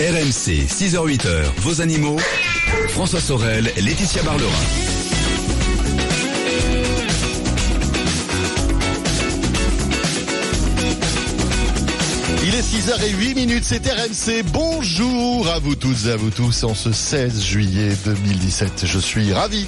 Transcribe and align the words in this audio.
RMC, 0.00 0.64
6h-8h, 0.66 1.28
vos 1.58 1.82
animaux. 1.82 2.16
François 2.88 3.20
Sorel, 3.20 3.70
Laetitia 3.76 4.22
Barlerin. 4.22 4.48
Il 12.42 12.54
est 12.54 12.62
6h08 12.62 13.34
minutes, 13.34 13.64
c'est 13.64 13.86
RMC. 13.86 14.42
Bonjour 14.50 15.46
à 15.48 15.58
vous 15.58 15.74
toutes 15.74 16.06
et 16.06 16.12
à 16.12 16.16
vous 16.16 16.30
tous 16.30 16.64
en 16.64 16.74
ce 16.74 16.92
16 16.92 17.42
juillet 17.42 17.90
2017. 18.06 18.86
Je 18.86 18.98
suis 18.98 19.34
ravi 19.34 19.66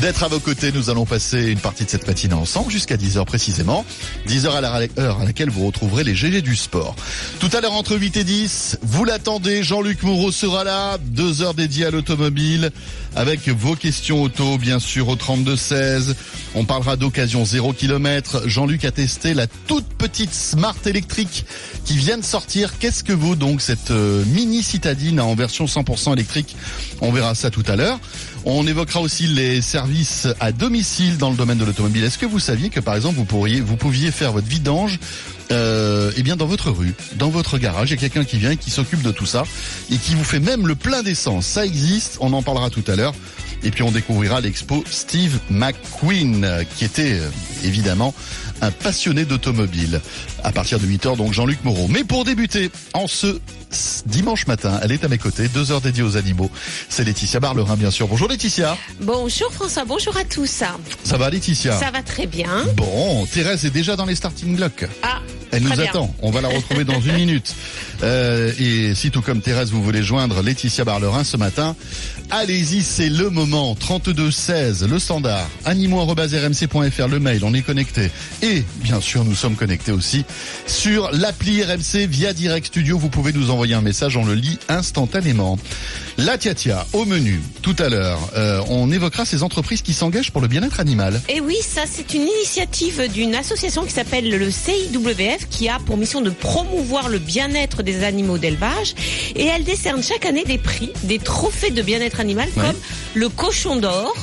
d'être 0.00 0.22
à 0.22 0.28
vos 0.28 0.40
côtés. 0.40 0.72
Nous 0.72 0.90
allons 0.90 1.06
passer 1.06 1.50
une 1.50 1.58
partie 1.58 1.84
de 1.84 1.90
cette 1.90 2.06
matinée 2.06 2.34
ensemble 2.34 2.70
jusqu'à 2.70 2.96
10h 2.96 3.24
précisément. 3.24 3.84
10h 4.26 4.50
à 4.50 4.60
l'heure 4.60 5.20
à 5.20 5.24
laquelle 5.24 5.50
vous 5.50 5.66
retrouverez 5.66 6.04
les 6.04 6.14
GG 6.14 6.42
du 6.42 6.56
sport. 6.56 6.96
Tout 7.38 7.50
à 7.52 7.60
l'heure 7.60 7.72
entre 7.72 7.96
8 7.96 8.16
et 8.16 8.24
10, 8.24 8.78
vous 8.82 9.04
l'attendez, 9.04 9.62
Jean-Luc 9.62 10.02
Moreau 10.02 10.32
sera 10.32 10.64
là. 10.64 10.98
Deux 10.98 11.42
heures 11.42 11.54
dédiées 11.54 11.86
à 11.86 11.90
l'automobile 11.90 12.70
avec 13.14 13.48
vos 13.48 13.74
questions 13.74 14.22
auto, 14.22 14.58
bien 14.58 14.78
sûr, 14.78 15.08
au 15.08 15.16
32-16. 15.16 16.14
On 16.54 16.64
parlera 16.64 16.96
d'occasion 16.96 17.44
0 17.44 17.72
km. 17.72 18.42
Jean-Luc 18.46 18.84
a 18.84 18.90
testé 18.90 19.34
la 19.34 19.46
toute 19.46 19.86
petite 19.86 20.32
Smart 20.32 20.76
électrique 20.86 21.44
qui 21.84 21.96
vient 21.96 22.18
de 22.18 22.24
sortir. 22.24 22.78
Qu'est-ce 22.78 23.04
que 23.04 23.12
vaut 23.12 23.36
donc 23.36 23.60
cette 23.60 23.90
euh, 23.90 24.24
mini 24.26 24.62
citadine 24.62 25.20
en 25.20 25.34
version 25.34 25.66
100% 25.66 26.12
électrique? 26.12 26.56
On 27.00 27.12
verra 27.12 27.34
ça 27.34 27.50
tout 27.50 27.64
à 27.66 27.76
l'heure. 27.76 27.98
On 28.44 28.66
évoquera 28.66 29.00
aussi 29.00 29.28
les 29.28 29.60
services 29.60 30.26
à 30.40 30.50
domicile 30.50 31.16
dans 31.16 31.30
le 31.30 31.36
domaine 31.36 31.58
de 31.58 31.64
l'automobile. 31.64 32.02
Est-ce 32.02 32.18
que 32.18 32.26
vous 32.26 32.40
saviez 32.40 32.70
que 32.70 32.80
par 32.80 32.96
exemple 32.96 33.16
vous 33.16 33.24
pourriez, 33.24 33.60
vous 33.60 33.76
pouviez 33.76 34.10
faire 34.10 34.32
votre 34.32 34.48
vidange 34.48 34.98
euh, 35.52 36.10
eh 36.16 36.22
bien 36.22 36.36
dans 36.36 36.46
votre 36.46 36.70
rue, 36.70 36.94
dans 37.16 37.28
votre 37.28 37.58
garage, 37.58 37.90
il 37.90 37.94
y 37.94 37.98
a 37.98 38.00
quelqu'un 38.00 38.24
qui 38.24 38.38
vient 38.38 38.52
et 38.52 38.56
qui 38.56 38.70
s'occupe 38.70 39.02
de 39.02 39.10
tout 39.10 39.26
ça 39.26 39.44
et 39.90 39.96
qui 39.96 40.14
vous 40.14 40.24
fait 40.24 40.40
même 40.40 40.66
le 40.66 40.74
plein 40.74 41.02
d'essence. 41.02 41.46
Ça 41.46 41.66
existe, 41.66 42.16
on 42.20 42.32
en 42.32 42.42
parlera 42.42 42.70
tout 42.70 42.84
à 42.86 42.96
l'heure. 42.96 43.14
Et 43.64 43.70
puis 43.70 43.84
on 43.84 43.92
découvrira 43.92 44.40
l'expo 44.40 44.82
Steve 44.90 45.38
McQueen, 45.50 46.64
qui 46.76 46.84
était 46.84 47.20
euh, 47.20 47.28
évidemment 47.62 48.12
un 48.62 48.70
passionné 48.70 49.24
d'automobile. 49.24 50.00
À 50.42 50.52
partir 50.52 50.78
de 50.78 50.86
8h, 50.86 51.16
donc 51.16 51.32
Jean-Luc 51.32 51.62
Moreau. 51.64 51.88
Mais 51.88 52.04
pour 52.04 52.24
débuter, 52.24 52.70
en 52.94 53.06
ce 53.06 53.38
dimanche 54.06 54.46
matin, 54.46 54.78
elle 54.82 54.92
est 54.92 55.04
à 55.04 55.08
mes 55.08 55.18
côtés, 55.18 55.48
deux 55.48 55.72
heures 55.72 55.80
dédiées 55.80 56.02
aux 56.02 56.16
animaux. 56.16 56.50
C'est 56.88 57.04
Laetitia 57.04 57.40
Barlerin, 57.40 57.76
bien 57.76 57.90
sûr. 57.90 58.06
Bonjour 58.08 58.28
Laetitia. 58.28 58.76
Bonjour 59.00 59.52
François, 59.52 59.84
bonjour 59.84 60.16
à 60.16 60.24
tous. 60.24 60.62
Ça 61.04 61.16
va 61.16 61.30
Laetitia? 61.30 61.78
Ça 61.78 61.90
va 61.90 62.02
très 62.02 62.26
bien. 62.26 62.64
Bon, 62.76 63.26
Thérèse 63.26 63.64
est 63.64 63.70
déjà 63.70 63.96
dans 63.96 64.06
les 64.06 64.14
starting 64.14 64.56
blocks. 64.56 64.86
Ah, 65.02 65.20
Elle 65.52 65.62
nous 65.62 65.70
bien. 65.70 65.84
attend. 65.84 66.14
On 66.22 66.30
va 66.30 66.40
la 66.40 66.48
retrouver 66.48 66.84
dans 66.84 67.00
une 67.00 67.14
minute. 67.14 67.54
Euh, 68.02 68.50
et 68.58 68.96
si 68.96 69.12
tout 69.12 69.22
comme 69.22 69.40
Thérèse, 69.40 69.70
vous 69.70 69.80
voulez 69.80 70.02
joindre 70.02 70.42
Laetitia 70.42 70.84
Barlerin 70.84 71.22
ce 71.22 71.36
matin, 71.36 71.76
allez-y, 72.30 72.82
c'est 72.82 73.08
le 73.08 73.30
moment. 73.30 73.76
32 73.76 74.28
16, 74.32 74.88
le 74.88 74.98
standard. 74.98 75.48
Animaux@rmc.fr, 75.64 77.06
le 77.06 77.20
mail, 77.20 77.44
on 77.44 77.54
est 77.54 77.62
connecté. 77.62 78.10
Et 78.42 78.64
bien 78.82 79.00
sûr, 79.00 79.24
nous 79.24 79.36
sommes 79.36 79.54
connectés 79.54 79.92
aussi 79.92 80.24
sur 80.66 81.12
l'appli 81.12 81.62
RMC 81.62 82.06
via 82.08 82.32
Direct 82.32 82.66
Studio. 82.66 82.98
Vous 82.98 83.08
pouvez 83.08 83.32
nous 83.32 83.50
envoyer 83.50 83.74
un 83.74 83.82
message, 83.82 84.16
on 84.16 84.24
le 84.24 84.34
lit 84.34 84.58
instantanément. 84.68 85.56
La 86.18 86.38
Tiatia, 86.38 86.84
au 86.94 87.04
menu, 87.04 87.40
tout 87.62 87.76
à 87.78 87.88
l'heure, 87.88 88.18
euh, 88.36 88.60
on 88.68 88.90
évoquera 88.90 89.24
ces 89.24 89.44
entreprises 89.44 89.82
qui 89.82 89.94
s'engagent 89.94 90.32
pour 90.32 90.40
le 90.40 90.48
bien-être 90.48 90.80
animal. 90.80 91.20
Et 91.28 91.40
oui, 91.40 91.56
ça 91.62 91.82
c'est 91.88 92.14
une 92.14 92.22
initiative 92.22 93.08
d'une 93.12 93.36
association 93.36 93.84
qui 93.84 93.92
s'appelle 93.92 94.28
le 94.28 94.50
CIWF 94.50 95.41
qui 95.46 95.68
a 95.68 95.78
pour 95.78 95.96
mission 95.96 96.20
de 96.20 96.30
promouvoir 96.30 97.08
le 97.08 97.18
bien-être 97.18 97.82
des 97.82 98.04
animaux 98.04 98.38
d'élevage 98.38 98.94
et 99.34 99.46
elle 99.46 99.64
décerne 99.64 100.02
chaque 100.02 100.26
année 100.26 100.44
des 100.44 100.58
prix, 100.58 100.90
des 101.04 101.18
trophées 101.18 101.70
de 101.70 101.82
bien-être 101.82 102.20
animal 102.20 102.48
Ouais. 102.56 102.62
comme 102.62 102.76
le 103.14 103.28
cochon 103.28 103.76
d'or, 103.76 104.14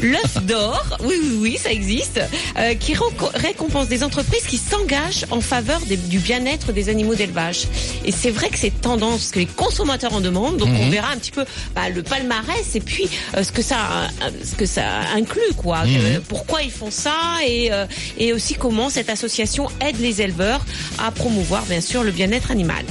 l'œuf 0.00 0.42
d'or, 0.44 0.98
oui 1.00 1.14
oui 1.22 1.36
oui 1.40 1.58
ça 1.62 1.70
existe, 1.72 2.20
euh, 2.58 2.74
qui 2.74 2.94
récompense 3.34 3.88
des 3.88 4.02
entreprises 4.04 4.44
qui 4.46 4.58
s'engagent 4.58 5.24
en 5.30 5.40
faveur 5.40 5.80
des- 5.80 5.96
du 5.96 6.18
bien-être 6.18 6.72
des 6.72 6.88
animaux 6.88 7.14
d'élevage. 7.14 7.66
Et 8.04 8.12
c'est 8.12 8.30
vrai 8.30 8.48
que 8.48 8.58
c'est 8.58 8.80
tendance 8.80 9.30
que 9.30 9.38
les 9.38 9.46
consommateurs 9.46 10.12
en 10.14 10.20
demandent, 10.20 10.56
donc 10.56 10.68
on 10.80 10.90
verra 10.90 11.10
un 11.12 11.16
petit 11.16 11.30
peu 11.30 11.44
bah, 11.74 11.88
le 11.88 12.02
palmarès 12.02 12.74
et 12.74 12.80
puis 12.80 13.08
euh, 13.36 13.42
ce 13.42 13.52
que 13.52 13.62
ça 13.62 13.76
euh, 14.22 14.30
ce 14.44 14.54
que 14.54 14.66
ça 14.66 14.84
inclut 15.14 15.40
quoi. 15.56 15.78
Euh, 16.00 16.20
pourquoi 16.28 16.62
ils 16.62 16.70
font 16.70 16.90
ça 16.90 17.14
et 17.46 17.72
euh, 17.72 17.86
et 18.18 18.32
aussi 18.32 18.54
comment 18.54 18.90
cette 18.90 19.10
association 19.10 19.68
aide 19.86 20.00
les 20.00 20.22
éleveurs 20.22 20.64
à 20.98 21.10
promouvoir 21.10 21.64
bien 21.66 21.80
sûr 21.80 22.02
le 22.02 22.10
bien-être 22.12 22.50
animal. 22.50 22.84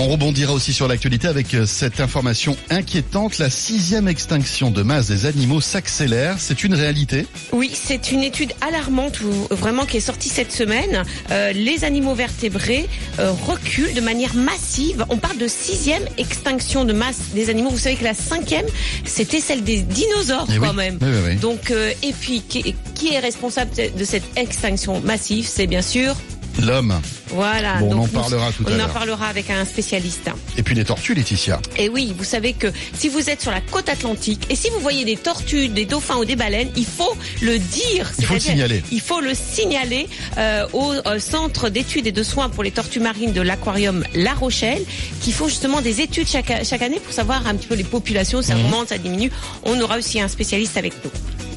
On 0.00 0.06
rebondira 0.06 0.52
aussi 0.52 0.72
sur 0.72 0.86
l'actualité 0.86 1.26
avec 1.26 1.52
euh, 1.54 1.66
cette 1.66 1.98
information 1.98 2.56
inquiétante. 2.70 3.38
La 3.38 3.50
sixième 3.50 4.06
extinction 4.06 4.70
de 4.70 4.84
masse 4.84 5.08
des 5.08 5.26
animaux 5.26 5.60
s'accélère. 5.60 6.36
C'est 6.38 6.62
une 6.62 6.72
réalité? 6.74 7.26
Oui, 7.50 7.72
c'est 7.74 8.12
une 8.12 8.22
étude 8.22 8.52
alarmante 8.60 9.18
vraiment 9.50 9.86
qui 9.86 9.96
est 9.96 10.00
sortie 10.00 10.28
cette 10.28 10.52
semaine. 10.52 11.02
Euh, 11.32 11.50
les 11.50 11.82
animaux 11.82 12.14
vertébrés 12.14 12.88
euh, 13.18 13.32
reculent 13.32 13.92
de 13.92 14.00
manière 14.00 14.36
massive. 14.36 15.04
On 15.08 15.16
parle 15.16 15.36
de 15.36 15.48
sixième 15.48 16.04
extinction 16.16 16.84
de 16.84 16.92
masse 16.92 17.30
des 17.34 17.50
animaux. 17.50 17.70
Vous 17.70 17.78
savez 17.78 17.96
que 17.96 18.04
la 18.04 18.14
cinquième, 18.14 18.66
c'était 19.04 19.40
celle 19.40 19.64
des 19.64 19.80
dinosaures 19.80 20.46
Eh 20.54 20.58
quand 20.58 20.70
oui. 20.70 20.76
même. 20.76 20.98
Oui, 21.02 21.08
oui, 21.10 21.20
oui. 21.30 21.36
Donc, 21.38 21.72
euh, 21.72 21.90
et 22.04 22.12
puis 22.12 22.42
qui, 22.48 22.76
qui 22.94 23.14
est 23.14 23.18
responsable 23.18 23.72
de 23.74 24.04
cette 24.04 24.38
extinction 24.38 25.00
massive? 25.00 25.44
C'est 25.48 25.66
bien 25.66 25.82
sûr 25.82 26.14
L'homme. 26.58 27.00
voilà. 27.28 27.76
Bon, 27.78 27.86
on 27.92 27.94
Donc, 27.94 28.04
en 28.16 28.20
parlera 28.20 28.50
tout 28.52 28.64
à 28.66 28.70
On 28.70 28.74
en 28.74 28.76
l'heure. 28.78 28.88
parlera 28.92 29.26
avec 29.26 29.48
un 29.50 29.64
spécialiste. 29.64 30.28
Et 30.56 30.62
puis 30.62 30.74
les 30.74 30.84
tortues, 30.84 31.14
Laetitia. 31.14 31.60
Et 31.76 31.88
oui, 31.88 32.14
vous 32.16 32.24
savez 32.24 32.52
que 32.52 32.66
si 32.94 33.08
vous 33.08 33.30
êtes 33.30 33.40
sur 33.40 33.50
la 33.50 33.60
côte 33.60 33.88
atlantique 33.88 34.46
et 34.50 34.56
si 34.56 34.68
vous 34.70 34.80
voyez 34.80 35.04
des 35.04 35.16
tortues, 35.16 35.68
des 35.68 35.84
dauphins 35.84 36.16
ou 36.16 36.24
des 36.24 36.36
baleines, 36.36 36.70
il 36.76 36.84
faut 36.86 37.16
le 37.42 37.58
dire. 37.58 38.10
Il 38.18 38.24
faut 38.26 38.34
le 38.34 38.40
signaler. 38.40 38.82
Il 38.90 39.00
faut 39.00 39.20
le 39.20 39.34
signaler 39.34 40.08
euh, 40.36 40.66
au 40.72 40.92
euh, 40.92 41.18
centre 41.20 41.68
d'études 41.68 42.06
et 42.06 42.12
de 42.12 42.22
soins 42.22 42.48
pour 42.48 42.62
les 42.64 42.70
tortues 42.72 43.00
marines 43.00 43.32
de 43.32 43.40
l'aquarium 43.40 44.04
La 44.14 44.34
Rochelle, 44.34 44.82
qui 45.20 45.30
font 45.32 45.46
justement 45.48 45.80
des 45.80 46.00
études 46.00 46.28
chaque, 46.28 46.52
chaque 46.64 46.82
année 46.82 46.98
pour 47.00 47.12
savoir 47.12 47.46
un 47.46 47.54
petit 47.54 47.68
peu 47.68 47.74
les 47.76 47.84
populations, 47.84 48.42
ça 48.42 48.54
augmente, 48.56 48.88
ça 48.88 48.98
diminue. 48.98 49.30
On 49.64 49.80
aura 49.80 49.98
aussi 49.98 50.20
un 50.20 50.28
spécialiste 50.28 50.76
avec 50.76 50.92
nous. 51.04 51.10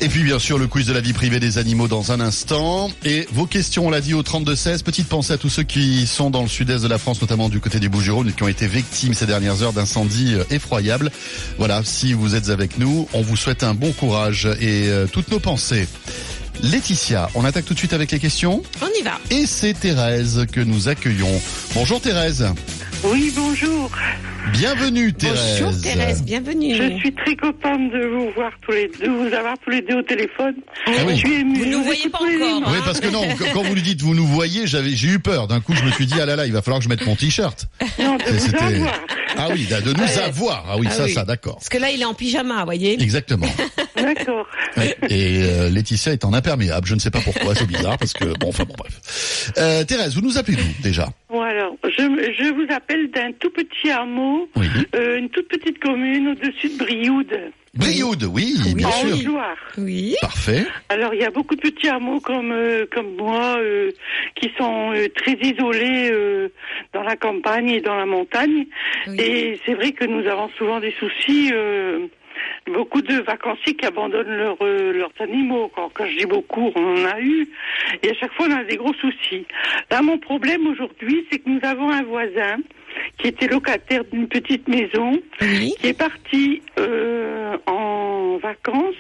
Et 0.03 0.09
puis 0.09 0.23
bien 0.23 0.39
sûr 0.39 0.57
le 0.57 0.65
quiz 0.65 0.87
de 0.87 0.93
la 0.93 0.99
vie 0.99 1.13
privée 1.13 1.39
des 1.39 1.59
animaux 1.59 1.87
dans 1.87 2.11
un 2.11 2.19
instant. 2.19 2.89
Et 3.05 3.27
vos 3.31 3.45
questions, 3.45 3.85
on 3.85 3.91
l'a 3.91 4.01
dit 4.01 4.15
au 4.15 4.23
32-16. 4.23 4.81
Petite 4.81 5.07
pensée 5.07 5.33
à 5.33 5.37
tous 5.37 5.49
ceux 5.49 5.61
qui 5.61 6.07
sont 6.07 6.31
dans 6.31 6.41
le 6.41 6.47
sud-est 6.47 6.81
de 6.81 6.87
la 6.87 6.97
France, 6.97 7.21
notamment 7.21 7.49
du 7.49 7.59
côté 7.59 7.79
des 7.79 7.87
Bouches-du-Rhône, 7.87 8.29
et 8.29 8.31
qui 8.31 8.41
ont 8.41 8.47
été 8.47 8.65
victimes 8.65 9.13
ces 9.13 9.27
dernières 9.27 9.61
heures 9.61 9.73
d'incendies 9.73 10.33
euh, 10.33 10.43
effroyables. 10.49 11.11
Voilà, 11.59 11.83
si 11.83 12.13
vous 12.13 12.33
êtes 12.33 12.49
avec 12.49 12.79
nous, 12.79 13.07
on 13.13 13.21
vous 13.21 13.37
souhaite 13.37 13.63
un 13.63 13.75
bon 13.75 13.91
courage 13.91 14.47
et 14.59 14.87
euh, 14.89 15.05
toutes 15.05 15.29
nos 15.29 15.39
pensées. 15.39 15.87
Laetitia, 16.63 17.29
on 17.35 17.45
attaque 17.45 17.65
tout 17.65 17.75
de 17.75 17.79
suite 17.79 17.93
avec 17.93 18.11
les 18.11 18.19
questions. 18.19 18.63
On 18.81 18.99
y 18.99 19.03
va. 19.03 19.19
Et 19.29 19.45
c'est 19.45 19.73
Thérèse 19.73 20.47
que 20.51 20.61
nous 20.61 20.87
accueillons. 20.87 21.41
Bonjour 21.75 22.01
Thérèse. 22.01 22.47
Oui, 23.03 23.31
bonjour. 23.35 23.89
Bienvenue 24.53 25.13
Thérèse. 25.13 25.61
Bonjour 25.61 25.81
Thérèse, 25.81 26.23
bienvenue. 26.23 26.75
Je 26.75 26.97
suis 26.97 27.13
très 27.13 27.35
contente 27.35 27.91
de 27.91 28.05
vous 28.07 28.31
voir 28.35 28.51
tous 28.61 28.71
les 28.71 28.89
deux, 28.99 29.05
de 29.07 29.09
vous 29.11 29.33
avoir 29.33 29.55
tous 29.63 29.69
les 29.71 29.81
deux 29.81 29.97
au 29.97 30.01
téléphone. 30.03 30.53
Ah 30.85 30.91
oui. 31.05 31.13
Je 31.15 31.19
suis 31.19 31.33
émue. 31.39 31.57
Vous 31.59 31.63
Je 31.65 31.69
nous 31.69 31.83
voyez 31.83 32.09
pas 32.09 32.19
encore. 32.19 32.71
Oui, 32.71 32.77
parce 32.85 32.99
que 32.99 33.07
non, 33.07 33.23
qu- 33.35 33.51
quand 33.53 33.63
vous 33.63 33.73
lui 33.73 33.81
dites 33.81 34.01
vous 34.01 34.13
nous 34.13 34.25
voyez, 34.27 34.67
j'avais, 34.67 34.91
j'ai 34.95 35.07
eu 35.07 35.19
peur. 35.19 35.47
D'un 35.47 35.61
coup, 35.61 35.73
je 35.73 35.83
me 35.83 35.91
suis 35.91 36.05
dit 36.05 36.15
ah 36.21 36.25
là 36.25 36.35
là, 36.35 36.45
il 36.45 36.53
va 36.53 36.61
falloir 36.61 36.79
que 36.79 36.83
je 36.83 36.89
mette 36.89 37.05
mon 37.05 37.15
t-shirt. 37.15 37.67
Non, 37.99 38.17
de 38.17 38.23
vous 38.31 38.55
avoir. 38.55 38.99
Ah 39.37 39.47
oui, 39.51 39.65
de 39.65 39.93
nous 39.93 40.19
avoir. 40.19 40.65
Ah 40.69 40.77
oui, 40.77 40.87
Ah 40.89 40.93
ça, 40.93 41.03
oui. 41.05 41.13
ça, 41.13 41.23
d'accord. 41.25 41.55
Parce 41.55 41.69
que 41.69 41.77
là, 41.77 41.89
il 41.91 42.01
est 42.01 42.05
en 42.05 42.13
pyjama, 42.13 42.59
vous 42.59 42.65
voyez. 42.65 43.01
Exactement. 43.01 43.47
D'accord. 43.95 44.47
Ouais. 44.77 44.97
Et 45.09 45.43
euh, 45.43 45.69
Laetitia 45.69 46.11
est 46.13 46.25
en 46.25 46.33
imperméable. 46.33 46.87
Je 46.87 46.95
ne 46.95 46.99
sais 46.99 47.11
pas 47.11 47.19
pourquoi, 47.19 47.53
c'est 47.53 47.67
bizarre 47.67 47.99
parce 47.99 48.13
que 48.13 48.25
bon, 48.39 48.49
enfin 48.49 48.63
bon, 48.65 48.73
bref. 48.75 49.51
Euh, 49.59 49.83
Thérèse, 49.83 50.15
vous 50.15 50.21
nous 50.21 50.39
appelez 50.39 50.57
d'où 50.57 50.63
déjà? 50.81 51.07
Bon 51.31 51.41
alors, 51.41 51.75
je, 51.85 51.89
je 52.37 52.53
vous 52.53 52.65
appelle 52.73 53.09
d'un 53.09 53.31
tout 53.31 53.49
petit 53.51 53.89
hameau, 53.89 54.49
Oui. 54.57 54.65
euh, 54.95 55.17
une 55.17 55.29
toute 55.29 55.47
petite 55.47 55.79
commune 55.79 56.27
au-dessus 56.29 56.69
de 56.69 56.77
Brioude, 56.77 57.39
Brioude, 57.73 58.23
oui, 58.25 58.53
bien 58.75 58.87
en 58.87 58.91
sûr. 58.91 59.15
Haute-Loire. 59.15 59.55
Oui. 59.77 60.15
Parfait. 60.19 60.65
Alors 60.89 61.13
il 61.13 61.21
y 61.21 61.23
a 61.23 61.29
beaucoup 61.31 61.55
de 61.55 61.61
petits 61.61 61.87
hameaux 61.87 62.19
comme 62.19 62.51
euh, 62.51 62.85
comme 62.93 63.15
moi 63.15 63.55
euh, 63.59 63.91
qui 64.35 64.51
sont 64.57 64.91
euh, 64.93 65.07
très 65.15 65.37
isolés 65.41 66.09
euh, 66.11 66.49
dans 66.93 67.03
la 67.03 67.15
campagne 67.15 67.69
et 67.69 67.79
dans 67.79 67.95
la 67.95 68.05
montagne. 68.05 68.65
Oui. 69.07 69.15
Et 69.21 69.59
c'est 69.65 69.75
vrai 69.75 69.93
que 69.93 70.03
nous 70.03 70.27
avons 70.27 70.49
souvent 70.57 70.81
des 70.81 70.93
soucis. 70.99 71.53
Beaucoup 72.67 73.01
de 73.01 73.15
vacanciers 73.21 73.75
qui 73.75 73.85
abandonnent 73.85 74.35
leurs 74.35 74.57
euh, 74.61 74.93
leurs 74.93 75.11
animaux. 75.19 75.71
Quand, 75.75 75.89
quand 75.93 76.05
je 76.05 76.17
dis 76.17 76.25
beaucoup, 76.25 76.71
on 76.75 76.93
en 77.01 77.05
a 77.05 77.19
eu. 77.19 77.47
Et 78.03 78.09
à 78.11 78.13
chaque 78.15 78.33
fois, 78.33 78.47
on 78.49 78.55
a 78.55 78.63
des 78.63 78.77
gros 78.77 78.93
soucis. 78.93 79.45
Là, 79.89 80.01
mon 80.01 80.17
problème 80.17 80.67
aujourd'hui, 80.67 81.25
c'est 81.31 81.39
que 81.39 81.49
nous 81.49 81.59
avons 81.63 81.89
un 81.89 82.03
voisin 82.03 82.57
qui 83.17 83.27
était 83.27 83.47
locataire 83.47 84.03
d'une 84.11 84.27
petite 84.27 84.67
maison, 84.67 85.19
Oui. 85.41 85.73
qui 85.79 85.87
est 85.87 85.97
parti 85.97 86.61
euh, 86.79 87.57
en 87.65 88.37
vacances 88.37 88.95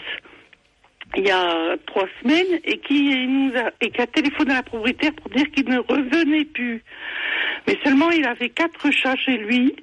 il 1.17 1.27
y 1.27 1.31
a 1.31 1.75
trois 1.85 2.07
semaines 2.21 2.59
et 2.63 2.77
qui 2.79 3.27
nous 3.27 3.51
a, 3.57 3.71
et 3.81 3.89
qui 3.91 4.01
a 4.01 4.07
téléphoné 4.07 4.51
à 4.51 4.55
la 4.57 4.63
propriétaire 4.63 5.11
pour 5.13 5.29
dire 5.31 5.49
qu'il 5.51 5.67
ne 5.67 5.79
revenait 5.79 6.45
plus. 6.45 6.83
Mais 7.67 7.77
seulement, 7.83 8.09
il 8.11 8.25
avait 8.25 8.49
quatre 8.49 8.89
chats 8.91 9.15
chez 9.17 9.37
lui 9.37 9.75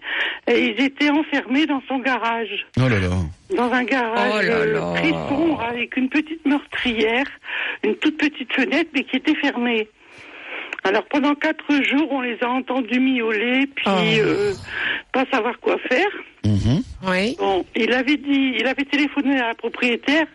et 0.46 0.66
ils 0.66 0.80
étaient 0.80 1.10
enfermés 1.10 1.66
dans 1.66 1.82
son 1.86 1.98
garage. 1.98 2.66
Oh 2.78 2.88
là 2.88 2.98
là. 2.98 3.08
Dans 3.56 3.72
un 3.72 3.84
garage 3.84 4.32
Oh 4.34 4.42
là 4.42 4.54
euh, 4.54 4.72
là. 4.72 4.92
très 4.96 5.10
sombre 5.10 5.60
avec 5.62 5.96
une 5.96 6.08
petite 6.08 6.44
meurtrière, 6.46 7.26
une 7.84 7.96
toute 7.96 8.16
petite 8.19 8.52
fenêtre 8.52 8.90
mais 8.94 9.04
qui 9.04 9.16
était 9.16 9.34
fermée. 9.36 9.88
Alors 10.84 11.04
pendant 11.06 11.34
quatre 11.34 11.70
jours, 11.84 12.08
on 12.10 12.20
les 12.20 12.38
a 12.42 12.48
entendus 12.48 13.00
miauler, 13.00 13.66
puis 13.75 13.84
Oh. 13.86 14.20
euh, 14.20 14.52
pas 15.12 15.25
savoir 15.30 15.58
quoi 15.60 15.76
faire. 15.88 16.08
Mhm. 16.44 16.82
Oui. 17.08 17.36
Bon, 17.38 17.64
il 17.76 17.92
avait 17.92 18.16
dit, 18.16 18.54
il 18.58 18.66
avait 18.66 18.84
téléphoné 18.84 19.38
à 19.40 19.48
la 19.48 19.54
propriétaire 19.54 20.26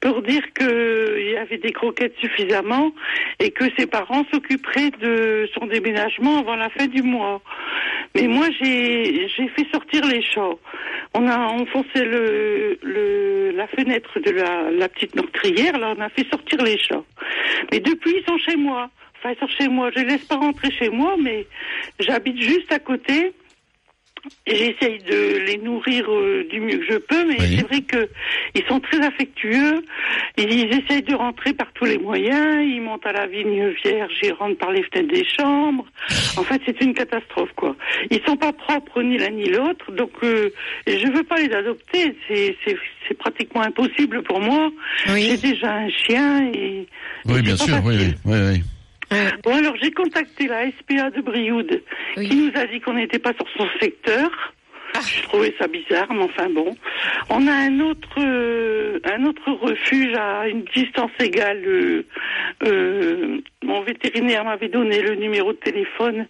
pour 0.00 0.22
dire 0.22 0.42
qu'il 0.56 1.30
y 1.32 1.36
avait 1.36 1.56
des 1.58 1.72
croquettes 1.72 2.14
suffisamment 2.20 2.92
et 3.40 3.50
que 3.50 3.64
ses 3.78 3.86
parents 3.86 4.24
s'occuperaient 4.32 4.90
de 5.00 5.48
son 5.58 5.66
déménagement 5.66 6.38
avant 6.38 6.54
la 6.56 6.68
fin 6.70 6.86
du 6.86 7.02
mois. 7.02 7.40
Mais 8.14 8.28
moi, 8.28 8.46
j'ai 8.60 9.28
j'ai 9.36 9.48
fait 9.48 9.66
sortir 9.72 10.04
les 10.06 10.22
chats. 10.22 10.56
On 11.14 11.26
a 11.26 11.38
enfoncé 11.38 12.04
le, 12.04 12.78
le 12.82 13.50
la 13.56 13.66
fenêtre 13.68 14.20
de 14.20 14.30
la, 14.30 14.70
la 14.70 14.88
petite 14.88 15.14
meurtrière. 15.16 15.78
Là, 15.78 15.94
on 15.96 16.00
a 16.00 16.08
fait 16.10 16.26
sortir 16.30 16.62
les 16.62 16.78
chats. 16.78 17.02
Mais 17.72 17.80
depuis, 17.80 18.14
ils 18.18 18.24
sont 18.28 18.38
chez 18.38 18.56
moi. 18.56 18.90
Enfin, 19.18 19.34
ils 19.34 19.38
sont 19.40 19.52
chez 19.58 19.68
moi. 19.68 19.90
Je 19.94 20.00
les 20.00 20.10
laisse 20.10 20.24
pas 20.24 20.36
rentrer 20.36 20.70
chez 20.70 20.90
moi, 20.90 21.16
mais 21.22 21.46
j'habite 21.98 22.40
juste 22.40 22.72
à 22.72 22.78
côté. 22.78 23.32
J'essaye 24.46 24.98
de 24.98 25.38
les 25.46 25.58
nourrir 25.58 26.04
euh, 26.12 26.44
du 26.50 26.60
mieux 26.60 26.78
que 26.78 26.86
je 26.92 26.98
peux, 26.98 27.24
mais 27.24 27.36
Oui. 27.38 27.56
c'est 27.56 27.66
vrai 27.68 27.80
que 27.82 28.08
ils 28.54 28.64
sont 28.64 28.80
très 28.80 29.00
affectueux. 29.00 29.84
Ils 30.36 30.72
essayent 30.74 31.02
de 31.04 31.14
rentrer 31.14 31.54
par 31.54 31.72
tous 31.72 31.84
les 31.84 31.98
moyens. 31.98 32.66
Ils 32.66 32.80
montent 32.80 33.06
à 33.06 33.12
la 33.12 33.26
vigne 33.28 33.68
vierge, 33.84 34.12
ils 34.22 34.32
rentrent 34.32 34.58
par 34.58 34.72
les 34.72 34.82
fenêtres 34.82 35.14
des 35.14 35.24
chambres. 35.24 35.86
En 36.36 36.42
fait, 36.42 36.60
c'est 36.66 36.80
une 36.80 36.94
catastrophe, 36.94 37.52
quoi. 37.54 37.76
Ils 38.10 38.20
sont 38.26 38.36
pas 38.36 38.52
propres 38.52 39.02
ni 39.02 39.18
l'un 39.18 39.30
ni 39.30 39.48
l'autre, 39.50 39.92
donc 39.92 40.10
euh, 40.24 40.50
je 40.86 41.06
veux 41.12 41.22
pas 41.24 41.36
les 41.40 41.52
adopter. 41.54 42.14
C'est 42.28 43.18
pratiquement 43.18 43.62
impossible 43.62 44.22
pour 44.24 44.40
moi. 44.40 44.70
J'ai 45.06 45.36
déjà 45.36 45.72
un 45.74 45.88
chien 45.90 46.50
et 46.52 46.86
Oui, 47.24 47.38
et 47.38 47.42
bien 47.42 47.56
sûr, 47.56 47.76
oui, 47.84 47.96
oui, 47.96 48.14
oui, 48.24 48.38
oui. 48.52 48.62
Bon, 49.42 49.54
alors 49.56 49.76
j'ai 49.80 49.90
contacté 49.90 50.46
la 50.48 50.70
SPA 50.70 51.10
de 51.10 51.20
Brioude 51.20 51.82
Oui. 52.16 52.28
qui 52.28 52.36
nous 52.36 52.52
a 52.54 52.66
dit 52.66 52.80
qu'on 52.80 52.94
n'était 52.94 53.18
pas 53.18 53.32
sur 53.34 53.46
son 53.56 53.66
secteur. 53.80 54.30
Ah. 54.94 55.00
Je 55.04 55.22
trouvais 55.22 55.54
ça 55.58 55.66
bizarre, 55.68 56.08
mais 56.12 56.22
enfin 56.22 56.48
bon. 56.50 56.74
On 57.30 57.46
a 57.46 57.52
un 57.52 57.80
autre, 57.80 58.08
euh, 58.18 58.98
un 59.04 59.24
autre 59.24 59.50
refuge 59.52 60.14
à 60.14 60.48
une 60.48 60.64
distance 60.74 61.10
égale. 61.20 61.62
euh, 61.66 62.06
euh, 62.64 63.40
mon 63.62 63.82
vétérinaire 63.82 64.44
m'avait 64.44 64.68
donné 64.68 65.00
le 65.02 65.14
numéro 65.16 65.52
de 65.52 65.58
téléphone 65.58 66.26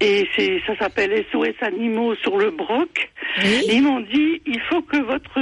et 0.00 0.28
c'est, 0.36 0.60
ça 0.66 0.76
s'appelle 0.78 1.24
SOS 1.32 1.54
Animaux 1.62 2.14
sur 2.16 2.36
le 2.36 2.50
Broc. 2.50 3.10
Oui. 3.42 3.62
Ils 3.68 3.82
m'ont 3.82 4.00
dit, 4.00 4.42
il 4.46 4.60
faut 4.68 4.82
que 4.82 4.98
votre 4.98 5.38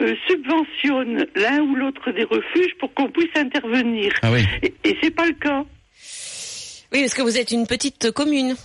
euh, 0.00 0.14
subventionne 0.28 1.26
l'un 1.34 1.60
ou 1.60 1.74
l'autre 1.74 2.10
des 2.12 2.24
refuges 2.24 2.74
pour 2.78 2.92
qu'on 2.94 3.08
puisse 3.10 3.34
intervenir. 3.36 4.12
Ah 4.22 4.30
oui. 4.32 4.44
Et, 4.62 4.72
et 4.84 4.96
c'est 5.02 5.14
pas 5.14 5.26
le 5.26 5.34
cas. 5.34 5.64
Oui, 6.92 7.00
parce 7.00 7.14
que 7.14 7.22
vous 7.22 7.38
êtes 7.38 7.50
une 7.52 7.66
petite 7.66 8.10
commune. 8.12 8.56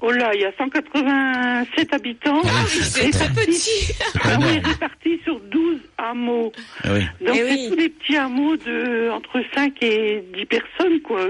Oh 0.00 0.10
là, 0.12 0.30
il 0.34 0.40
y 0.40 0.44
a 0.44 0.52
187 0.56 1.92
habitants. 1.94 2.40
Ah 2.44 2.48
oui, 2.64 2.70
C'est 2.82 3.10
très 3.10 3.28
petit. 3.30 3.92
Ah 4.22 4.38
oui, 4.40 4.60
répartis 4.64 5.20
sur 5.24 5.40
12 5.40 5.78
hameaux. 5.98 6.52
Ah 6.84 6.88
oui. 6.92 7.00
Donc 7.24 7.36
Eh 7.36 7.38
c'est 7.38 7.44
oui. 7.50 7.66
tous 7.70 7.76
des 7.76 7.88
petits 7.88 8.16
hameaux 8.16 8.56
de 8.56 9.10
entre 9.10 9.42
5 9.54 9.74
et 9.82 10.22
10 10.34 10.44
personnes, 10.46 11.00
quoi. 11.02 11.20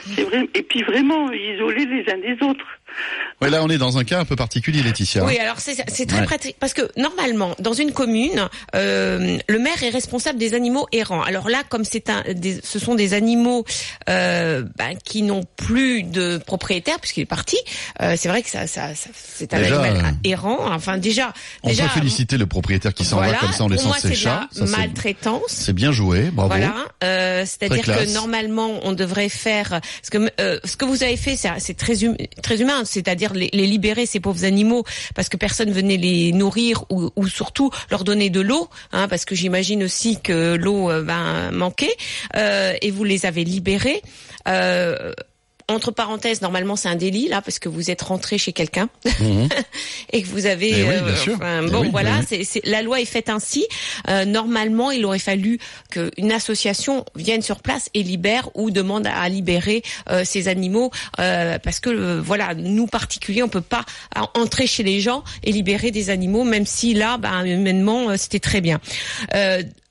C'est 0.00 0.22
vrai. 0.24 0.48
Et 0.54 0.62
puis 0.62 0.82
vraiment 0.82 1.30
isolés 1.32 1.84
les 1.86 2.12
uns 2.12 2.18
des 2.18 2.42
autres. 2.44 2.66
Ouais, 3.40 3.50
là, 3.50 3.60
on 3.64 3.68
est 3.68 3.78
dans 3.78 3.98
un 3.98 4.04
cas 4.04 4.20
un 4.20 4.24
peu 4.24 4.36
particulier, 4.36 4.82
Laetitia. 4.84 5.24
Oui, 5.24 5.36
alors 5.38 5.56
c'est 5.58 5.74
très 6.06 6.20
Ouais. 6.20 6.26
pratique 6.26 6.56
parce 6.60 6.74
que 6.74 6.88
normalement 6.96 7.56
dans 7.58 7.72
une 7.72 7.90
commune, 7.92 8.48
euh, 8.76 9.36
le 9.48 9.58
maire 9.58 9.82
est 9.82 9.88
responsable 9.90 10.38
des 10.38 10.54
animaux 10.54 10.86
errants. 10.92 11.22
Alors 11.22 11.48
là, 11.48 11.62
comme 11.68 11.84
c'est 11.84 12.08
un, 12.08 12.22
des, 12.34 12.60
ce 12.62 12.78
sont 12.78 12.94
des 12.94 13.14
animaux 13.14 13.64
euh, 14.08 14.62
ben, 14.76 14.96
qui 15.04 15.22
n'ont 15.22 15.42
plus 15.56 16.04
de 16.04 16.38
propriétaire 16.38 17.00
puisqu'il 17.00 17.22
est 17.22 17.26
parti. 17.26 17.56
euh, 18.00 18.14
c'est 18.16 18.28
vrai 18.28 18.42
que 18.42 18.50
ça, 18.50 18.68
ça, 18.68 18.94
ça- 18.94 19.10
c'est 19.14 19.52
un 19.54 19.58
Déjà, 19.58 19.82
animal 19.82 20.14
errant. 20.22 20.58
Enfin 20.72 20.98
déjà, 20.98 21.32
On 21.64 21.68
déjà. 21.68 21.84
peut 21.84 21.94
féliciter 21.94 22.36
le 22.36 22.46
propriétaire 22.46 22.94
qui 22.94 23.04
s'en 23.04 23.16
voilà, 23.16 23.32
va 23.32 23.38
comme 23.40 23.52
ça 23.52 23.64
en 23.64 23.68
laissant 23.68 23.88
moi, 23.88 23.98
ses 23.98 24.14
chats. 24.14 24.48
c'est- 24.52 24.66
maltraitance. 24.70 25.42
C'est 25.48 25.72
bien 25.72 25.90
joué, 25.90 26.30
bravo. 26.32 26.54
Voilà, 26.54 27.44
c'est-à-dire 27.44 27.82
que 27.84 28.14
normalement 28.14 28.70
on 28.84 28.92
devrait 28.92 29.28
faire 29.28 29.80
ce 30.02 30.10
que 30.10 30.30
ce 30.64 30.76
que 30.76 30.84
vous 30.84 31.02
avez 31.02 31.16
fait, 31.16 31.34
c'est 31.36 31.48
c'est 31.58 31.76
très 31.76 32.04
hum- 32.04 32.16
très 32.42 32.60
humain, 32.60 32.81
c'est-à-dire 32.84 33.32
les, 33.34 33.50
les 33.52 33.66
libérer 33.66 34.06
ces 34.06 34.20
pauvres 34.20 34.44
animaux 34.44 34.84
parce 35.14 35.28
que 35.28 35.36
personne 35.36 35.70
venait 35.70 35.96
les 35.96 36.32
nourrir 36.32 36.84
ou, 36.90 37.10
ou 37.16 37.26
surtout 37.28 37.70
leur 37.90 38.04
donner 38.04 38.30
de 38.30 38.40
l'eau, 38.40 38.68
hein, 38.92 39.08
parce 39.08 39.24
que 39.24 39.34
j'imagine 39.34 39.84
aussi 39.84 40.20
que 40.20 40.54
l'eau 40.54 40.90
euh, 40.90 41.02
va 41.02 41.50
manquer 41.50 41.90
euh, 42.36 42.74
et 42.80 42.90
vous 42.90 43.04
les 43.04 43.26
avez 43.26 43.44
libérés. 43.44 44.02
Euh, 44.48 45.12
entre 45.74 45.90
parenthèses, 45.90 46.40
normalement 46.42 46.76
c'est 46.76 46.88
un 46.88 46.96
délit 46.96 47.28
là 47.28 47.42
parce 47.42 47.58
que 47.58 47.68
vous 47.68 47.90
êtes 47.90 48.02
rentré 48.02 48.38
chez 48.38 48.52
quelqu'un 48.52 48.88
Mhm. 49.20 49.48
et 50.12 50.22
que 50.22 50.26
vous 50.28 50.46
avez. 50.46 50.70
Eh 50.70 50.82
oui, 50.84 50.94
bien 51.04 51.16
sûr. 51.16 51.34
enfin, 51.36 51.62
Eh 51.66 51.70
bon, 51.70 51.80
oui, 51.82 51.88
voilà, 51.90 52.18
oui, 52.20 52.26
c'est- 52.28 52.44
c'est- 52.44 52.66
la 52.66 52.82
loi 52.82 53.00
est 53.00 53.04
faite 53.06 53.28
ainsi. 53.28 53.66
Euh, 54.08 54.24
normalement, 54.24 54.90
il 54.90 55.04
aurait 55.04 55.18
fallu 55.18 55.58
qu'une 55.90 56.32
association 56.32 57.04
vienne 57.16 57.42
sur 57.42 57.60
place 57.60 57.88
et 57.94 58.02
libère 58.02 58.48
ou 58.54 58.70
demande 58.70 59.06
à 59.06 59.28
libérer 59.28 59.82
euh, 60.10 60.22
ces 60.24 60.48
animaux 60.48 60.90
euh, 61.18 61.58
parce 61.58 61.80
que 61.80 61.90
euh, 61.90 62.20
voilà, 62.22 62.54
nous 62.54 62.86
particuliers, 62.86 63.42
on 63.42 63.48
peut 63.48 63.60
pas 63.60 63.84
euh, 64.16 64.20
entrer 64.34 64.66
chez 64.66 64.82
les 64.82 65.00
gens 65.00 65.24
et 65.44 65.52
libérer 65.52 65.90
des 65.90 66.10
animaux, 66.10 66.44
même 66.44 66.66
si 66.66 66.94
là, 66.94 67.18
ben, 67.18 67.44
humainement, 67.44 68.10
euh, 68.10 68.16
c'était 68.16 68.40
très 68.40 68.60
bien. 68.60 68.80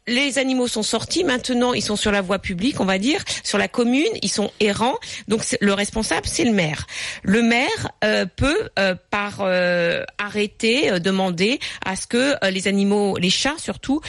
Les 0.07 0.39
animaux 0.39 0.67
sont 0.67 0.81
sortis, 0.81 1.23
maintenant 1.23 1.73
ils 1.73 1.83
sont 1.83 1.95
sur 1.95 2.11
la 2.11 2.21
voie 2.21 2.39
publique, 2.39 2.79
on 2.79 2.85
va 2.85 2.97
dire, 2.97 3.23
sur 3.43 3.59
la 3.59 3.67
commune, 3.67 4.09
ils 4.23 4.31
sont 4.31 4.49
errants. 4.59 4.97
Donc 5.27 5.43
le 5.61 5.73
responsable, 5.73 6.25
c'est 6.25 6.43
le 6.43 6.51
maire. 6.51 6.87
Le 7.21 7.43
maire 7.43 7.91
euh, 8.03 8.25
peut, 8.25 8.69
euh, 8.79 8.95
par 9.11 9.41
euh, 9.41 10.03
arrêter, 10.17 10.91
euh, 10.91 10.97
demander 10.97 11.59
à 11.85 11.95
ce 11.95 12.07
que 12.07 12.33
les 12.49 12.67
animaux, 12.67 13.15
les 13.17 13.29
chats 13.29 13.57
surtout, 13.59 14.01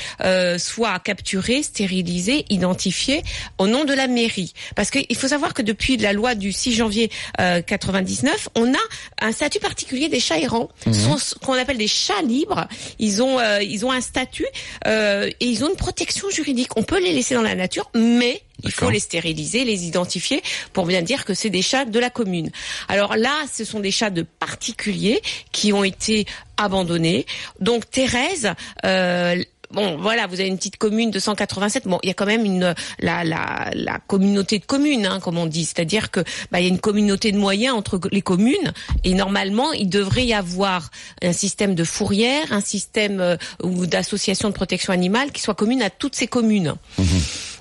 soient 0.56 0.98
capturés, 0.98 1.62
stérilisés, 1.62 2.46
identifiés 2.48 3.22
au 3.58 3.66
nom 3.66 3.84
de 3.84 3.92
la 3.92 4.06
mairie. 4.06 4.54
Parce 4.74 4.90
qu'il 4.90 5.16
faut 5.16 5.28
savoir 5.28 5.52
que 5.52 5.60
depuis 5.60 5.98
la 5.98 6.14
loi 6.14 6.34
du 6.34 6.52
6 6.52 6.72
janvier 6.72 7.10
euh, 7.38 7.60
99, 7.60 8.48
on 8.54 8.72
a 8.72 8.78
un 9.20 9.32
statut 9.32 9.60
particulier 9.60 10.08
des 10.08 10.20
chats 10.20 10.38
errants, 10.38 10.70
ce 10.90 11.34
qu'on 11.34 11.52
appelle 11.52 11.76
des 11.76 11.86
chats 11.88 12.22
libres. 12.22 12.66
Ils 12.98 13.22
ont, 13.22 13.38
ils 13.60 13.84
ont 13.84 13.92
un 13.92 14.00
statut 14.00 14.46
et 14.86 15.34
ils 15.40 15.64
ont 15.64 15.68
une 15.68 15.76
protection 15.82 16.30
juridique. 16.30 16.76
On 16.76 16.84
peut 16.84 17.02
les 17.02 17.12
laisser 17.12 17.34
dans 17.34 17.42
la 17.42 17.56
nature, 17.56 17.90
mais 17.96 18.40
il 18.62 18.70
faut 18.70 18.88
les 18.88 19.00
stériliser, 19.00 19.64
les 19.64 19.84
identifier 19.84 20.40
pour 20.72 20.86
bien 20.86 21.02
dire 21.02 21.24
que 21.24 21.34
c'est 21.34 21.50
des 21.50 21.60
chats 21.60 21.84
de 21.84 21.98
la 21.98 22.08
commune. 22.08 22.52
Alors 22.86 23.16
là, 23.16 23.34
ce 23.52 23.64
sont 23.64 23.80
des 23.80 23.90
chats 23.90 24.10
de 24.10 24.22
particuliers 24.22 25.20
qui 25.50 25.72
ont 25.72 25.82
été 25.82 26.24
abandonnés. 26.56 27.26
Donc 27.58 27.90
Thérèse, 27.90 28.52
euh, 28.84 29.42
Bon, 29.72 29.96
voilà, 29.96 30.26
vous 30.26 30.40
avez 30.40 30.48
une 30.48 30.56
petite 30.56 30.76
commune 30.76 31.10
de 31.10 31.18
187. 31.18 31.86
Bon, 31.86 31.98
il 32.02 32.08
y 32.08 32.10
a 32.10 32.14
quand 32.14 32.26
même 32.26 32.44
une 32.44 32.74
la 33.00 33.24
la, 33.24 33.70
la 33.74 33.98
communauté 33.98 34.58
de 34.58 34.64
communes, 34.64 35.06
hein, 35.06 35.20
comme 35.20 35.38
on 35.38 35.46
dit, 35.46 35.64
c'est-à-dire 35.64 36.10
que 36.10 36.20
bah, 36.50 36.60
il 36.60 36.64
y 36.64 36.66
a 36.66 36.68
une 36.68 36.80
communauté 36.80 37.32
de 37.32 37.38
moyens 37.38 37.74
entre 37.74 38.00
les 38.10 38.22
communes 38.22 38.72
et 39.04 39.14
normalement 39.14 39.72
il 39.72 39.88
devrait 39.88 40.26
y 40.26 40.34
avoir 40.34 40.90
un 41.22 41.32
système 41.32 41.74
de 41.74 41.84
fourrière, 41.84 42.52
un 42.52 42.60
système 42.60 43.20
euh, 43.20 43.36
ou 43.62 43.86
d'association 43.86 44.48
de 44.48 44.54
protection 44.54 44.92
animale 44.92 45.32
qui 45.32 45.40
soit 45.40 45.54
commune 45.54 45.82
à 45.82 45.90
toutes 45.90 46.16
ces 46.16 46.26
communes. 46.26 46.74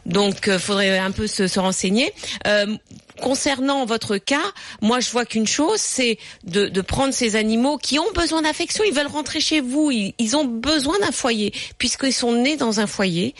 Donc, 0.05 0.47
euh, 0.47 0.57
faudrait 0.59 0.97
un 0.97 1.11
peu 1.11 1.27
se, 1.27 1.47
se 1.47 1.59
renseigner. 1.59 2.11
Euh, 2.47 2.75
concernant 3.21 3.85
votre 3.85 4.17
cas, 4.17 4.41
moi, 4.81 4.99
je 4.99 5.11
vois 5.11 5.25
qu'une 5.25 5.45
chose, 5.45 5.77
c'est 5.79 6.17
de, 6.43 6.67
de 6.67 6.81
prendre 6.81 7.13
ces 7.13 7.35
animaux 7.35 7.77
qui 7.77 7.99
ont 7.99 8.11
besoin 8.15 8.41
d'affection. 8.41 8.83
Ils 8.87 8.93
veulent 8.95 9.05
rentrer 9.07 9.39
chez 9.39 9.61
vous. 9.61 9.91
Ils, 9.91 10.13
ils 10.17 10.35
ont 10.35 10.45
besoin 10.45 10.97
d'un 10.99 11.11
foyer, 11.11 11.53
puisqu'ils 11.77 12.13
sont 12.13 12.31
nés 12.33 12.57
dans 12.57 12.79
un 12.79 12.87
foyer. 12.87 13.35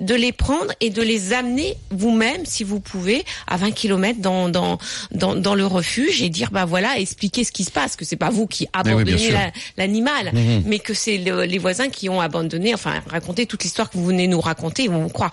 De 0.00 0.14
les 0.14 0.32
prendre 0.32 0.72
et 0.80 0.90
de 0.90 1.02
les 1.02 1.32
amener 1.32 1.76
vous-même, 1.90 2.44
si 2.44 2.64
vous 2.64 2.80
pouvez, 2.80 3.24
à 3.46 3.56
20 3.56 3.70
km 3.70 4.18
dans, 4.20 4.48
dans, 4.48 4.78
dans, 5.12 5.36
dans 5.36 5.54
le 5.54 5.66
refuge 5.66 6.22
et 6.22 6.28
dire, 6.28 6.50
bah 6.50 6.64
voilà, 6.64 6.98
expliquer 6.98 7.44
ce 7.44 7.52
qui 7.52 7.62
se 7.64 7.70
passe, 7.70 7.94
que 7.96 8.04
c'est 8.04 8.16
pas 8.16 8.30
vous 8.30 8.46
qui 8.48 8.64
oui, 8.64 8.70
abandonnez 8.72 9.30
la- 9.30 9.52
l'animal, 9.76 10.30
Mhm. 10.32 10.62
mais 10.66 10.78
que 10.80 10.94
c'est 10.94 11.18
le- 11.18 11.44
les 11.44 11.58
voisins 11.58 11.88
qui 11.90 12.08
ont 12.08 12.20
abandonné, 12.20 12.74
enfin, 12.74 13.02
raconter 13.08 13.46
toute 13.46 13.62
l'histoire 13.62 13.90
que 13.90 13.98
vous 13.98 14.06
venez 14.06 14.26
nous 14.26 14.40
raconter, 14.40 14.84
ils 14.84 14.90
vont 14.90 15.02
vous 15.02 15.08
croire. 15.10 15.30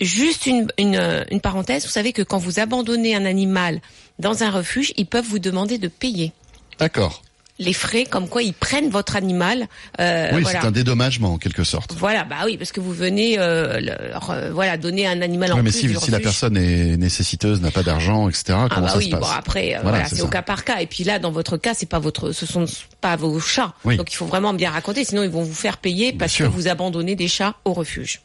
Juste 0.00 0.46
une, 0.46 0.66
une, 0.78 1.24
une 1.30 1.40
parenthèse, 1.40 1.84
vous 1.84 1.90
savez 1.90 2.12
que 2.12 2.22
quand 2.22 2.38
vous 2.38 2.60
abandonnez 2.60 3.14
un 3.14 3.24
animal 3.24 3.80
dans 4.18 4.42
un 4.42 4.50
refuge, 4.50 4.92
ils 4.96 5.06
peuvent 5.06 5.24
vous 5.24 5.38
demander 5.38 5.78
de 5.78 5.88
payer. 5.88 6.32
D'accord. 6.78 7.22
les 7.58 7.72
frais, 7.72 8.04
comme 8.04 8.28
quoi 8.28 8.42
ils 8.42 8.52
prennent 8.52 8.90
votre 8.90 9.16
animal. 9.16 9.66
Euh, 9.98 10.28
oui, 10.34 10.42
voilà. 10.42 10.60
c'est 10.60 10.66
un 10.66 10.70
dédommagement 10.70 11.32
en 11.32 11.38
quelque 11.38 11.64
sorte. 11.64 11.94
Voilà, 11.94 12.24
bah 12.24 12.36
oui, 12.44 12.58
parce 12.58 12.70
que 12.70 12.80
vous 12.80 12.92
venez, 12.92 13.38
euh, 13.38 13.80
leur, 13.80 14.30
euh, 14.30 14.50
voilà, 14.52 14.76
donner 14.76 15.06
un 15.06 15.22
animal 15.22 15.50
en 15.54 15.56
mais 15.56 15.70
plus 15.70 15.72
si, 15.72 15.86
du 15.86 15.94
si 15.96 16.10
la 16.10 16.20
personne 16.20 16.58
est 16.58 16.98
nécessiteuse, 16.98 17.62
n'a 17.62 17.70
pas 17.70 17.82
d'argent, 17.82 18.28
etc. 18.28 18.44
Ah 18.50 18.66
comment 18.70 18.86
bah 18.88 18.92
ça 18.92 18.98
oui, 18.98 19.06
se 19.06 19.10
passe 19.10 19.20
bon 19.20 19.26
après, 19.34 19.74
euh, 19.74 19.78
Voilà, 19.82 20.04
c'est 20.06 20.20
au 20.20 20.28
cas 20.28 20.42
par 20.42 20.64
cas. 20.64 20.80
Et 20.80 20.86
puis 20.86 21.04
là, 21.04 21.18
dans 21.18 21.30
votre 21.30 21.56
cas, 21.56 21.72
c'est 21.72 21.88
pas 21.88 21.98
votre, 21.98 22.32
ce 22.32 22.44
sont 22.44 22.66
pas 23.00 23.16
vos 23.16 23.40
chats. 23.40 23.72
Oui. 23.86 23.96
Donc 23.96 24.12
il 24.12 24.16
faut 24.16 24.26
vraiment 24.26 24.52
bien 24.52 24.70
raconter, 24.70 25.06
sinon 25.06 25.22
ils 25.22 25.30
vont 25.30 25.42
vous 25.42 25.54
faire 25.54 25.78
payer 25.78 26.12
parce 26.12 26.32
sûr. 26.32 26.50
que 26.50 26.52
vous 26.54 26.68
abandonnez 26.68 27.16
des 27.16 27.28
chats 27.28 27.54
au 27.64 27.72
refuge. 27.72 28.20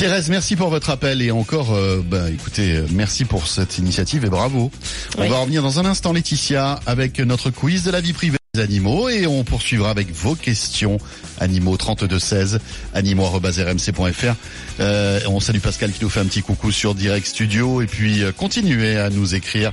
Thérèse, 0.00 0.30
merci 0.30 0.56
pour 0.56 0.70
votre 0.70 0.88
appel 0.88 1.20
et 1.20 1.30
encore, 1.30 1.74
euh, 1.74 2.02
bah, 2.02 2.30
écoutez, 2.30 2.76
euh, 2.76 2.86
merci 2.90 3.26
pour 3.26 3.46
cette 3.46 3.76
initiative 3.76 4.24
et 4.24 4.30
bravo. 4.30 4.70
On 5.18 5.20
Oui. 5.22 5.28
va 5.28 5.36
revenir 5.40 5.62
dans 5.62 5.78
un 5.78 5.84
instant, 5.84 6.14
Laetitia, 6.14 6.80
avec 6.86 7.18
notre 7.20 7.50
quiz 7.50 7.84
de 7.84 7.90
la 7.90 8.00
vie 8.00 8.14
privée 8.14 8.38
des 8.54 8.62
animaux 8.62 9.10
et 9.10 9.26
on 9.26 9.44
poursuivra 9.44 9.90
avec 9.90 10.10
vos 10.10 10.34
questions 10.36 10.96
animaux 11.38 11.76
3216 11.76 12.60
animaux@rmc.fr. 12.94 14.34
Euh, 14.80 15.20
on 15.28 15.38
salue 15.38 15.58
Pascal 15.58 15.92
qui 15.92 16.02
nous 16.02 16.08
fait 16.08 16.20
un 16.20 16.24
petit 16.26 16.40
coucou 16.42 16.72
sur 16.72 16.94
Direct 16.94 17.26
Studio 17.26 17.82
et 17.82 17.86
puis 17.86 18.22
euh, 18.24 18.32
continuez 18.32 18.96
à 18.96 19.10
nous 19.10 19.34
écrire, 19.34 19.70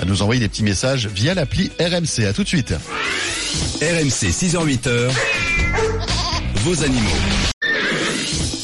à 0.00 0.06
nous 0.06 0.22
envoyer 0.22 0.40
des 0.40 0.48
petits 0.48 0.64
messages 0.64 1.06
via 1.06 1.34
l'appli 1.34 1.70
RMC. 1.78 2.24
À 2.26 2.32
tout 2.32 2.44
de 2.44 2.48
suite. 2.48 2.72
RMC 3.82 4.30
6h-8h, 4.32 5.10
vos 6.64 6.82
animaux. 6.82 7.10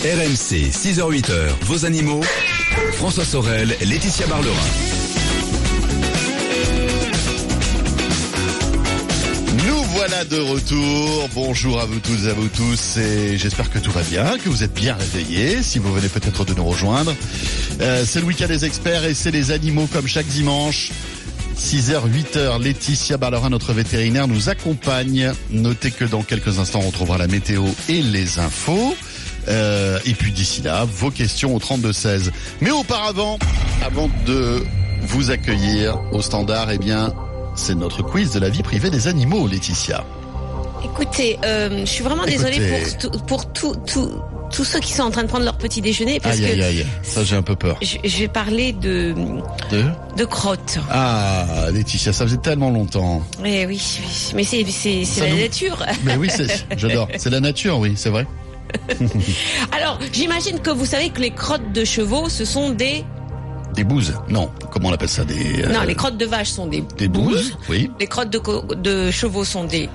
RMC 0.02 0.72
6h-8h, 0.72 1.32
vos 1.66 1.84
animaux. 1.84 2.22
François 2.94 3.24
Sorel, 3.24 3.68
Laetitia 3.82 4.26
Barlerin. 4.26 4.56
Nous 9.64 9.82
voilà 9.94 10.24
de 10.24 10.40
retour. 10.40 11.28
Bonjour 11.32 11.80
à 11.80 11.84
vous 11.86 12.00
toutes 12.00 12.24
et 12.24 12.30
à 12.30 12.32
vous 12.32 12.48
tous 12.48 12.96
et 12.96 13.38
j'espère 13.38 13.70
que 13.70 13.78
tout 13.78 13.92
va 13.92 14.02
bien, 14.02 14.38
que 14.38 14.48
vous 14.48 14.64
êtes 14.64 14.74
bien 14.74 14.96
réveillés 14.96 15.62
si 15.62 15.78
vous 15.78 15.94
venez 15.94 16.08
peut-être 16.08 16.44
de 16.44 16.54
nous 16.54 16.64
rejoindre. 16.64 17.14
Euh, 17.80 18.02
c'est 18.04 18.18
le 18.18 18.26
week-end 18.26 18.48
des 18.48 18.64
experts 18.64 19.04
et 19.04 19.14
c'est 19.14 19.30
les 19.30 19.52
animaux 19.52 19.86
comme 19.92 20.08
chaque 20.08 20.26
dimanche. 20.26 20.90
6h, 21.56 22.10
8h, 22.10 22.60
Laetitia 22.60 23.18
Barlerin, 23.18 23.50
notre 23.50 23.72
vétérinaire, 23.72 24.26
nous 24.26 24.48
accompagne. 24.48 25.32
Notez 25.50 25.92
que 25.92 26.04
dans 26.04 26.24
quelques 26.24 26.58
instants, 26.58 26.80
on 26.82 26.88
retrouvera 26.88 27.18
la 27.18 27.28
météo 27.28 27.62
et 27.88 28.02
les 28.02 28.40
infos. 28.40 28.96
Euh, 29.48 29.98
et 30.04 30.12
puis 30.14 30.32
d'ici 30.32 30.62
là, 30.62 30.84
vos 30.84 31.10
questions 31.10 31.54
au 31.54 31.58
32-16. 31.58 32.30
Mais 32.60 32.70
auparavant, 32.70 33.38
avant 33.84 34.08
de 34.26 34.62
vous 35.02 35.30
accueillir 35.30 35.98
au 36.12 36.22
standard, 36.22 36.70
eh 36.70 36.78
bien, 36.78 37.12
c'est 37.56 37.74
notre 37.74 38.02
quiz 38.02 38.32
de 38.32 38.40
la 38.40 38.48
vie 38.48 38.62
privée 38.62 38.90
des 38.90 39.08
animaux, 39.08 39.46
Laetitia. 39.48 40.04
Écoutez, 40.84 41.38
euh, 41.44 41.80
je 41.80 41.90
suis 41.90 42.02
vraiment 42.04 42.24
désolée 42.24 42.56
Écoutez. 42.56 42.82
pour, 43.08 43.10
tout- 43.10 43.24
pour 43.26 43.52
tout, 43.52 43.76
tout, 43.86 44.10
tous 44.52 44.64
ceux 44.64 44.80
qui 44.80 44.92
sont 44.92 45.04
en 45.04 45.10
train 45.10 45.22
de 45.22 45.28
prendre 45.28 45.44
leur 45.44 45.56
petit 45.56 45.80
déjeuner 45.80 46.18
parce 46.20 46.36
Aïe, 46.36 46.44
aïe, 46.46 46.58
que 46.58 46.64
aïe. 46.64 46.86
Ça, 47.02 47.22
j'ai 47.24 47.36
un 47.36 47.42
peu 47.42 47.54
peur. 47.56 47.78
je, 47.80 47.96
je 48.04 48.18
vais 48.18 48.28
parler 48.28 48.72
de, 48.72 49.14
De 49.70 49.84
de 50.16 50.24
crottes. 50.24 50.78
Ah, 50.90 51.46
Laetitia, 51.72 52.12
ça 52.12 52.24
faisait 52.26 52.36
tellement 52.36 52.70
longtemps. 52.70 53.22
Eh 53.44 53.64
oui, 53.66 53.80
oui, 54.00 54.32
mais 54.34 54.44
c'est 54.44 54.64
c'est 54.70 55.04
c'est 55.04 55.20
Ça 55.20 55.26
la 55.26 55.30
nous- 55.34 55.38
nature. 55.40 55.86
Mais 56.04 56.16
oui, 56.16 56.28
c'est, 56.34 56.46
j'adore. 56.76 57.08
C'est 57.16 57.30
la 57.30 57.40
nature, 57.40 57.78
oui, 57.78 57.92
c'est 57.96 58.10
vrai. 58.10 58.26
Alors, 59.72 59.98
j'imagine 60.12 60.60
que 60.60 60.70
vous 60.70 60.86
savez 60.86 61.10
que 61.10 61.20
les 61.20 61.30
crottes 61.30 61.72
de 61.72 61.84
chevaux, 61.84 62.28
ce 62.28 62.44
sont 62.44 62.70
des 62.70 63.04
Des 63.74 63.84
bouses. 63.84 64.14
Non, 64.28 64.50
comment 64.70 64.88
on 64.88 64.92
appelle 64.92 65.08
ça 65.08 65.24
Des, 65.24 65.62
euh, 65.62 65.72
non, 65.72 65.82
les 65.82 65.94
crottes 65.94 66.16
de 66.16 66.26
vache 66.26 66.50
sont 66.50 66.66
des 66.66 66.82
des 66.96 67.08
bouses. 67.08 67.56
Oui. 67.68 67.90
Les 68.00 68.06
crottes 68.06 68.30
de, 68.30 69.10
chevaux 69.10 69.44
sont 69.44 69.64
des 69.64 69.88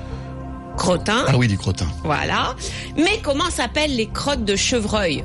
crottins. 0.78 1.26
Ah 1.28 1.38
oui, 1.38 1.48
des 1.48 1.58
crottins. 1.58 1.88
Voilà. 2.04 2.56
Mais 2.96 3.20
comment 3.24 3.50
s'appellent 3.50 3.96
les 3.96 4.08
crottes 4.08 4.46
de 4.46 4.56
chevreuil? 4.56 5.24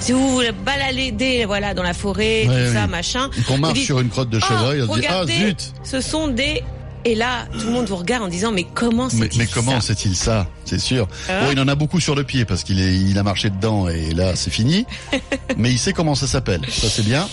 Si 0.00 0.12
vous 0.12 0.36
vous 0.36 0.42
baladez 0.64 1.44
voilà, 1.44 1.74
dans 1.74 1.82
la 1.82 1.94
forêt, 1.94 2.46
Ouais, 2.46 2.66
tout 2.66 2.72
ça, 2.74 2.86
machin. 2.86 3.30
Qu'on 3.46 3.58
marche 3.58 3.74
dites, 3.74 3.86
sur 3.86 4.00
une 4.00 4.08
crotte 4.08 4.30
de 4.30 4.40
chevreuil, 4.40 4.80
Ah, 4.82 4.86
on 4.88 4.94
se 4.94 5.00
dit, 5.00 5.06
ah 5.08 5.26
zut 5.26 5.72
Ce 5.82 6.00
sont 6.00 6.28
des... 6.28 6.62
Et 7.06 7.14
là, 7.14 7.46
tout 7.52 7.66
le 7.66 7.72
monde 7.72 7.86
vous 7.86 7.96
regarde 7.96 8.22
en 8.22 8.28
disant, 8.28 8.50
mais 8.50 8.64
comment 8.64 9.10
c'est 9.10 9.36
mais 9.36 9.46
comment 9.46 9.80
ça 9.80 9.94
sait-il 9.94 10.16
ça 10.16 10.46
C'est 10.64 10.78
sûr. 10.80 11.06
Hein 11.28 11.44
bon, 11.46 11.52
il 11.52 11.60
en 11.60 11.68
a 11.68 11.74
beaucoup 11.74 12.00
sur 12.00 12.14
le 12.14 12.24
pied 12.24 12.44
parce 12.46 12.64
qu'il 12.64 12.80
il 12.80 13.18
a 13.18 13.22
marché 13.22 13.50
dedans 13.50 13.88
et 13.88 14.12
là, 14.14 14.34
c'est 14.36 14.50
fini. 14.50 14.86
mais 15.58 15.70
il 15.70 15.78
sait 15.78 15.92
comment 15.92 16.14
ça 16.14 16.26
s'appelle. 16.26 16.62
Ça, 16.70 16.88
c'est 16.88 17.04
bien. 17.04 17.28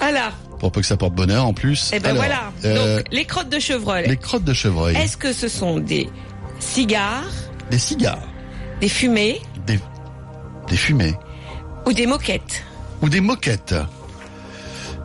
Alors, 0.00 0.32
Pour 0.58 0.72
peu 0.72 0.80
que 0.80 0.86
ça 0.86 0.96
porte 0.96 1.14
bonheur 1.14 1.44
en 1.46 1.52
plus. 1.52 1.90
et 1.92 2.00
ben 2.00 2.10
Alors, 2.10 2.22
voilà. 2.22 2.52
euh, 2.64 2.96
Donc, 2.98 3.06
les 3.12 3.24
crottes 3.26 3.50
de 3.50 3.58
chevreuil. 3.58 4.08
les 4.08 4.16
crottes 4.16 4.44
de 4.44 4.54
chevreuil. 4.54 4.96
Est-ce 4.96 5.16
que 5.18 5.32
ce 5.34 5.46
sont 5.48 5.78
des 5.78 6.08
cigares, 6.58 7.24
Des 7.70 7.78
cigares. 7.78 8.18
des 8.80 8.88
fumées 8.88 9.40
Des, 9.66 9.78
des 10.68 10.76
fumées. 10.76 11.14
ou 11.86 11.92
des 11.92 12.06
moquettes 12.06 12.62
Ou 13.02 13.08
des 13.10 13.20
moquettes. 13.20 13.74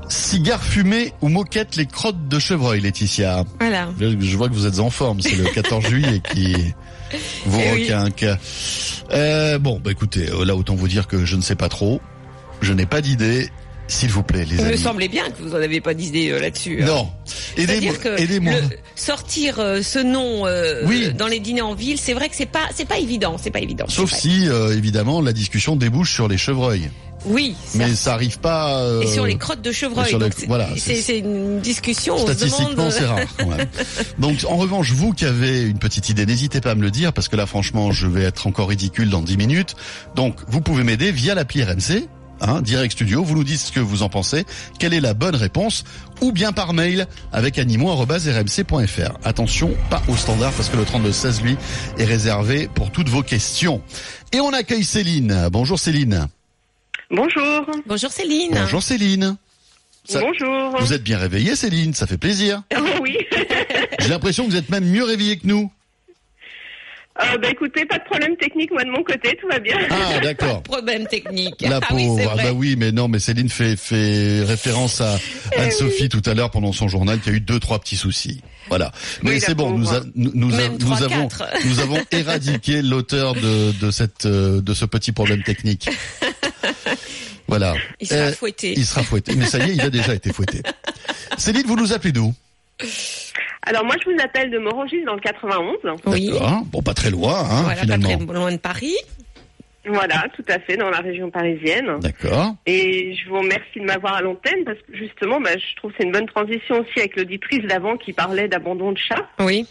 Cigares 0.10 0.64
fumés 0.64 1.14
ou 1.22 1.28
moquettes, 1.30 1.76
les 1.76 1.86
crottes 1.86 2.28
de 2.30 2.40
chevreuil, 2.40 2.80
Laetitia. 2.82 3.44
Voilà. 3.60 3.90
Je, 4.00 4.16
je 4.20 4.38
vois 4.38 4.48
que 4.48 4.54
vous 4.54 4.66
êtes 4.66 4.80
en 4.80 4.90
forme, 4.90 5.22
c'est 5.22 5.36
le 5.36 5.44
14 5.54 5.86
juillet 5.86 6.22
qui 6.34 6.54
vous 7.46 7.60
Eh 7.62 7.72
oui. 7.74 7.84
requinque. 7.84 8.26
Euh, 9.12 9.60
bon, 9.60 9.82
bah 9.84 9.92
écoutez, 9.92 10.30
euh, 10.30 10.46
là 10.46 10.56
autant 10.56 10.76
vous 10.76 10.88
dire 10.88 11.08
que 11.08 11.26
je 11.26 11.36
ne 11.36 11.42
sais 11.42 11.56
pas 11.56 11.70
trop. 11.70 12.00
Je 12.62 12.74
n'ai 12.74 12.86
pas 12.86 13.02
d'idée. 13.02 13.50
S'il 13.90 14.10
vous 14.10 14.24
plaît, 14.24 14.44
les 14.44 14.58
Il 14.58 14.66
me 14.66 14.76
semblait 14.76 15.08
bien 15.08 15.30
que 15.30 15.42
vous 15.42 15.54
en 15.54 15.62
avez 15.62 15.80
pas 15.80 15.94
d'idée 15.94 16.30
euh, 16.30 16.42
là-dessus. 16.42 16.80
hein. 16.84 16.88
Non. 16.88 17.10
Aidez-moi. 17.56 18.54
Le- 18.54 18.78
sortir 18.96 19.60
euh, 19.60 19.82
ce 19.82 20.00
nom 20.00 20.46
euh, 20.46 20.82
Oui. 20.86 21.14
dans 21.14 21.28
les 21.28 21.40
dîners 21.40 21.62
en 21.62 21.74
ville, 21.74 21.98
c'est 21.98 22.14
vrai 22.14 22.28
que 22.28 22.36
c'est 22.36 22.48
pas 22.48 22.68
c'est 22.76 22.88
pas 22.88 22.98
évident, 23.00 23.38
c'est 23.42 23.50
pas 23.52 23.60
évident. 23.62 23.86
Sauf 23.88 24.12
si, 24.12 24.48
évidemment, 24.74 25.22
la 25.22 25.32
discussion 25.32 25.78
débouche 25.78 26.14
sur 26.14 26.28
les 26.28 26.38
chevreuils. 26.38 26.90
Oui, 27.30 27.56
Mais 27.76 27.94
ça- 27.94 28.14
arrive 28.14 28.40
pas. 28.40 28.80
euh, 28.80 29.02
et 29.02 29.08
sur 29.08 29.26
les 29.26 29.38
crottes 29.38 29.62
de 29.62 29.72
chevreuil. 29.72 30.14
les- 30.20 30.30
c'est 30.36 30.48
voilà, 30.48 30.70
une 31.18 31.60
discussion. 31.60 32.18
Statistiquement, 32.18 32.70
demande. 32.72 32.92
c'est 32.92 33.06
rare. 33.06 33.20
Donc, 34.20 34.46
en 34.50 34.58
revanche, 34.58 34.92
vous 34.92 35.14
qui 35.14 35.26
avez 35.26 35.62
une 35.64 35.80
petite 35.80 36.10
idée, 36.10 36.26
n'hésitez 36.26 36.62
pas 36.62 36.72
à 36.72 36.76
me 36.76 36.82
le 36.82 36.92
dire 36.92 37.14
parce 37.14 37.28
que 37.30 37.36
là, 37.36 37.46
franchement, 37.46 37.92
je 37.92 38.08
vais 38.08 38.24
être 38.24 38.48
encore 38.48 38.70
ridicule 38.70 39.10
dans 39.10 39.22
10 39.22 39.38
minutes. 39.38 39.76
Donc, 40.16 40.36
vous 40.48 40.62
pouvez 40.62 40.84
m'aider 40.84 41.12
via 41.12 41.36
l'appli 41.36 41.64
RMC. 41.64 42.08
Hein, 42.40 42.62
Direct 42.62 42.92
Studio, 42.94 43.24
vous 43.24 43.34
nous 43.34 43.44
dites 43.44 43.60
ce 43.60 43.72
que 43.72 43.80
vous 43.80 44.04
en 44.04 44.10
pensez, 44.10 44.46
quelle 44.78 44.94
est 44.94 45.00
la 45.00 45.16
bonne 45.16 45.34
réponse, 45.36 45.84
ou 46.22 46.32
bien 46.32 46.52
par 46.52 46.72
mail 46.74 47.08
avec 47.34 47.58
animaux.rmc.fr. 47.58 49.18
Attention, 49.24 49.74
pas 49.90 50.04
au 50.08 50.16
standard 50.16 50.52
parce 50.54 50.70
que 50.70 50.78
le 50.78 50.86
3216 50.86 51.42
lui 51.42 51.58
est 51.98 52.06
réservé 52.06 52.70
pour 52.72 52.92
toutes 52.92 53.10
vos 53.10 53.24
questions. 53.24 53.82
Et 54.34 54.40
on 54.40 54.54
accueille 54.54 54.84
Céline. 54.84 55.50
Bonjour 55.52 55.80
Céline. 55.80 56.28
Bonjour. 57.10 57.66
Bonjour 57.86 58.12
Céline. 58.12 58.52
Bonjour 58.54 58.84
Céline. 58.84 59.38
Ça- 60.06 60.22
Bonjour. 60.22 60.78
Vous 60.80 60.94
êtes 60.94 61.04
bien 61.04 61.18
réveillée 61.18 61.56
Céline, 61.56 61.94
ça 61.94 62.08
fait 62.08 62.18
plaisir. 62.18 62.64
oui. 63.02 63.18
J'ai 64.00 64.10
l'impression 64.10 64.46
que 64.46 64.52
vous 64.52 64.58
êtes 64.58 64.70
même 64.70 64.86
mieux 64.86 65.04
réveillée 65.04 65.38
que 65.38 65.48
nous. 65.48 65.72
Euh, 67.20 67.38
bah 67.40 67.50
écoutez, 67.50 67.84
pas 67.86 67.98
de 67.98 68.04
problème 68.04 68.36
technique 68.38 68.70
moi 68.72 68.84
de 68.84 68.92
mon 68.92 69.04
côté, 69.04 69.36
tout 69.42 69.48
va 69.48 69.58
bien. 69.58 69.76
Ah, 69.90 70.20
d'accord. 70.24 70.62
Problème 70.62 71.08
technique. 71.08 71.56
La 71.62 71.78
ah 71.78 71.88
pauvre. 71.88 72.32
ah 72.32 72.36
bah 72.36 72.52
oui, 72.54 72.76
mais 72.78 72.92
non, 72.92 73.08
mais 73.08 73.18
Céline 73.18 73.50
fait, 73.50 73.76
fait 73.76 74.44
référence 74.44 75.02
à 75.02 75.18
Eh 75.54 75.60
Anne-Sophie 75.62 76.10
tout 76.10 76.22
à 76.28 76.36
l'heure 76.36 76.52
pendant 76.52 76.72
son 76.74 76.88
journal 76.88 77.20
qui 77.20 77.30
a 77.30 77.32
eu 77.32 77.40
deux, 77.40 77.60
trois 77.60 77.80
petits 77.80 77.96
soucis. 77.96 78.42
Voilà. 78.70 78.92
Mais 79.24 79.32
Oui, 79.32 79.42
c'est 79.42 79.56
bon, 79.56 79.72
nous, 79.76 79.96
a- 79.96 80.02
nous, 80.14 80.32
nous 80.36 80.54
a- 80.54 80.58
Même 80.58 80.74
nous 80.74 80.78
trois, 80.80 81.04
avons, 81.04 81.28
nous 81.66 81.80
avons 81.80 82.00
éradiqué 82.12 82.84
l'auteur 82.84 83.34
de, 83.34 83.72
de 83.84 83.90
cette, 83.90 84.28
euh, 84.28 84.62
de 84.62 84.74
ce 84.76 84.86
petit 84.86 85.12
problème 85.12 85.42
technique. 85.42 85.90
Voilà. 87.48 87.74
Il 88.00 88.08
sera 88.08 88.22
Euh, 88.22 88.32
fouetté. 88.34 88.74
Il 88.76 88.86
sera 88.86 89.04
fouetté. 89.04 89.36
Mais 89.36 89.46
ça 89.46 89.58
y 89.60 89.72
est, 89.72 89.74
il 89.76 89.82
a 89.82 89.90
déjà 89.90 90.14
été 90.14 90.32
fouetté. 90.34 90.62
Céline, 91.38 91.66
vous 91.66 91.76
nous 91.78 91.94
appelez 91.94 92.12
d'où? 92.12 92.34
Alors 93.64 93.84
moi 93.84 93.96
je 94.04 94.10
vous 94.10 94.18
appelle 94.24 94.50
de 94.52 94.60
Morangis 94.60 95.04
dans 95.04 95.16
le 95.16 95.20
91. 95.20 95.78
Oui. 96.06 96.30
D'accord. 96.32 96.62
Bon, 96.68 96.82
pas 96.82 96.94
très 96.94 97.10
loin, 97.10 97.40
hein, 97.40 97.62
Voilà, 97.64 97.76
pas 97.76 97.82
finalement. 97.82 98.18
très 98.18 98.34
loin 98.34 98.52
de 98.52 98.58
Paris. 98.58 98.96
Voilà, 99.90 100.26
tout 100.36 100.44
à 100.50 100.60
fait, 100.60 100.76
dans 100.76 100.90
la 100.90 101.00
région 101.00 101.30
parisienne. 101.32 102.00
D'accord. 102.02 102.56
Et 102.66 103.16
je 103.16 103.30
vous 103.30 103.40
remercie 103.40 103.80
de 103.80 103.86
m'avoir 103.86 104.16
à 104.16 104.22
l'antenne 104.22 104.66
parce 104.66 104.78
que 104.80 104.96
justement, 104.98 105.40
bah, 105.40 105.52
je 105.58 105.76
trouve 105.78 105.92
que 105.92 105.98
c'est 106.00 106.06
une 106.06 106.12
bonne 106.12 106.26
transition 106.28 106.82
aussi 106.82 107.00
avec 107.00 107.16
l'auditrice 107.16 107.64
d'avant 107.68 107.96
qui 107.96 108.12
parlait 108.12 108.50
d'abandon 108.50 108.92
de 108.92 108.98
chats. 108.98 109.28
Oui. 109.40 109.66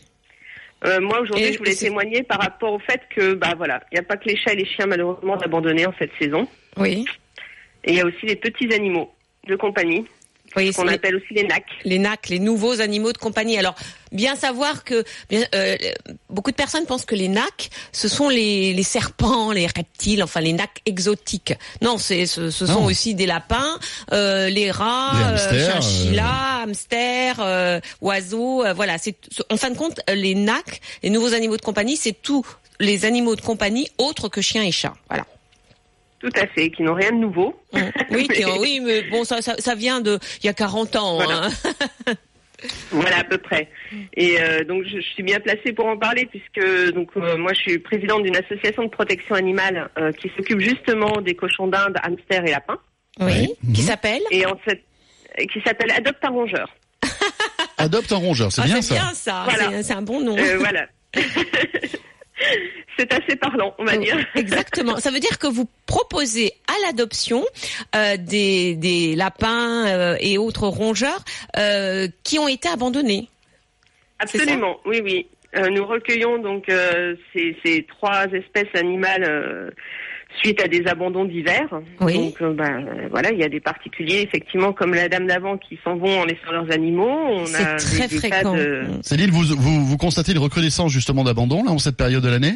Euh, 0.87 1.01
moi 1.01 1.21
aujourd'hui, 1.21 1.53
je 1.53 1.59
voulais 1.59 1.75
témoigner 1.75 2.23
par 2.23 2.41
rapport 2.41 2.73
au 2.73 2.79
fait 2.79 3.01
que, 3.15 3.35
bah 3.35 3.55
voilà, 3.57 3.81
il 3.93 3.97
n'y 3.97 4.01
a 4.01 4.03
pas 4.03 4.17
que 4.17 4.29
les 4.29 4.37
chats 4.39 4.53
et 4.53 4.57
les 4.57 4.67
chiens 4.67 4.87
malheureusement 4.87 5.37
abandonnés 5.39 5.87
en 5.87 5.95
cette 5.99 6.13
saison. 6.19 6.47
Oui. 6.79 7.05
Et 7.87 7.93
il 7.93 7.97
y 7.97 8.01
a 8.01 8.05
aussi 8.05 8.25
les 8.27 8.37
petits 8.37 8.73
animaux 8.75 9.11
de 9.49 9.57
compagnie. 9.57 10.05
Oui, 10.57 10.73
qu'on 10.73 10.87
c'est- 10.89 10.95
appelle 10.95 11.17
aussi 11.17 11.35
les 11.35 11.43
NAC. 11.45 11.65
les 11.85 11.99
NAC, 11.99 12.29
les 12.31 12.39
nouveaux 12.39 12.81
animaux 12.81 13.13
de 13.13 13.19
compagnie. 13.19 13.59
Alors, 13.59 13.75
bien 14.11 14.37
savoir 14.37 14.85
que 14.85 15.05
bien, 15.29 15.45
euh, 15.55 15.77
beaucoup 16.31 16.51
de 16.51 16.57
personnes 16.57 16.87
pensent 16.87 17.05
que 17.05 17.15
les 17.17 17.29
NAC, 17.29 17.69
ce 17.93 18.09
sont 18.09 18.31
les, 18.31 18.73
les 18.73 18.83
serpents, 18.83 19.53
les 19.53 19.67
reptiles, 19.67 20.23
enfin 20.23 20.41
les 20.41 20.55
NAC 20.55 20.81
exotiques. 20.87 21.53
Non, 21.83 21.99
c'est 21.99 22.25
ce, 22.25 22.51
ce 22.51 22.65
sont 22.65 22.81
Non. 22.81 22.85
aussi 22.87 23.15
des 23.15 23.27
lapins, 23.27 23.79
euh, 24.13 24.49
les 24.49 24.71
rats, 24.71 25.11
Les 25.15 25.25
euh, 25.25 25.29
hamsters, 25.33 25.73
chinchillas, 25.83 26.63
hamsters, 26.63 27.37
euh, 27.41 27.81
oiseaux. 28.01 28.65
euh, 28.65 28.73
voilà, 28.73 28.97
c'est 28.97 29.17
en 29.51 29.59
fin 29.59 29.69
de 29.71 29.77
compte 29.77 30.01
euh, 30.09 30.15
les 30.15 30.35
NAC, 30.35 30.81
les 31.03 31.11
nouveaux 31.11 31.35
animaux 31.35 31.59
de 31.59 31.63
compagnie, 31.63 31.97
c'est 31.99 32.15
tous 32.23 32.47
les 32.81 33.05
animaux 33.05 33.37
de 33.37 33.43
compagnie 33.43 33.89
autres 33.99 34.29
que 34.31 34.41
chiens 34.41 34.63
et 34.63 34.73
chats. 34.73 34.95
Voilà. 35.11 35.27
Tout 36.21 36.31
à 36.35 36.47
fait, 36.47 36.71
qui 36.71 36.83
n'ont 36.83 36.95
rien 36.95 37.11
de 37.13 37.17
nouveau. 37.19 37.55
Oui, 38.11 38.27
qui- 38.29 38.45
oui, 38.59 38.81
mais 38.83 39.03
bon, 39.03 39.25
ça, 39.25 39.43
ça, 39.43 39.55
ça 39.59 39.75
vient 39.75 40.01
de 40.01 40.19
il 40.43 40.47
y 40.47 40.49
a 40.49 40.55
40 40.55 40.97
ans. 40.97 41.17
Voilà. 41.17 41.47
hein. 41.47 42.13
Voilà 42.91 43.19
à 43.19 43.25
peu 43.25 43.37
près. 43.37 43.69
Et 44.15 44.41
euh, 44.41 44.65
donc 44.65 44.85
je, 44.85 44.97
je 44.97 45.07
suis 45.13 45.23
bien 45.23 45.39
placée 45.41 45.73
pour 45.75 45.85
en 45.87 45.99
parler 45.99 46.25
puisque 46.27 46.93
donc 46.95 47.11
euh, 47.19 47.37
moi 47.37 47.53
je 47.53 47.61
suis 47.61 47.79
présidente 47.79 48.23
d'une 48.23 48.35
association 48.37 48.83
de 48.85 48.89
protection 48.89 49.35
animale 49.35 49.91
euh, 49.99 50.11
qui 50.13 50.31
s'occupe 50.35 50.61
justement 50.61 51.21
des 51.21 51.35
cochons 51.35 51.67
d'Inde, 51.67 51.97
hamsters 52.03 52.47
et 52.47 52.51
lapins 52.53 52.79
Oui. 53.21 53.51
Mhm. 53.63 53.73
Qui 53.75 53.83
s'appelle 53.83 54.23
et 54.31 54.47
en 54.47 54.57
fait 54.57 54.83
et 55.37 55.47
qui 55.49 55.61
s'appelle 55.67 55.91
Adopte 55.93 56.25
un 56.25 56.31
rongeur. 56.31 56.75
Adopte 57.77 58.11
un 58.13 58.17
rongeur, 58.17 58.51
c'est 58.51 58.63
Ah, 58.63 58.65
bien 58.65 58.77
c'est 58.81 58.95
ça. 58.95 58.95
bien 58.95 59.15
ça. 59.15 59.43
Voilà. 59.45 59.71
C'est- 59.71 59.83
C'est 59.83 59.93
un 59.95 60.03
bon 60.03 60.21
nom. 60.23 60.37
Euh, 60.39 60.57
voilà. 60.59 60.87
C'est 62.99 63.13
assez 63.13 63.37
parlant, 63.37 63.75
on 63.79 63.85
va 63.85 63.97
dire. 63.97 64.17
Exactement. 64.35 64.97
Ça 64.97 65.11
veut 65.11 65.21
dire 65.21 65.39
que 65.39 65.47
vous 65.47 65.69
proposez 65.87 66.53
à 66.67 66.87
l'adoption 66.87 67.45
euh, 67.95 68.17
des, 68.17 68.75
des 68.77 69.15
lapins 69.17 69.87
euh, 69.87 70.17
et 70.21 70.39
autres 70.39 70.67
rongeurs 70.67 71.25
euh, 71.57 72.09
qui 72.25 72.39
ont 72.39 72.49
été 72.49 72.69
abandonnés. 72.69 73.29
Absolument, 74.19 74.81
oui, 74.87 75.01
oui. 75.05 75.27
Nous 75.71 75.87
recueillons 75.87 76.39
donc 76.39 76.67
ces, 77.33 77.57
ces 77.65 77.87
trois 77.89 78.25
espèces 78.27 78.75
animales 78.75 79.73
suite 80.39 80.63
à 80.63 80.69
des 80.69 80.87
abandons 80.87 81.25
divers. 81.25 81.69
Oui. 82.01 82.15
Donc 82.15 82.43
euh, 82.43 82.53
ben, 82.53 83.09
voilà, 83.11 83.33
il 83.33 83.39
y 83.39 83.45
a 83.45 83.49
des 83.49 83.61
particuliers 83.61 84.23
effectivement 84.23 84.73
comme 84.73 84.95
la 84.95 85.09
dame 85.09 85.27
d'avant 85.27 85.57
qui 85.59 85.79
s'en 85.85 85.97
vont 85.97 86.21
en 86.21 86.25
laissant 86.25 86.53
leurs 86.53 86.71
animaux. 86.73 87.09
On 87.09 87.47
C'est 87.47 87.63
a 87.65 87.77
très 87.77 88.09
des, 88.09 88.19
fréquent. 88.19 88.55
de... 88.55 88.83
Céline, 89.03 89.31
vous, 89.31 89.57
vous, 89.57 89.85
vous 89.85 89.97
constatez 89.97 90.33
une 90.33 90.39
recrudescence 90.39 90.93
justement 90.93 91.25
d'abandon 91.25 91.65
là 91.65 91.71
en 91.71 91.79
cette 91.79 91.97
période 91.97 92.23
de 92.23 92.29
l'année 92.29 92.55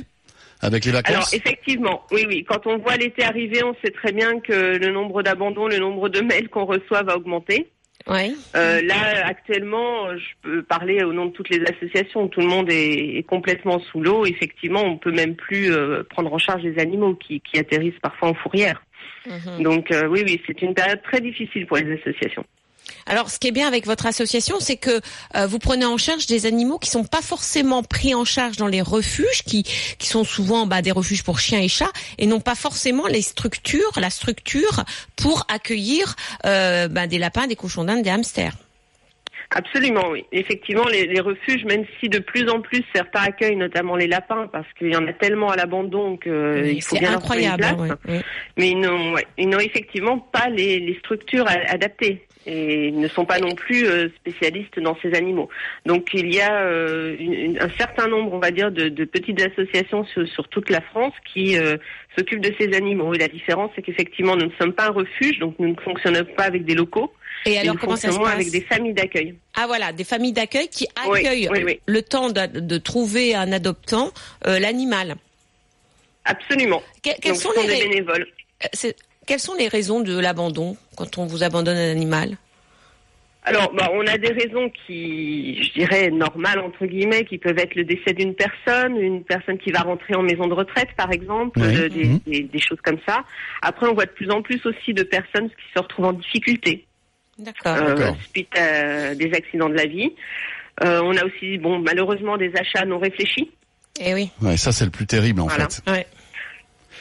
avec 0.61 0.85
les 0.85 0.93
vacances? 0.93 1.15
Alors 1.15 1.29
effectivement, 1.33 2.03
oui, 2.13 2.27
oui. 2.29 2.45
Quand 2.49 2.67
on 2.67 2.79
voit 2.79 2.97
l'été 2.97 3.23
arriver, 3.25 3.63
on 3.65 3.75
sait 3.85 3.93
très 3.93 4.13
bien 4.13 4.41
que 4.41 4.77
le 4.77 4.93
nombre 4.93 5.23
d'abandons, 5.23 5.67
le 5.67 5.79
nombre 5.79 6.09
de 6.09 6.21
mails 6.21 6.49
qu'on 6.49 6.65
reçoit 6.67 7.03
va 7.03 7.17
augmenter. 7.17 7.69
Euh, 8.57 8.83
là, 8.83 9.27
actuellement, 9.27 10.17
je 10.17 10.27
peux 10.43 10.63
parler 10.63 11.03
au 11.03 11.13
nom 11.13 11.27
de 11.27 11.33
toutes 11.33 11.51
les 11.51 11.63
associations. 11.63 12.29
Tout 12.29 12.41
le 12.41 12.47
monde 12.47 12.71
est, 12.71 13.19
est 13.19 13.23
complètement 13.23 13.79
sous 13.79 14.01
l'eau. 14.01 14.27
Effectivement, 14.27 14.83
on 14.83 14.99
peut 14.99 15.13
même 15.13 15.37
plus 15.37 15.73
euh, 15.73 16.03
prendre 16.09 16.33
en 16.33 16.39
charge 16.39 16.63
les 16.63 16.79
animaux 16.79 17.15
qui, 17.15 17.41
qui 17.41 17.59
atterrissent 17.59 17.99
parfois 18.03 18.29
en 18.29 18.35
fourrière. 18.35 18.83
Mhm. 19.27 19.63
Donc 19.63 19.91
euh, 19.91 20.07
oui, 20.07 20.23
oui, 20.27 20.41
c'est 20.47 20.63
une 20.63 20.75
période 20.75 21.03
très 21.03 21.21
difficile 21.21 21.67
pour 21.67 21.77
les 21.77 21.93
associations. 22.01 22.45
Alors, 23.07 23.31
ce 23.31 23.39
qui 23.39 23.49
est 23.49 23.53
bien 23.53 23.67
avec 23.67 23.87
votre 23.87 24.07
association, 24.07 24.61
c'est 24.61 24.77
que 24.77 25.01
euh, 25.37 25.47
vous 25.47 25.59
prenez 25.59 25.85
en 25.85 25.97
charge 25.97 26.27
des 26.27 26.47
animaux 26.47 26.79
qui 26.79 26.91
sont 26.91 27.05
pas 27.05 27.23
forcément 27.23 27.83
pris 27.83 28.15
en 28.15 28.25
charge 28.25 28.57
dans 28.57 28.67
les 28.69 28.83
refuges, 28.83 29.43
qui 29.47 29.65
qui 29.99 30.07
sont 30.07 30.23
souvent 30.25 30.67
bah, 30.67 30.83
des 30.83 30.93
refuges 30.93 31.25
pour 31.25 31.39
chiens 31.41 31.61
et 31.61 31.69
chats, 31.69 31.91
et 32.19 32.27
non 32.27 32.41
pas 32.41 32.55
forcément 32.55 33.07
les 33.07 33.23
structures, 33.23 33.93
la 33.97 34.11
structure 34.11 34.85
pour 35.17 35.45
accueillir 35.49 36.15
euh, 36.47 36.89
bah, 36.89 37.07
des 37.07 37.19
lapins, 37.19 37.47
des 37.47 37.57
cochons 37.57 37.85
d'Inde, 37.85 38.03
des 38.03 38.11
hamsters. 38.11 38.55
Absolument, 39.53 40.11
oui. 40.11 40.25
Effectivement, 40.31 40.85
les, 40.87 41.07
les 41.09 41.19
refuges, 41.19 41.65
même 41.65 41.85
si 41.99 42.09
de 42.09 42.21
plus 42.21 42.49
en 42.49 42.61
plus 42.61 42.85
certains 42.95 43.23
accueillent 43.23 43.57
notamment 43.57 43.97
les 43.97 44.07
lapins, 44.07 44.47
parce 44.53 44.67
qu'il 44.79 44.93
y 44.93 44.97
en 44.97 45.05
a 45.09 45.13
tellement 45.13 45.51
à 45.51 45.57
l'abandon 45.57 46.17
qu'il 46.19 46.31
Euh, 46.31 46.75
faut 46.81 46.95
c'est 46.95 47.01
bien 47.01 47.11
leur 47.11 47.19
incroyable. 47.19 47.59
place. 47.59 47.75
ouais, 47.81 48.13
ouais. 48.15 48.23
Mais 48.57 48.71
ils 48.71 48.79
n'ont, 48.79 49.15
ouais, 49.15 49.27
effectivement 49.65 50.19
pas 50.19 50.49
les, 50.51 50.79
les 50.79 50.97
structures 51.01 51.49
adaptées 51.49 52.25
et 52.47 52.91
ne 52.91 53.07
sont 53.09 53.25
pas 53.27 53.39
non 53.39 53.55
plus 53.55 53.87
euh, 53.87 54.09
spécialistes 54.17 54.81
dans 54.81 54.97
ces 55.03 55.13
animaux. 55.15 55.49
Donc 55.85 56.09
il 56.15 56.35
y 56.35 56.41
a 56.41 56.63
euh, 56.63 57.15
une- 57.19 57.59
un 57.61 57.69
certain 57.79 58.09
nombre, 58.09 58.33
on 58.33 58.39
va 58.39 58.51
dire, 58.51 58.71
de, 58.71 58.89
de 58.89 59.05
petites 59.05 59.41
associations 59.43 60.05
sur, 60.07 60.27
sur 60.29 60.49
toute 60.49 60.71
la 60.71 60.81
France 60.81 61.13
qui 61.33 61.59
euh, 61.59 61.77
s'occupent 62.17 62.41
de 62.41 62.55
ces 62.59 62.75
animaux. 62.75 63.13
Et 63.15 63.19
la 63.19 63.29
différence, 63.29 63.71
c'est 63.77 63.83
qu'effectivement, 63.83 64.37
nous 64.37 64.47
ne 64.47 64.53
sommes 64.59 64.73
pas 64.73 64.87
un 64.87 64.93
refuge, 64.93 65.39
donc 65.39 65.55
nous 65.59 65.69
ne 65.69 65.81
fonctionnons 65.81 66.25
pas 66.37 66.45
avec 66.45 66.65
des 66.65 66.75
locaux. 66.75 67.13
Et 67.47 67.59
alors, 67.59 67.75
nous 67.75 67.81
comment 67.81 67.97
ça 67.97 68.09
se 68.09 68.15
fonctionnons 68.15 68.25
passe 68.25 68.35
avec 68.35 68.51
des 68.51 68.61
familles 68.63 68.95
d'accueil. 68.95 69.35
Ah 69.55 69.67
voilà, 69.67 69.93
des 69.93 70.05
familles 70.05 70.33
d'accueil 70.33 70.69
qui 70.69 70.87
accueillent 70.97 71.49
oui, 71.51 71.63
oui. 71.65 71.81
le 71.87 72.03
temps 72.03 72.31
de, 72.31 72.59
de 72.61 72.79
trouver 72.79 73.35
un 73.35 73.53
adoptant 73.53 74.13
euh, 74.47 74.59
l'animal. 74.59 75.17
Absolument. 76.25 76.83
Que- 77.03 77.11
donc 77.27 77.37
sont 77.37 77.51
ce 77.51 77.55
sont 77.61 77.67
les, 77.67 77.77
des 77.77 77.89
bénévoles. 77.89 78.27
Quelles 79.31 79.39
sont 79.39 79.55
les 79.55 79.69
raisons 79.69 80.01
de 80.01 80.19
l'abandon 80.19 80.77
quand 80.97 81.17
on 81.19 81.25
vous 81.25 81.45
abandonne 81.45 81.77
un 81.77 81.91
animal? 81.93 82.37
Alors, 83.45 83.73
bah, 83.73 83.89
on 83.95 84.05
a 84.09 84.19
des 84.19 84.33
raisons 84.33 84.71
qui, 84.85 85.63
je 85.63 85.73
dirais, 85.73 86.11
normales, 86.11 86.59
entre 86.59 86.85
guillemets, 86.85 87.25
qui 87.25 87.39
peuvent 87.39 87.57
être 87.59 87.77
le 87.77 87.85
décès 87.85 88.13
d'une 88.13 88.35
personne, 88.35 88.97
une 88.97 89.23
personne 89.23 89.57
qui 89.57 89.71
va 89.71 89.83
rentrer 89.83 90.17
en 90.17 90.23
maison 90.23 90.49
de 90.49 90.53
retraite, 90.55 90.89
par 90.97 91.13
exemple, 91.13 91.61
Oui. 91.61 91.77
euh, 91.77 91.89
des, 91.89 92.05
Mhm. 92.07 92.21
des- 92.27 92.43
des 92.43 92.59
choses 92.59 92.81
comme 92.83 92.99
ça. 93.09 93.23
Après, 93.63 93.87
on 93.87 93.95
voit 93.95 94.07
de 94.07 94.11
plus 94.11 94.31
en 94.33 94.43
plus 94.43 94.61
aussi 94.67 94.93
de 94.95 95.05
personnes 95.05 95.49
qui 95.49 95.65
se 95.77 95.81
retrouvent 95.81 96.07
en 96.07 96.13
difficulté 96.13 96.85
D'accord. 97.39 97.77
euh, 97.77 98.11
suite 98.33 98.59
à 98.59 99.15
des 99.15 99.33
accidents 99.33 99.69
de 99.69 99.75
la 99.77 99.87
vie. 99.87 100.11
Euh, 100.83 101.01
on 101.05 101.17
a 101.17 101.25
aussi, 101.25 101.57
bon, 101.57 101.79
malheureusement, 101.79 102.37
des 102.37 102.53
achats 102.57 102.85
non 102.85 102.99
réfléchis. 102.99 103.49
Eh 104.01 104.13
oui. 104.13 104.31
Ouais, 104.43 104.57
ça 104.57 104.73
c'est 104.73 104.85
le 104.87 104.91
plus 104.91 105.07
terrible 105.07 105.41
en 105.41 105.47
Voilà. 105.47 105.69
fait. 105.69 105.89
Ouais. 105.91 106.07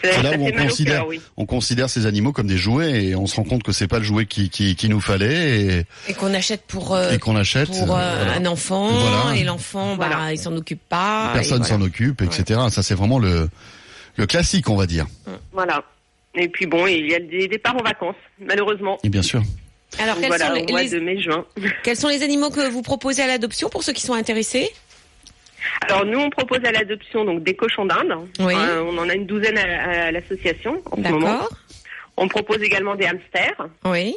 C'est 0.04 0.22
là 0.24 0.32
où 0.38 0.46
on 0.48 0.52
considère, 0.52 1.00
cœur, 1.00 1.08
oui. 1.08 1.22
on 1.38 1.46
considère 1.46 1.90
ces 1.90 2.06
animaux 2.06 2.32
comme 2.32 2.48
des 2.48 2.58
jouets 2.58 3.04
et 3.06 3.16
on 3.16 3.26
se 3.28 3.36
rend 3.36 3.44
compte 3.44 3.64
que 3.64 3.72
c'est 3.72 3.88
pas 3.88 3.98
le 4.00 4.06
jouet 4.06 4.26
qui, 4.26 4.50
qui, 4.50 4.76
qui 4.76 4.88
nous 4.90 5.02
fallait 5.02 5.62
et, 5.62 5.86
Et 6.08 6.14
qu'on 6.14 6.34
achète 6.34 6.62
pour 6.68 6.96
euh, 6.96 7.12
et 7.12 7.18
qu'on 7.20 7.36
achète. 7.36 7.68
pour 7.70 7.82
euh, 7.82 7.86
voilà. 8.26 8.34
un 8.36 8.46
enfant 8.46 8.90
Voilà. 8.90 9.36
et 9.36 9.44
l'enfant, 9.44 9.96
bah, 9.96 10.08
Voilà. 10.10 10.32
il 10.34 10.38
s'en 10.40 10.56
occupe 10.56 10.82
pas. 10.88 11.32
Personne 11.34 11.64
s'en 11.64 11.82
occupe, 11.82 12.22
etc. 12.22 12.60
Ça 12.70 12.84
c'est 12.84 12.96
vraiment 12.96 13.20
le, 13.20 13.50
le 14.16 14.26
classique, 14.26 14.70
on 14.70 14.76
va 14.76 14.86
dire. 14.86 15.06
Voilà. 15.54 15.84
Et 16.36 16.48
puis 16.48 16.66
bon, 16.68 16.86
il 16.88 17.10
y 17.10 17.16
a 17.16 17.20
des 17.20 17.48
départs 17.48 17.76
en 17.76 17.84
vacances, 17.84 18.16
malheureusement. 18.40 18.98
Et 19.04 19.10
bien 19.10 19.24
sûr. 19.24 19.42
Alors, 19.98 20.18
quels, 20.20 20.28
voilà, 20.28 20.50
sont 20.50 20.54
les, 20.54 20.66
les- 20.84 20.90
de 20.92 21.00
mai-juin. 21.00 21.46
quels 21.84 21.98
sont 21.98 22.10
les 22.10 22.22
animaux 22.22 22.52
que 22.52 22.70
vous 22.70 22.84
proposez 22.84 23.24
à 23.24 23.28
l'adoption 23.28 23.70
pour 23.70 23.82
ceux 23.84 23.92
qui 23.92 24.04
sont 24.04 24.14
intéressés? 24.14 24.70
Alors 25.82 26.06
nous, 26.06 26.20
on 26.20 26.30
propose 26.30 26.60
à 26.66 26.72
l'adoption 26.72 27.26
donc 27.26 27.44
des 27.44 27.56
cochons 27.56 27.86
d'Inde. 27.86 28.14
Oui. 28.40 28.54
Euh, 28.56 28.84
on 28.88 28.98
en 28.98 29.10
a 29.10 29.14
une 29.14 29.26
douzaine 29.26 29.58
à, 29.58 30.08
à 30.08 30.12
l'association 30.12 30.82
en 30.92 31.04
ce 31.04 31.10
moment. 31.10 31.40
On 32.18 32.28
propose 32.28 32.62
également 32.62 32.96
des 32.96 33.06
hamsters 33.06 33.68
Oui. 33.86 34.16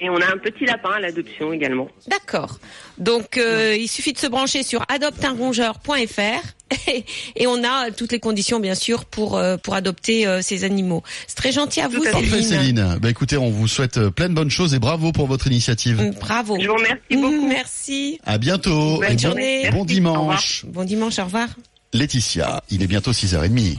Et 0.00 0.10
on 0.10 0.16
a 0.16 0.26
un 0.26 0.36
petit 0.38 0.64
lapin 0.66 0.90
à 0.96 1.00
l'adoption 1.00 1.52
également. 1.52 1.88
D'accord. 2.08 2.58
Donc, 2.98 3.36
euh, 3.38 3.76
il 3.78 3.88
suffit 3.88 4.12
de 4.12 4.18
se 4.18 4.26
brancher 4.26 4.62
sur 4.62 4.84
adopteunrongeur.fr 4.88 6.42
et, 6.88 7.04
et 7.36 7.46
on 7.46 7.62
a 7.64 7.90
toutes 7.92 8.12
les 8.12 8.18
conditions, 8.20 8.58
bien 8.60 8.74
sûr, 8.74 9.04
pour 9.04 9.36
euh, 9.36 9.56
pour 9.56 9.74
adopter 9.74 10.26
euh, 10.26 10.42
ces 10.42 10.64
animaux. 10.64 11.02
C'est 11.26 11.36
très 11.36 11.52
gentil 11.52 11.80
à 11.80 11.88
vous, 11.88 11.98
Tout 11.98 12.02
à 12.02 12.06
fait. 12.06 12.12
Parfait, 12.12 12.42
Céline. 12.42 12.76
Céline. 12.76 12.98
Bah 13.00 13.08
écoutez, 13.10 13.36
on 13.36 13.50
vous 13.50 13.68
souhaite 13.68 14.08
plein 14.10 14.28
de 14.28 14.34
bonnes 14.34 14.50
choses 14.50 14.74
et 14.74 14.78
bravo 14.78 15.12
pour 15.12 15.26
votre 15.28 15.46
initiative. 15.46 16.00
Mm, 16.00 16.10
Bravo. 16.20 16.58
Je 16.60 16.66
vous 16.66 16.74
remercie 16.74 17.00
beaucoup. 17.12 17.46
Mm, 17.46 17.48
Merci. 17.48 18.20
À 18.24 18.38
bientôt. 18.38 18.96
Bonne 18.98 19.04
et 19.04 19.14
bon, 19.14 19.18
journée. 19.18 19.70
bon 19.70 19.76
Merci. 19.78 19.94
dimanche. 19.94 20.64
Bon 20.66 20.84
dimanche. 20.84 21.18
Au 21.20 21.24
revoir. 21.24 21.48
Laetitia, 21.92 22.62
il 22.70 22.82
est 22.82 22.86
bientôt 22.88 23.12
6h30. 23.12 23.78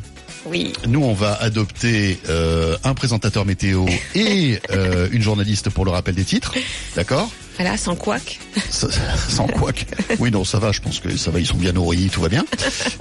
Oui. 0.49 0.73
Nous, 0.88 1.03
on 1.03 1.13
va 1.13 1.33
adopter 1.36 2.19
euh, 2.29 2.77
un 2.83 2.93
présentateur 2.93 3.45
météo 3.45 3.86
et 4.15 4.60
euh, 4.71 5.07
une 5.12 5.21
journaliste 5.21 5.69
pour 5.69 5.86
le 5.86 5.91
rappel 5.91 6.15
des 6.15 6.23
titres. 6.25 6.53
D'accord? 6.95 7.29
Voilà, 7.57 7.75
sans 7.75 7.95
couac. 7.95 8.39
Ça- 8.69 8.88
Sans 9.29 9.47
que... 9.47 9.83
Oui, 10.19 10.29
non, 10.29 10.43
ça 10.45 10.60
va, 10.60 10.71
je 10.71 10.79
pense 10.79 10.99
que 10.99 11.17
ça 11.17 11.31
va, 11.31 11.39
ils 11.39 11.45
sont 11.47 11.57
bien 11.57 11.71
nourris, 11.71 12.10
tout 12.12 12.21
va 12.21 12.29
bien. 12.29 12.45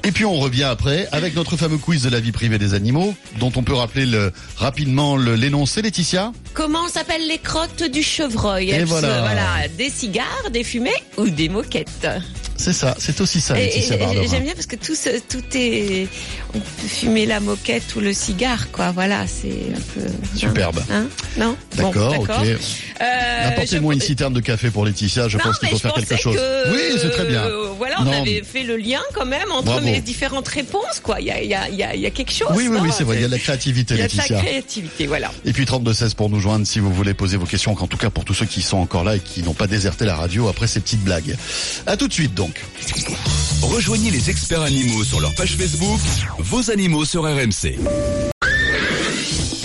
Et 0.02 0.12
puis 0.12 0.24
on 0.24 0.36
revient 0.36 0.62
après 0.64 1.08
avec 1.12 1.34
notre 1.36 1.58
fameux 1.58 1.76
quiz 1.76 2.02
de 2.02 2.08
la 2.08 2.20
vie 2.20 2.32
privée 2.32 2.56
des 2.58 2.72
animaux, 2.72 3.14
dont 3.38 3.52
on 3.54 3.62
peut 3.62 3.74
rappeler 3.74 4.06
le, 4.06 4.32
rapidement 4.56 5.16
le- 5.18 5.34
l'énoncé, 5.34 5.82
Laetitia 5.82 6.32
Comment 6.54 6.88
s'appellent 6.88 7.28
les 7.28 7.36
crottes 7.38 7.82
du 7.92 8.02
chevreuil? 8.02 8.70
Et 8.70 8.84
voilà, 8.84 9.68
des 9.76 9.90
cigares, 9.90 10.50
des 10.50 10.64
fumées 10.64 10.90
ou 11.18 11.28
des 11.28 11.50
moquettes? 11.50 12.08
C'est 12.58 12.72
ça, 12.72 12.94
c'est 12.98 13.20
aussi 13.20 13.40
ça, 13.40 13.58
Et- 13.58 13.66
Laetitia. 13.66 13.96
J'aime 14.30 14.44
bien 14.44 14.54
parce 14.54 14.66
que 14.66 14.76
tout, 14.76 14.94
ce- 14.94 15.20
tout 15.28 15.42
est. 15.54 16.08
On 16.54 16.58
peut 16.58 16.88
fumer 16.88 17.26
la 17.26 17.40
moquette 17.40 17.94
ou 17.96 18.00
le 18.00 18.12
cigare, 18.12 18.70
quoi. 18.70 18.92
Voilà, 18.92 19.26
c'est 19.26 19.48
un 19.74 19.80
peu. 19.94 20.06
Superbe. 20.36 20.82
Hein 20.90 21.06
non? 21.36 21.56
Bon, 21.76 21.82
D'accord, 21.90 22.18
ok. 22.20 22.28
Euh, 22.30 23.48
Apportez-moi 23.48 23.92
je- 23.92 23.96
une 23.98 24.02
citerne 24.02 24.32
de 24.32 24.40
café 24.40 24.70
pour 24.70 24.84
Laetitia, 24.86 25.28
je 25.28 25.36
Non, 25.36 25.44
pense 25.44 25.58
qu'il 25.58 25.68
faut 25.68 25.78
faire 25.78 25.92
quelque 25.92 26.16
chose. 26.16 26.36
que, 26.36 26.72
Oui, 26.72 26.98
c'est 27.00 27.10
très 27.10 27.26
bien. 27.26 27.42
euh, 27.44 27.68
voilà, 27.76 27.96
on 28.00 28.04
Non, 28.04 28.22
avait 28.22 28.42
fait 28.42 28.62
le 28.62 28.76
lien 28.76 29.00
quand 29.14 29.26
même 29.26 29.50
entre 29.52 29.64
Bravo. 29.64 29.84
mes 29.84 30.00
différentes 30.00 30.48
réponses, 30.48 31.00
quoi. 31.02 31.20
Il 31.20 31.26
y 31.26 31.30
a, 31.30 31.42
il 31.42 31.48
y 31.50 31.54
a, 31.54 31.68
il 31.68 31.76
y 31.76 31.82
a, 31.82 31.94
il 31.94 32.00
y 32.00 32.06
a 32.06 32.10
quelque 32.10 32.32
chose. 32.32 32.48
Oui, 32.54 32.68
oui, 32.68 32.78
oui, 32.80 32.90
c'est 32.96 33.04
vrai, 33.04 33.16
il 33.16 33.22
y 33.22 33.24
a 33.24 33.28
de 33.28 33.32
la 33.32 33.38
créativité, 33.38 33.94
Il 33.94 34.00
y 34.00 34.02
a 34.02 34.08
de 34.08 34.16
la 34.16 34.42
créativité, 34.42 35.06
voilà. 35.06 35.30
Et 35.44 35.52
puis 35.52 35.64
32-16 35.66 36.14
pour 36.14 36.30
nous 36.30 36.40
joindre 36.40 36.66
si 36.66 36.78
vous 36.80 36.92
voulez 36.92 37.12
poser 37.12 37.36
vos 37.36 37.44
questions, 37.46 37.72
en 37.78 37.86
tout 37.86 37.98
cas 37.98 38.08
pour 38.10 38.24
tous 38.24 38.34
ceux 38.34 38.46
qui 38.46 38.62
sont 38.62 38.78
encore 38.78 39.04
là 39.04 39.16
et 39.16 39.20
qui 39.20 39.42
n'ont 39.42 39.52
pas 39.54 39.66
déserté 39.66 40.06
la 40.06 40.16
radio 40.16 40.48
après 40.48 40.66
ces 40.66 40.80
petites 40.80 41.02
blagues. 41.04 41.36
À 41.86 41.96
tout 41.98 42.08
de 42.08 42.12
suite 42.12 42.34
donc. 42.34 42.45
Rejoignez 43.62 44.10
les 44.10 44.30
experts 44.30 44.62
animaux 44.62 45.04
sur 45.04 45.20
leur 45.20 45.34
page 45.34 45.56
Facebook, 45.56 46.00
vos 46.38 46.70
animaux 46.70 47.04
sur 47.04 47.22
RMC. 47.22 47.78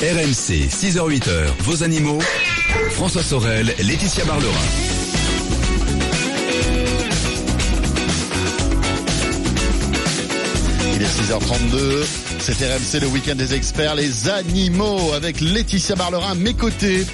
RMC, 0.01 0.67
6h-8h, 0.67 1.45
vos 1.59 1.83
animaux. 1.83 2.19
François 2.91 3.23
Sorel, 3.23 3.73
Laetitia 3.79 4.25
Barlerin. 4.25 4.51
Il 10.95 11.01
est 11.01 11.05
6h32, 11.05 12.05
c'est 12.39 12.53
RMC 12.53 13.01
le 13.01 13.07
week-end 13.07 13.35
des 13.35 13.53
experts, 13.53 13.95
les 13.95 14.29
animaux 14.29 15.13
avec 15.13 15.39
Laetitia 15.41 15.95
Barlerin 15.95 16.35
mes 16.35 16.53
côtés. 16.53 17.05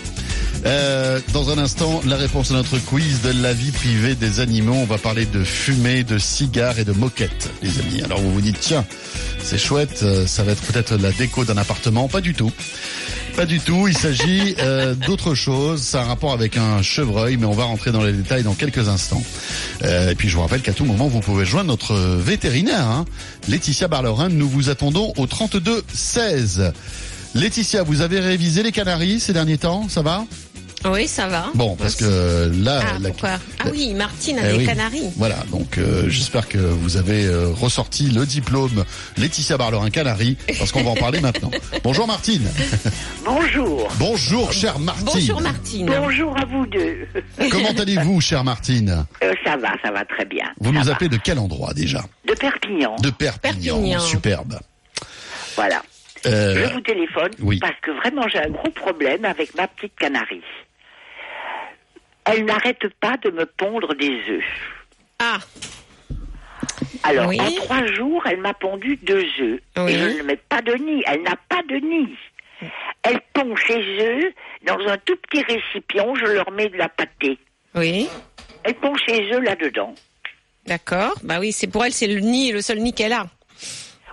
Euh, 0.66 1.20
dans 1.34 1.50
un 1.50 1.58
instant, 1.58 2.02
la 2.06 2.18
réponse 2.18 2.52
à 2.52 2.56
notre 2.56 2.78
quiz 2.80 3.22
de 3.22 3.32
la 3.42 3.54
vie 3.54 3.72
privée 3.72 4.16
des 4.16 4.40
animaux. 4.40 4.76
On 4.76 4.86
va 4.86 4.98
parler 4.98 5.26
de 5.26 5.44
fumée, 5.44 6.04
de 6.04 6.18
cigares 6.18 6.80
et 6.80 6.84
de 6.84 6.92
moquettes, 6.92 7.50
les 7.62 7.80
amis. 7.80 8.02
Alors 8.04 8.20
vous 8.20 8.32
vous 8.32 8.42
dites, 8.42 8.60
tiens, 8.60 8.86
c'est 9.40 9.58
chouette, 9.58 10.02
euh, 10.04 10.26
ça 10.28 10.44
va 10.44 10.52
être 10.52 10.62
peut-être 10.62 10.96
la 10.96 11.12
déco 11.12 11.46
d'un 11.46 11.58
appartement. 11.58 12.08
Pas 12.08 12.22
du 12.22 12.34
tout. 12.34 12.52
Pas 13.36 13.46
du 13.46 13.60
tout. 13.60 13.88
Il 13.88 13.98
s'agit 13.98 14.56
euh, 14.60 14.96
d'autre 14.96 15.36
chose. 15.36 15.82
Ça 15.82 16.02
a 16.02 16.04
un 16.04 16.08
rapport 16.08 16.34
avec 16.34 16.58
un 16.58 16.82
chevreuil, 16.82 17.38
mais 17.38 17.46
on 17.46 17.54
va 17.54 17.66
rentrer 17.66 17.92
dans 17.92 18.04
les 18.04 18.12
détails 18.12 18.44
dans 18.44 18.56
quelques 18.56 18.90
instants. 18.90 19.24
Euh, 19.84 20.12
et 20.12 20.16
puis 20.16 20.28
je 20.28 20.36
vous 20.36 20.42
rappelle 20.42 20.62
qu'à 20.62 20.74
tout 20.74 20.86
moment, 20.86 21.08
vous 21.08 21.20
pouvez 21.20 21.46
joindre 21.46 21.68
notre 21.68 21.96
vétérinaire, 21.96 22.88
hein, 22.88 23.06
Laetitia 23.48 23.88
Barlerin. 23.88 24.30
Nous 24.30 24.50
vous 24.50 24.70
attendons 24.70 25.14
au 25.18 25.28
32 25.28 25.84
16. 25.94 26.74
Laetitia, 27.36 27.84
vous 27.84 28.02
avez 28.02 28.20
révisé 28.20 28.64
les 28.64 28.72
Canaries 28.72 29.20
ces 29.20 29.34
derniers 29.34 29.60
temps, 29.60 29.88
ça 29.88 30.02
va? 30.02 30.26
Oui, 30.86 31.08
ça 31.08 31.28
va. 31.28 31.48
Bon, 31.56 31.76
parce 31.76 31.96
que 31.96 32.52
là, 32.64 32.82
Ah, 32.82 32.98
la- 33.00 33.10
pourquoi 33.10 33.30
Ah 33.60 33.66
oui, 33.72 33.94
Martine 33.94 34.38
a 34.40 34.48
Eh 34.48 34.52
des 34.54 34.58
oui. 34.60 34.66
canaries. 34.66 35.10
Voilà, 35.18 35.38
donc 35.52 35.78
euh, 35.78 36.04
j'espère 36.08 36.48
que 36.48 36.58
vous 36.60 36.98
avez 36.98 37.26
euh, 37.26 37.50
ressorti 37.50 38.10
le 38.12 38.26
diplôme 38.26 38.86
Laetitia 39.18 39.58
Barlerin 39.58 39.90
Canary, 39.90 40.38
parce 40.60 40.72
qu'on 40.72 40.84
va 40.84 40.92
en 40.92 40.96
parler 40.96 41.20
maintenant. 41.20 41.52
Bonjour 41.84 42.08
Martine. 42.08 42.48
Bonjour. 43.26 43.90
Bonjour 44.00 44.54
chère 44.54 44.80
Martine. 44.80 45.06
Bonjour 45.14 45.42
Martine. 45.42 45.86
Bonjour 45.88 46.38
à 46.38 46.46
vous 46.46 46.66
deux. 46.68 47.08
Comment 47.52 47.70
allez-vous 47.78 48.22
chère 48.22 48.44
Martine 48.44 49.06
Euh, 49.24 49.34
ça 49.44 49.58
va, 49.58 49.70
ça 49.84 49.92
va 49.92 50.06
très 50.06 50.26
bien. 50.26 50.46
Vous 50.60 50.72
Ça 50.72 50.80
nous 50.80 50.86
va. 50.86 50.92
appelez 50.94 51.10
de 51.10 51.18
quel 51.18 51.40
endroit 51.40 51.74
déjà 51.74 52.04
De 52.28 52.34
Perpignan. 52.36 52.96
De 53.02 53.10
Perpignan. 53.10 53.54
Perpignan. 53.76 54.00
Superbe. 54.00 54.60
Voilà. 55.56 55.82
Euh, 56.26 56.68
Je 56.70 56.74
vous 56.74 56.82
téléphone 56.82 57.32
oui. 57.42 57.60
parce 57.60 57.76
que 57.82 57.92
vraiment 57.92 58.28
j'ai 58.28 58.40
un 58.40 58.50
gros 58.50 58.70
problème 58.72 59.24
avec 59.26 59.56
ma 59.56 59.68
petite 59.68 59.94
canarie. 60.00 60.42
Elle 62.28 62.46
n'arrête 62.46 62.88
pas 63.00 63.18
de 63.18 63.30
me 63.32 63.46
pondre 63.46 63.94
des 63.96 64.20
œufs. 64.30 64.44
Ah, 65.20 65.38
Alors, 67.04 67.28
Oui. 67.28 67.40
en 67.40 67.52
trois 67.64 67.86
jours, 67.88 68.24
elle 68.28 68.40
m'a 68.40 68.54
pondu 68.54 68.98
deux 68.98 69.26
œufs. 69.40 69.60
Oui. 69.78 69.92
Et 69.92 69.98
je 70.00 70.18
ne 70.18 70.24
mets 70.24 70.36
pas 70.38 70.62
de 70.62 70.74
nid. 70.76 71.04
Elle 71.08 71.22
n'a 71.24 71.36
pas 71.50 71.62
de 71.70 71.76
nid. 71.76 72.10
Elle 73.04 73.20
pond 73.34 73.56
ses 73.68 73.76
œufs 74.02 74.34
dans 74.66 74.78
un 74.88 74.98
tout 74.98 75.16
petit 75.18 75.44
récipient. 75.44 76.14
Je 76.16 76.26
leur 76.34 76.52
mets 76.52 76.70
de 76.70 76.78
la 76.78 76.90
pâtée. 76.90 77.38
oui. 77.76 78.10
Elle 78.64 78.74
pond 78.76 78.94
ses 79.08 79.32
œufs 79.32 79.42
là-dedans. 79.44 79.96
D'accord. 80.66 81.14
Bah 81.24 81.38
oui, 81.40 81.54
c'est 81.54 81.68
pour 81.68 81.86
elle, 81.86 81.94
c'est 81.94 82.08
le 82.08 82.20
nid, 82.20 82.52
le 82.52 82.60
seul 82.62 82.80
nid 82.80 82.92
qu'elle 82.92 83.14
a. 83.14 83.28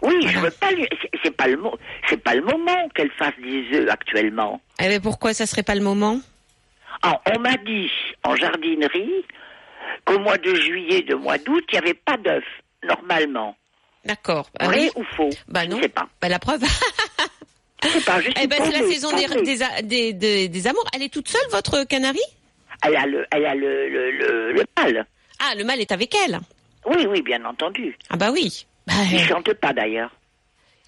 Oui, 0.02 0.14
je 0.28 0.38
veux 0.38 0.50
pas 0.52 0.70
lui... 0.70 0.86
c'est- 1.24 1.30
pas 1.32 1.48
le 1.48 1.58
c'est 2.08 2.22
pas 2.22 2.36
le 2.36 2.42
moment 2.42 2.88
qu'elle 2.94 3.10
fasse 3.12 3.32
des 3.42 3.64
œufs 3.76 3.88
actuellement. 3.90 4.60
Eh 4.80 4.86
ben 4.86 5.00
pourquoi 5.00 5.34
ça 5.34 5.46
serait 5.46 5.64
pas 5.64 5.74
le 5.74 5.80
moment? 5.80 6.20
Ah, 7.06 7.20
on 7.34 7.38
m'a 7.38 7.56
dit 7.58 7.90
en 8.24 8.34
jardinerie 8.34 9.24
qu'au 10.06 10.18
mois 10.18 10.38
de 10.38 10.54
juillet, 10.54 11.02
de 11.02 11.14
mois 11.14 11.36
d'août, 11.38 11.62
il 11.70 11.72
n'y 11.72 11.78
avait 11.78 11.94
pas 11.94 12.16
d'œufs, 12.16 12.42
normalement. 12.82 13.54
D'accord. 14.06 14.48
Ah 14.58 14.66
Vrai 14.66 14.80
oui. 14.80 14.90
ou 14.96 15.04
faux? 15.16 15.30
Bah 15.48 15.64
Je 15.64 15.68
non. 15.70 15.76
ne 15.76 15.82
sais 15.82 15.88
pas. 15.88 16.06
Bah 16.20 16.28
la 16.28 16.38
preuve. 16.38 16.62
Je 17.82 17.88
sais 17.88 18.00
pas, 18.00 18.20
je 18.20 18.24
suis 18.30 18.34
eh 18.42 18.46
ben 18.46 18.58
c'est 18.62 18.72
la 18.72 18.86
saison 18.86 19.10
des, 19.14 19.26
des, 19.42 19.58
des, 19.82 20.12
des, 20.14 20.48
des 20.48 20.66
amours. 20.66 20.84
Elle 20.94 21.02
est 21.02 21.12
toute 21.12 21.28
seule, 21.28 21.46
votre 21.50 21.84
canarie 21.84 22.18
Elle 22.82 22.96
a 22.96 23.06
le, 23.06 23.26
elle 23.30 23.44
a 23.46 23.54
le, 23.54 23.88
le, 23.88 24.10
le, 24.10 24.52
le 24.52 24.64
mâle. 24.76 25.06
Ah, 25.40 25.54
le 25.56 25.64
mâle 25.64 25.80
est 25.80 25.92
avec 25.92 26.14
elle. 26.14 26.40
Oui, 26.86 27.06
oui, 27.08 27.20
bien 27.22 27.44
entendu. 27.44 27.96
Ah 28.10 28.16
bah 28.16 28.30
oui. 28.32 28.66
Bah, 28.86 28.94
Il 29.12 29.20
chante 29.20 29.52
pas 29.54 29.72
d'ailleurs. 29.74 30.10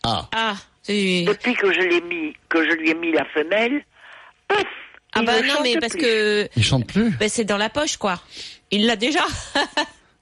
Ah, 0.02 0.28
ah, 0.34 0.54
Depuis 0.88 1.54
que 1.54 1.72
je 1.72 1.80
l'ai 1.80 2.00
mis, 2.02 2.34
que 2.48 2.62
je 2.68 2.74
lui 2.76 2.90
ai 2.90 2.94
mis 2.94 3.12
la 3.12 3.24
femelle, 3.26 3.82
paf 4.48 4.64
ah 5.16 5.20
il 5.22 5.26
bah 5.26 5.40
non, 5.42 5.54
chante 5.54 5.62
mais 5.62 5.76
parce 5.78 5.92
plus. 5.92 6.00
que 6.02 6.48
il 6.56 6.64
chante 6.64 6.86
plus? 6.86 7.10
bah, 7.18 7.28
c'est 7.28 7.44
dans 7.44 7.56
la 7.58 7.68
poche, 7.70 7.96
quoi. 7.96 8.20
Il 8.70 8.86
l'a 8.86 8.96
déjà. 8.96 9.20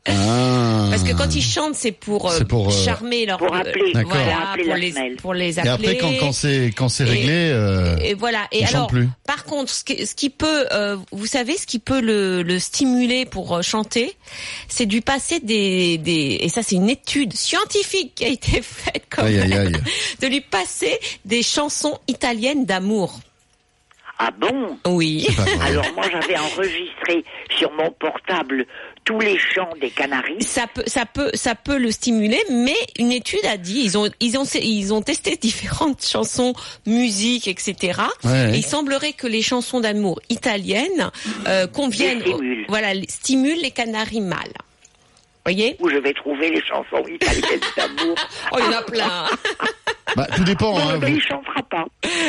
Ah. 0.07 0.89
Parce 0.91 1.03
que 1.03 1.15
quand 1.15 1.35
ils 1.35 1.43
chantent, 1.43 1.75
c'est 1.77 1.91
pour, 1.91 2.31
euh, 2.31 2.41
pour, 2.41 2.69
euh, 2.69 2.71
charmer 2.71 3.25
leur. 3.25 3.39
pour 3.39 3.55
appeler, 3.57 3.91
D'accord. 3.95 4.13
Voilà, 4.13 4.37
pour 4.37 4.71
appeler 4.73 4.93
les, 4.93 5.11
pour 5.17 5.33
les 5.33 5.57
Et 5.59 5.61
appeler. 5.67 5.89
après 5.89 5.97
quand 5.97 6.13
quand 6.19 6.33
c'est 6.33 6.71
c'est 6.91 7.05
Et- 7.05 7.07
réglé, 7.07 7.31
euh, 7.33 7.97
Et 8.03 8.13
voilà. 8.13 8.47
Et 8.53 8.61
Il 8.61 8.67
chante 8.67 8.75
alors, 8.75 8.87
plus. 8.89 9.09
par 9.27 9.45
contre, 9.45 9.73
ce 9.73 9.83
qui, 9.83 10.07
ce 10.07 10.15
qui 10.15 10.29
peut, 10.29 10.67
euh, 10.73 10.99
vous 11.11 11.25
savez, 11.27 11.57
ce 11.57 11.67
qui 11.67 11.79
peut 11.79 12.03
le, 12.03 12.43
le 12.43 12.59
stimuler 12.59 13.25
pour 13.25 13.57
euh, 13.57 13.63
chanter, 13.63 14.15
c'est 14.69 14.85
du 14.85 15.01
passer 15.01 15.41
des, 15.41 15.97
des, 15.97 16.37
et 16.43 16.51
ça 16.51 16.63
c'est 16.63 16.77
une 16.77 16.91
étude 16.91 17.33
scientifique 17.33 18.15
qui 18.15 18.27
a 18.27 18.29
été 18.29 18.61
faite 18.61 19.05
quand 19.09 19.25
aïe 19.25 19.41
aïe 19.41 19.49
même, 19.49 19.75
aïe. 19.75 19.81
de 20.21 20.27
lui 20.27 20.43
passer 20.43 20.99
des 21.25 21.43
chansons 21.43 21.99
italiennes 22.09 22.67
d'amour. 22.67 23.21
Ah 24.19 24.31
bon 24.31 24.79
Oui. 24.87 25.27
Alors 25.63 25.85
moi 25.95 26.05
j'avais 26.11 26.37
enregistré 26.39 27.25
sur 27.59 27.73
mon 27.73 27.91
portable 27.91 28.65
tous 29.05 29.19
les 29.21 29.37
chants 29.39 29.69
des 29.81 29.91
Canaries. 29.91 30.41
Ça 30.43 30.67
peut, 30.73 30.85
ça 30.87 31.05
peut, 31.05 31.31
ça 31.35 31.55
peut 31.55 31.77
le 31.79 31.91
stimuler, 31.91 32.41
mais 32.51 32.77
une 32.99 33.13
étude 33.13 33.45
a 33.45 33.57
dit, 33.57 33.81
ils 33.85 33.99
ont, 33.99 34.09
ils 34.21 34.39
ont, 34.39 34.45
ils 34.45 34.95
ont 34.95 35.03
testé 35.03 35.37
différentes 35.41 36.05
chansons, 36.07 36.55
musique, 36.87 37.49
etc. 37.49 38.01
Ouais, 38.23 38.31
ouais. 38.31 38.55
Et 38.55 38.59
il 38.59 38.65
semblerait 38.65 39.13
que 39.13 39.27
les 39.27 39.43
chansons 39.43 39.81
d'amour 39.81 40.21
italiennes 40.31 41.11
euh, 41.49 41.67
conviennent, 41.67 42.21
stimulent. 42.23 42.65
voilà, 42.69 42.95
les- 42.95 43.09
stimulent 43.09 43.61
les 43.61 43.73
canaris 43.73 44.21
mâles. 44.21 44.39
Voyez? 45.45 45.77
Où 45.81 45.89
je 45.91 45.97
vais 45.99 46.13
trouver 46.15 46.51
les 46.51 46.63
chansons 46.65 47.05
italiennes 47.07 47.61
d'amour. 47.77 48.17
Oh, 48.53 48.57
il 48.59 48.65
y 48.65 48.69
en 48.69 48.79
a 48.79 48.83
plein. 48.83 49.27
Bah, 50.17 50.27
tout 50.37 50.45
dépend. 50.45 50.79
Non, 50.79 50.89
hein, 50.91 50.99
mais 51.01 51.11
vous- 51.11 51.17
il 51.17 51.23
chantera 51.23 51.63
pas. 51.63 51.85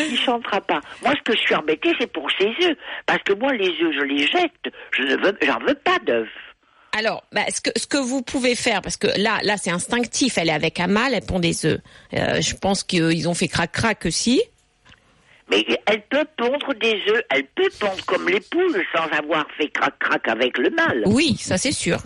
Il 0.09 0.17
chantera 0.17 0.59
pas. 0.61 0.81
Moi, 1.03 1.13
ce 1.17 1.21
que 1.23 1.33
je 1.37 1.41
suis 1.41 1.55
embêtée, 1.55 1.91
c'est 1.99 2.11
pour 2.11 2.27
ses 2.39 2.47
œufs. 2.65 2.75
Parce 3.05 3.21
que 3.23 3.33
moi, 3.33 3.53
les 3.53 3.69
œufs, 3.69 3.93
je 3.95 4.01
les 4.03 4.25
jette. 4.27 4.73
Je 4.91 5.03
ne 5.03 5.15
veux, 5.17 5.37
j'en 5.43 5.59
veux 5.59 5.75
pas 5.75 5.97
d'œufs. 6.05 6.27
Alors, 6.97 7.23
bah, 7.31 7.41
ce 7.53 7.59
que 7.61 7.69
ce 7.77 7.85
que 7.87 7.97
vous 7.97 8.21
pouvez 8.21 8.55
faire, 8.55 8.81
parce 8.81 8.97
que 8.97 9.07
là, 9.19 9.39
là, 9.43 9.57
c'est 9.57 9.69
instinctif. 9.71 10.37
Elle 10.37 10.49
est 10.49 10.53
avec 10.53 10.79
un 10.79 10.87
mâle, 10.87 11.13
elle 11.13 11.25
pond 11.25 11.39
des 11.39 11.65
œufs. 11.65 11.79
Euh, 12.13 12.41
je 12.41 12.55
pense 12.55 12.83
qu'ils 12.83 13.27
ont 13.29 13.33
fait 13.33 13.47
crac 13.49 13.71
crac 13.71 14.05
aussi. 14.05 14.41
Mais 15.49 15.63
elle 15.85 16.01
peut 16.09 16.25
pondre 16.37 16.73
des 16.79 17.01
œufs. 17.09 17.21
Elle 17.29 17.45
peut 17.55 17.69
pondre 17.79 18.03
comme 18.05 18.27
les 18.27 18.39
poules 18.39 18.81
sans 18.95 19.05
avoir 19.17 19.45
fait 19.57 19.67
crac-crac 19.69 20.27
avec 20.27 20.57
le 20.57 20.69
mâle. 20.71 21.03
Oui, 21.05 21.37
ça 21.39 21.57
c'est 21.57 21.71
sûr. 21.71 21.99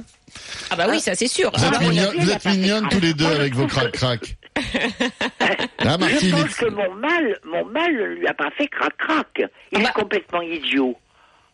Ah 0.70 0.76
bah 0.76 0.88
oui, 0.90 1.00
ça 1.00 1.16
c'est 1.16 1.28
sûr. 1.28 1.52
Vous 1.56 1.66
êtes, 1.66 1.74
Ah, 1.74 1.80
vous 2.18 2.32
êtes 2.32 2.46
mignonnes 2.46 2.88
tous 2.90 3.00
les 3.00 3.14
deux 3.14 3.26
avec 3.26 3.56
vos 3.56 3.66
crac-crac. 3.66 4.36
Je 5.80 6.32
pense 6.32 6.56
que 6.56 6.70
mon 6.70 6.94
mâle, 6.96 7.40
mon 7.46 7.66
mâle 7.66 7.94
ne 7.96 8.06
lui 8.16 8.28
a 8.28 8.34
pas 8.34 8.50
fait 8.58 8.68
crac-crac. 8.68 9.28
Il 9.38 9.46
Ah 9.76 9.80
bah- 9.80 9.90
est 9.90 9.94
complètement 10.02 10.42
idiot. 10.42 10.98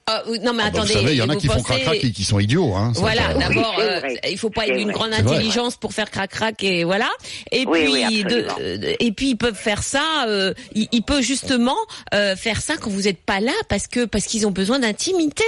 Ah, 0.08 0.22
non 0.44 0.54
mais 0.54 0.62
Ah 0.68 0.70
bah, 0.70 0.78
attendez. 0.82 0.94
vous 0.94 1.00
savez, 1.00 1.12
il 1.14 1.18
y 1.18 1.22
en 1.24 1.30
a 1.30 1.36
qui 1.36 1.48
font 1.48 1.54
pensez- 1.54 1.64
crac-crac 1.64 2.04
et 2.04 2.12
qui 2.12 2.24
sont 2.24 2.38
idiots. 2.40 2.76
Hein, 2.76 2.92
Voilà, 2.94 3.34
d'abord, 3.34 3.76
euh, 3.80 4.02
il 4.30 4.38
faut 4.38 4.52
pas 4.52 4.66
d'une 4.68 4.84
vrai. 4.84 4.94
grande 4.94 5.14
intelligence 5.14 5.78
pour 5.78 5.94
faire 5.94 6.12
crac-crac 6.12 6.64
et 6.64 6.84
voilà. 6.84 7.10
Et 7.52 7.66
Oui, 7.66 7.86
puis, 7.86 7.92
oui, 7.92 8.24
de- 8.24 8.46
euh, 8.60 8.94
et 9.00 9.12
puis 9.12 9.30
ils 9.32 9.36
peuvent 9.36 9.56
faire 9.58 9.82
ça. 9.82 10.26
Euh, 10.28 10.54
il, 10.76 10.88
il 10.92 11.02
peut 11.02 11.24
justement 11.24 11.76
euh, 12.14 12.36
faire 12.36 12.62
ça 12.62 12.78
quand 12.78 12.92
vous 12.92 13.02
n'êtes 13.04 13.24
pas 13.24 13.40
là 13.40 13.52
parce 13.68 13.88
que 13.88 14.06
parce 14.06 14.26
qu'ils 14.26 14.46
ont 14.46 14.52
besoin 14.52 14.78
d'intimité. 14.78 15.44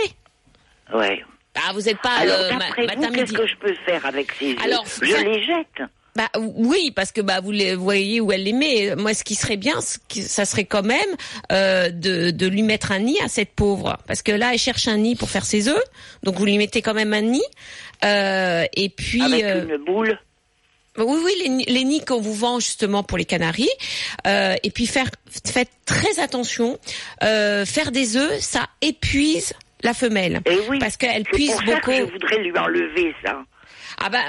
Ouais. 0.92 1.24
Ah, 1.54 1.72
vous 1.74 1.82
n'êtes 1.82 2.02
pas 2.02 2.14
Alors, 2.18 2.36
euh, 2.40 2.52
ma- 2.54 2.58
d'après 2.96 2.96
vous, 2.96 3.12
qu'est-ce 3.14 3.34
que 3.34 3.48
je 3.48 3.56
peux 3.58 3.76
faire 3.86 4.04
avec 4.08 4.32
ces 4.40 4.56
Alors, 4.64 4.84
Je 5.04 5.12
ça- 5.12 5.22
les 5.22 5.46
jette. 5.46 5.88
Bah 6.18 6.30
oui, 6.56 6.92
parce 6.96 7.12
que 7.12 7.22
bah 7.22 7.42
vous 7.42 7.52
les 7.52 7.76
voyez 7.76 8.20
où 8.22 8.32
elle 8.32 8.44
les 8.44 8.54
met. 8.54 8.96
Moi, 8.96 9.14
ce 9.14 9.24
qui 9.24 9.36
serait 9.36 9.56
bien, 9.58 9.76
ça 10.10 10.46
serait 10.46 10.66
quand 10.66 10.82
même 10.84 11.12
euh, 11.52 11.90
de, 11.92 12.32
de 12.32 12.48
lui 12.48 12.64
mettre 12.64 12.92
un 12.92 13.00
nid 13.00 13.20
à 13.24 13.28
cette 13.28 13.52
pauvre, 13.54 13.98
parce 14.08 14.24
que 14.24 14.32
là, 14.32 14.50
elle 14.54 14.58
cherche 14.60 14.88
un 14.88 14.98
nid 14.98 15.16
pour 15.16 15.30
faire 15.30 15.46
ses 15.46 15.68
œufs, 15.70 15.84
donc 16.24 16.36
vous 16.36 16.46
lui 16.46 16.58
mettez 16.58 16.82
quand 16.82 16.96
même 16.96 17.14
un 17.14 17.22
nid. 17.22 17.44
Euh, 18.04 18.66
et 18.76 18.90
puis 18.90 19.22
Avec 19.22 19.44
euh, 19.44 19.66
une 19.78 19.86
boule. 19.86 20.20
oui, 20.98 21.20
oui, 21.24 21.32
les, 21.44 21.50
ni- 21.50 21.66
les 21.66 21.84
nids 21.84 22.04
qu'on 22.04 22.20
vous 22.20 22.34
vend 22.34 22.60
justement 22.60 23.04
pour 23.04 23.18
les 23.20 23.26
canaris. 23.26 23.70
Euh, 24.26 24.56
et 24.64 24.72
puis 24.72 24.88
faire, 24.88 25.08
faites 25.46 25.70
très 25.86 26.20
attention. 26.20 26.80
Euh, 27.24 27.64
faire 27.66 27.92
des 27.92 28.18
œufs, 28.18 28.40
ça 28.40 28.68
épuise 28.82 29.54
la 29.84 29.94
femelle. 29.94 30.42
Et 30.48 30.58
oui. 30.70 30.80
Parce 30.80 30.98
qu'elle 30.98 31.24
puise 31.26 31.52
pour 31.52 31.60
ça 31.60 31.66
beaucoup. 31.76 31.92
que 31.92 31.98
je 32.08 32.12
voudrais 32.12 32.38
lui 32.44 32.58
enlever 32.58 33.14
ça. 33.24 33.44
Ah 34.00 34.10
bah, 34.10 34.24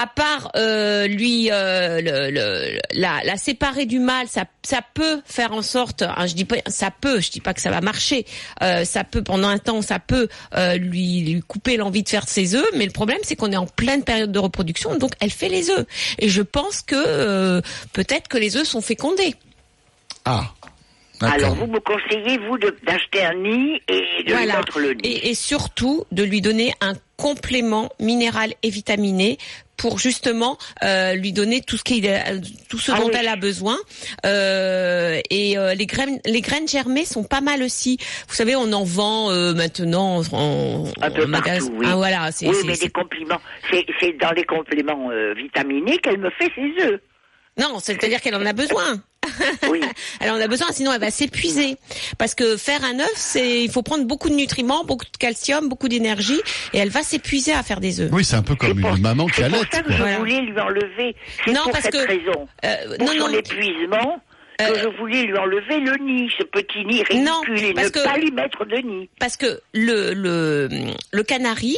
à 0.00 0.06
part 0.06 0.52
euh, 0.54 1.08
lui 1.08 1.50
euh, 1.50 2.00
le, 2.00 2.30
le- 2.30 2.78
la, 2.92 3.20
la 3.24 3.36
séparer 3.36 3.84
du 3.84 3.98
mâle, 3.98 4.28
ça, 4.28 4.44
ça 4.64 4.80
peut 4.94 5.20
faire 5.24 5.52
en 5.52 5.62
sorte. 5.62 6.02
hein, 6.02 6.26
je 6.26 6.34
dis 6.34 6.44
pas, 6.44 6.56
ça 6.68 6.90
peut. 6.92 7.20
Je 7.20 7.30
dis 7.30 7.40
pas 7.40 7.52
que 7.52 7.60
ça 7.60 7.70
va 7.70 7.80
marcher. 7.80 8.24
Euh, 8.62 8.84
ça 8.84 9.02
peut 9.02 9.22
pendant 9.24 9.48
un 9.48 9.58
temps, 9.58 9.82
ça 9.82 9.98
peut 9.98 10.28
euh, 10.56 10.76
lui, 10.76 11.22
lui 11.22 11.40
couper 11.40 11.76
l'envie 11.76 12.04
de 12.04 12.08
faire 12.08 12.28
ses 12.28 12.54
œufs. 12.54 12.68
Mais 12.76 12.84
le 12.86 12.92
problème, 12.92 13.18
c'est 13.22 13.34
qu'on 13.34 13.50
est 13.50 13.56
en 13.56 13.66
pleine 13.66 14.04
période 14.04 14.30
de 14.30 14.38
reproduction, 14.38 14.96
donc 14.96 15.12
elle 15.20 15.30
fait 15.32 15.48
les 15.48 15.68
œufs. 15.70 15.84
Et 16.20 16.28
je 16.28 16.42
pense 16.42 16.82
que 16.82 16.94
euh, 16.96 17.60
peut-être 17.92 18.28
que 18.28 18.38
les 18.38 18.56
œufs 18.56 18.68
sont 18.68 18.80
fécondés. 18.82 19.34
Ah, 20.24 20.44
Alors 21.20 21.54
vous 21.56 21.66
me 21.66 21.80
conseillez, 21.80 22.38
vous, 22.46 22.58
de- 22.58 22.76
d'acheter 22.86 23.24
un 23.24 23.34
nid 23.34 23.80
et 23.88 24.22
de 24.24 24.34
lui 24.34 24.46
mettre 24.46 24.78
le 24.78 24.94
nid. 24.94 25.00
Et, 25.02 25.30
et 25.30 25.34
surtout 25.34 26.04
de 26.12 26.22
lui 26.22 26.40
donner 26.40 26.72
un 26.80 26.92
complément 27.16 27.88
minéral 27.98 28.54
et 28.62 28.70
vitaminé 28.70 29.38
pour 29.78 29.98
justement 29.98 30.58
euh, 30.82 31.14
lui 31.14 31.32
donner 31.32 31.62
tout 31.62 31.76
ce 31.78 31.84
qu'il 31.84 32.06
a- 32.08 32.36
tout 32.68 32.78
ce 32.78 32.92
Ah 32.92 32.98
dont 32.98 33.06
oui. 33.08 33.14
elle 33.18 33.28
a 33.28 33.36
besoin 33.36 33.78
Euh, 34.26 35.20
et 35.30 35.56
euh, 35.56 35.74
les 35.74 35.86
graines 35.86 36.20
les 36.26 36.40
graines 36.40 36.68
germées 36.68 37.04
sont 37.04 37.24
pas 37.24 37.40
mal 37.40 37.62
aussi 37.62 37.96
vous 38.28 38.34
savez 38.34 38.54
on 38.56 38.72
en 38.72 38.84
vend 38.84 39.30
euh, 39.30 39.54
maintenant 39.54 40.20
en, 40.32 40.84
Un 41.00 41.10
peu 41.10 41.24
en 41.24 41.28
magasin. 41.28 41.60
partout, 41.66 41.76
oui. 41.78 41.86
ah 41.88 41.96
voilà 41.96 42.30
c'est 42.32 42.48
oui, 42.48 42.54
c'est- 42.60 42.66
mais 42.66 42.74
c'est- 42.74 42.86
des 42.86 42.90
compliments. 42.92 43.40
C'est 43.70 43.86
c'est 44.00 44.12
dans 44.18 44.32
les 44.32 44.44
compléments 44.44 45.10
euh, 45.10 45.32
vitaminés 45.34 45.98
qu'elle 45.98 46.18
me 46.18 46.30
fait 46.30 46.50
ses 46.54 46.84
œufs. 46.84 47.00
non 47.58 47.78
c'est 47.80 48.02
à 48.04 48.08
dire 48.08 48.20
qu'elle 48.20 48.34
en 48.36 48.44
a 48.44 48.52
besoin 48.52 49.00
Oui. 49.70 49.80
elle 50.20 50.30
en 50.30 50.40
a 50.40 50.46
besoin 50.48 50.68
sinon 50.72 50.92
elle 50.92 51.00
va 51.00 51.10
s'épuiser 51.10 51.76
parce 52.18 52.34
que 52.34 52.56
faire 52.56 52.84
un 52.84 52.98
œuf 53.00 53.10
c'est 53.14 53.62
il 53.64 53.70
faut 53.70 53.82
prendre 53.82 54.04
beaucoup 54.04 54.28
de 54.28 54.34
nutriments 54.34 54.84
beaucoup 54.84 55.04
de 55.04 55.16
calcium 55.18 55.68
beaucoup 55.68 55.88
d'énergie 55.88 56.40
et 56.72 56.78
elle 56.78 56.90
va 56.90 57.02
s'épuiser 57.02 57.52
à 57.52 57.62
faire 57.62 57.80
des 57.80 58.00
œufs 58.00 58.10
Oui, 58.12 58.24
c'est 58.24 58.36
un 58.36 58.42
peu 58.42 58.54
C'est 58.60 58.68
comme 58.68 58.80
pour- 58.80 58.96
une 58.96 59.02
maman 59.02 59.26
qui 59.26 59.34
C'est 59.36 59.44
allait. 59.44 59.58
pour 59.58 59.66
ça 59.72 59.82
que 59.82 59.92
je 59.92 59.98
Voilà. 59.98 60.18
voulais 60.18 60.40
lui 60.40 60.60
enlever. 60.60 61.16
C'est 61.44 61.52
Non, 61.52 61.62
pour 61.62 61.72
parce 61.72 61.84
cette 61.84 61.92
que- 61.94 62.06
raison. 62.06 62.48
Euh, 62.64 62.96
Pour 62.98 63.06
non 63.06 63.12
son 63.12 63.28
non 63.28 63.38
épuisement, 63.38 64.20
que 64.58 64.64
Euh, 64.64 64.82
je 64.82 64.98
voulais 64.98 65.22
lui 65.22 65.38
enlever 65.38 65.78
le 65.78 65.96
nid, 66.04 66.28
ce 66.36 66.42
petit 66.44 66.84
nid 66.84 67.04
Non, 67.22 67.40
ridicule, 67.42 67.70
et 67.70 67.74
parce 67.74 67.86
ne 67.86 67.92
que- 67.92 68.04
pas 68.04 68.16
lui 68.18 68.30
mettre 68.32 68.64
de 68.64 68.76
nid. 68.78 69.08
parce 69.20 69.36
que 69.36 69.60
le 69.72 70.12
le 70.14 70.68
le 71.12 71.22
canari 71.22 71.76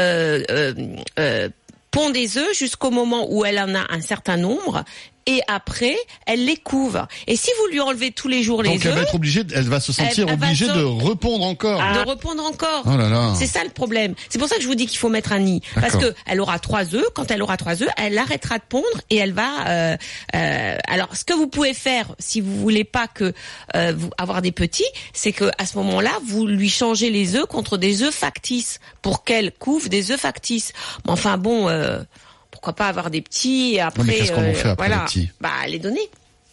euh, 0.00 0.42
euh, 0.50 0.72
euh, 1.20 1.48
pond 1.90 2.10
des 2.10 2.36
œufs 2.38 2.58
jusqu'au 2.58 2.90
moment 2.90 3.26
où 3.30 3.44
elle 3.44 3.58
en 3.60 3.74
a 3.76 3.86
un 3.92 4.00
certain 4.00 4.36
nombre 4.36 4.84
et 5.26 5.40
après 5.48 5.96
elle 6.26 6.44
les 6.44 6.56
couve. 6.56 7.04
Et 7.26 7.36
si 7.36 7.50
vous 7.60 7.72
lui 7.72 7.80
enlevez 7.80 8.10
tous 8.12 8.28
les 8.28 8.42
jours 8.42 8.62
Donc 8.62 8.66
les 8.82 8.88
elle 8.88 8.94
va 8.94 9.00
œufs, 9.00 9.06
être 9.08 9.14
obligée, 9.14 9.42
elle 9.54 9.68
va 9.68 9.80
se 9.80 9.92
sentir 9.92 10.26
elle 10.28 10.34
obligée 10.34 10.66
se- 10.66 10.72
de 10.72 10.82
répondre 10.84 11.44
encore. 11.44 11.80
de 11.80 12.08
répondre 12.08 12.44
encore. 12.44 12.82
Oh 12.86 12.96
là 12.96 13.08
là. 13.08 13.34
C'est 13.38 13.46
ça 13.46 13.64
le 13.64 13.70
problème. 13.70 14.14
C'est 14.28 14.38
pour 14.38 14.48
ça 14.48 14.56
que 14.56 14.62
je 14.62 14.66
vous 14.66 14.74
dis 14.74 14.86
qu'il 14.86 14.98
faut 14.98 15.08
mettre 15.08 15.32
un 15.32 15.38
nid. 15.40 15.60
Parce 15.74 15.96
que 15.96 16.14
elle 16.26 16.40
aura 16.40 16.58
trois 16.58 16.94
œufs. 16.94 17.04
Quand 17.14 17.30
elle 17.30 17.42
aura 17.42 17.56
trois 17.56 17.82
œufs, 17.82 17.88
elle 17.96 18.16
arrêtera 18.18 18.58
de 18.58 18.64
pondre 18.68 18.84
et 19.10 19.16
elle 19.16 19.32
va. 19.32 19.68
euh, 19.68 19.96
euh, 20.34 20.76
alors, 20.88 21.14
ce 21.16 21.24
que 21.24 21.34
vous 21.34 21.46
pouvez 21.46 21.74
faire, 21.74 22.06
si 22.18 22.40
vous 22.40 22.56
voulez 22.56 22.84
pas 22.84 23.06
que 23.06 23.32
euh, 23.74 23.92
vous 23.96 24.10
avoir 24.18 24.42
des 24.42 24.52
petits, 24.52 24.84
c'est 25.12 25.32
que 25.32 25.50
à 25.58 25.66
ce 25.66 25.76
moment-là, 25.78 26.12
vous 26.26 26.46
lui 26.46 26.68
changez 26.68 27.10
les 27.10 27.36
œufs 27.36 27.46
contre 27.46 27.76
des 27.76 28.02
œufs 28.02 28.14
factices 28.14 28.80
pour 29.02 29.24
qu'elle 29.24 29.52
couvre 29.52 29.88
des 29.88 30.10
œufs 30.10 30.20
factices. 30.20 30.72
Mais 31.06 31.12
enfin 31.12 31.38
bon. 31.38 31.68
Euh, 32.64 32.72
pourquoi 32.72 32.72
pas 32.72 32.88
avoir 32.88 33.10
des 33.10 33.20
petits 33.20 33.74
et 33.74 33.80
après 33.80 34.02
euh, 34.02 34.06
mais 34.06 34.14
qu'est-ce 34.16 34.32
qu'on 34.32 34.48
en 34.48 34.54
fait 34.54 34.68
après 34.70 34.88
voilà, 34.88 35.02
les 35.02 35.04
petits? 35.04 35.30
Bah 35.40 35.50
les 35.68 35.78
donner. 35.78 36.08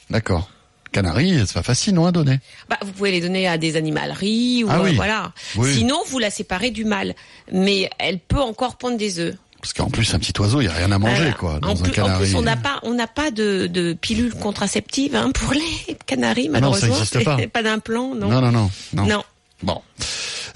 D'accord. 0.09 0.49
Canari, 0.91 1.39
c'est 1.45 1.53
pas 1.53 1.63
facile, 1.63 1.93
non, 1.93 2.05
à 2.05 2.11
donner? 2.11 2.39
Bah, 2.69 2.77
vous 2.81 2.91
pouvez 2.91 3.11
les 3.11 3.21
donner 3.21 3.47
à 3.47 3.57
des 3.57 3.77
animaleries 3.77 4.65
ou 4.65 4.67
Ah 4.69 4.79
euh, 4.79 4.83
oui. 4.83 4.95
voilà. 4.95 5.31
Oui. 5.55 5.73
Sinon, 5.73 6.01
vous 6.07 6.19
la 6.19 6.29
séparez 6.29 6.69
du 6.69 6.83
mâle, 6.83 7.15
mais 7.53 7.89
elle 7.97 8.19
peut 8.19 8.41
encore 8.41 8.75
pondre 8.75 8.97
des 8.97 9.19
œufs. 9.19 9.35
Parce 9.61 9.71
qu'en 9.71 9.89
plus, 9.89 10.13
un 10.13 10.19
petit 10.19 10.33
oiseau, 10.41 10.59
il 10.59 10.65
y 10.65 10.67
a 10.67 10.73
rien 10.73 10.91
à 10.91 10.97
manger, 10.99 11.33
quoi, 11.39 11.59
dans 11.61 11.69
en, 11.69 11.71
un 11.71 11.75
plus, 11.75 11.91
en 11.91 11.93
canari. 11.93 12.25
plus, 12.25 12.35
on 12.35 12.41
n'a 12.41 12.57
pas, 12.57 12.79
on 12.83 12.93
n'a 12.93 13.07
pas 13.07 13.31
de, 13.31 13.67
de 13.67 13.93
pilule 13.93 14.33
contraceptive 14.33 15.15
hein, 15.15 15.31
pour 15.31 15.53
les 15.53 15.95
canaris, 16.07 16.49
malheureusement. 16.49 16.93
existe 16.93 17.23
pas. 17.23 17.37
pas 17.53 17.63
d'implant, 17.63 18.13
non. 18.13 18.27
Non, 18.27 18.41
non, 18.41 18.51
non, 18.51 18.69
non. 18.93 19.05
Non. 19.05 19.23
Bon. 19.63 19.81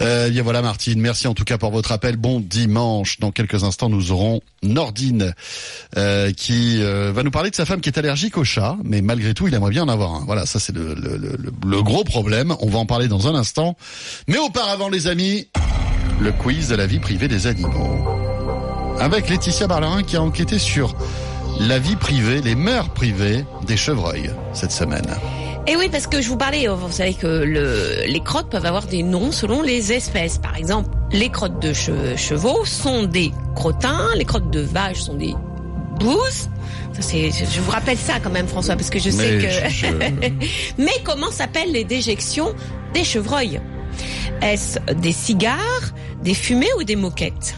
Euh, 0.02 0.30
bien 0.30 0.44
voilà 0.44 0.62
Martine, 0.62 1.00
merci 1.00 1.28
en 1.28 1.34
tout 1.34 1.44
cas 1.46 1.58
pour 1.58 1.72
votre 1.72 1.92
appel. 1.92 2.18
Bon 2.18 2.40
dimanche. 2.40 3.20
Dans 3.20 3.32
quelques 3.32 3.64
instants, 3.64 3.90
nous 3.90 4.12
aurons 4.12 4.42
Nordine 4.64 5.34
euh, 5.98 6.32
qui 6.34 6.82
euh, 6.82 7.12
va 7.14 7.24
nous 7.24 7.32
parler 7.32 7.50
de 7.50 7.56
sa 7.56 7.66
femme 7.66 7.82
qui 7.82 7.90
est 7.90 7.98
allergique 7.98 8.38
au 8.38 8.44
chat, 8.44 8.78
mais 8.84 9.02
malgré 9.02 9.34
tout, 9.34 9.48
il 9.48 9.54
aimerait 9.54 9.72
bien 9.72 9.84
en 9.84 9.90
avoir 9.90 10.14
un. 10.14 10.26
Voilà, 10.26 10.46
ça 10.46 10.60
c'est 10.60 10.74
le, 10.76 10.94
le, 10.96 11.18
le, 11.18 11.38
le- 11.64 11.84
gros 11.84 12.04
problème. 12.04 12.56
On 12.62 12.68
va 12.70 12.80
en 12.80 12.86
parler 12.86 13.08
dans 13.08 13.28
un 13.28 13.36
instant. 13.36 13.78
Mais 14.28 14.38
auparavant, 14.38 14.90
les 14.90 15.08
amis, 15.08 15.48
le 16.20 16.32
quiz 16.32 16.68
de 16.70 16.76
la 16.76 16.88
vie 16.88 17.00
privée 17.00 17.28
des 17.28 17.48
animaux. 17.48 17.98
Avec 19.00 19.30
Laetitia 19.30 19.68
Barlerin 19.68 20.04
qui 20.04 20.16
a 20.18 20.22
enquêté 20.22 20.58
sur 20.60 20.96
la 21.60 21.80
vie 21.80 21.96
privée, 21.96 22.42
les 22.42 22.56
mœurs 22.56 22.90
privées 22.90 23.46
des 23.68 23.78
chevreuils 23.78 24.30
cette 24.54 24.72
semaine. 24.72 25.06
Et 25.68 25.76
oui, 25.76 25.90
parce 25.92 26.06
que 26.06 26.22
je 26.22 26.30
vous 26.30 26.38
parlais, 26.38 26.68
vous 26.68 26.92
savez 26.92 27.16
que 27.16 27.26
le, 27.26 28.04
les 28.08 28.20
crottes 28.20 28.50
peuvent 28.52 28.66
avoir 28.68 28.86
des 28.86 29.02
noms 29.02 29.32
selon 29.32 29.62
les 29.64 29.92
espèces. 29.94 30.38
Par 30.38 30.56
exemple, 30.58 30.90
les 31.12 31.30
crottes 31.30 31.60
de 31.60 31.74
che- 31.74 32.16
chevaux 32.18 32.66
sont 32.66 33.04
des 33.04 33.32
crottins, 33.56 34.10
les 34.16 34.26
crottes 34.26 34.52
de 34.52 34.60
vaches 34.62 35.00
sont 35.02 35.16
des 35.16 35.34
c'est, 37.00 37.32
je 37.32 37.62
vous 37.62 37.72
rappelle 37.72 37.98
ça 37.98 38.20
quand 38.22 38.30
même, 38.30 38.48
François, 38.48 38.76
parce 38.76 38.90
que 38.90 39.00
je 39.00 39.10
sais 39.10 39.38
Mais 39.38 39.44
que. 39.44 39.50
je- 39.50 39.88
Mais 40.78 40.94
comment 41.04 41.32
s'appellent 41.32 41.72
les 41.72 41.84
déjections 41.84 42.54
des 42.94 43.04
chevreuils? 43.04 43.60
Est-ce 44.42 44.80
des 44.94 45.12
cigares, 45.12 45.92
des 46.24 46.34
fumées 46.34 46.70
ou 46.80 46.84
des 46.84 46.96
moquettes? 46.96 47.56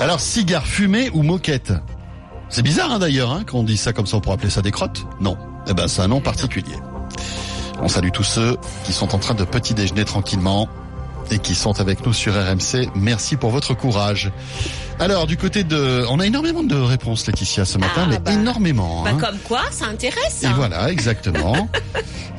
Alors, 0.00 0.20
cigare 0.20 0.66
fumé 0.66 1.10
ou 1.14 1.22
moquette 1.22 1.72
C'est 2.48 2.62
bizarre 2.62 2.92
hein, 2.92 2.98
d'ailleurs, 2.98 3.32
hein, 3.32 3.42
quand 3.46 3.58
on 3.58 3.64
dit 3.64 3.76
ça 3.76 3.92
comme 3.92 4.06
ça, 4.06 4.16
on 4.16 4.20
pourrait 4.20 4.34
appeler 4.34 4.50
ça 4.50 4.62
des 4.62 4.70
crottes? 4.70 5.06
Non. 5.20 5.36
Eh 5.68 5.74
ben, 5.74 5.88
c'est 5.88 6.02
un 6.02 6.08
nom 6.08 6.20
particulier. 6.20 6.76
On 7.80 7.88
salue 7.88 8.10
tous 8.12 8.24
ceux 8.24 8.56
qui 8.84 8.92
sont 8.92 9.14
en 9.14 9.18
train 9.18 9.34
de 9.34 9.44
petit 9.44 9.74
déjeuner 9.74 10.04
tranquillement 10.04 10.68
et 11.30 11.38
qui 11.38 11.54
sont 11.54 11.78
avec 11.80 12.04
nous 12.06 12.12
sur 12.12 12.32
RMC. 12.34 12.88
Merci 12.94 13.36
pour 13.36 13.50
votre 13.50 13.74
courage. 13.74 14.30
Alors, 14.98 15.26
du 15.26 15.36
côté 15.36 15.62
de... 15.62 16.04
On 16.10 16.18
a 16.20 16.26
énormément 16.26 16.62
de 16.62 16.74
réponses, 16.74 17.26
Laetitia, 17.26 17.64
ce 17.64 17.78
matin, 17.78 18.04
Ah, 18.04 18.06
mais 18.08 18.18
bah. 18.18 18.32
énormément. 18.32 19.04
Bah, 19.04 19.10
hein. 19.12 19.18
Comme 19.20 19.38
quoi, 19.44 19.60
ça 19.70 19.86
intéresse. 19.86 20.42
Et 20.42 20.46
hein. 20.46 20.54
voilà, 20.56 20.90
exactement. 20.90 21.68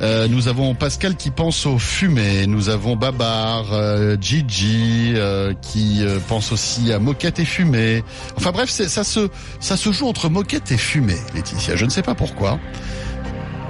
Euh, 0.02 0.28
nous 0.28 0.48
avons 0.48 0.74
Pascal 0.74 1.14
qui 1.14 1.30
pense 1.30 1.66
aux 1.66 1.78
fumées. 1.78 2.46
Nous 2.46 2.70
avons 2.70 2.96
Babar, 2.96 3.66
euh, 3.74 4.16
Gigi 4.18 5.12
euh, 5.14 5.52
qui 5.60 6.02
pense 6.26 6.52
aussi 6.52 6.90
à 6.90 6.98
moquette 6.98 7.38
et 7.38 7.44
fumée. 7.44 8.02
Enfin 8.38 8.50
bref, 8.50 8.70
ça 8.70 9.04
se 9.04 9.28
ça 9.60 9.76
se 9.76 9.92
joue 9.92 10.08
entre 10.08 10.30
moquette 10.30 10.72
et 10.72 10.78
fumée, 10.78 11.18
Laetitia. 11.34 11.76
Je 11.76 11.84
ne 11.84 11.90
sais 11.90 12.00
pas 12.00 12.14
pourquoi. 12.14 12.58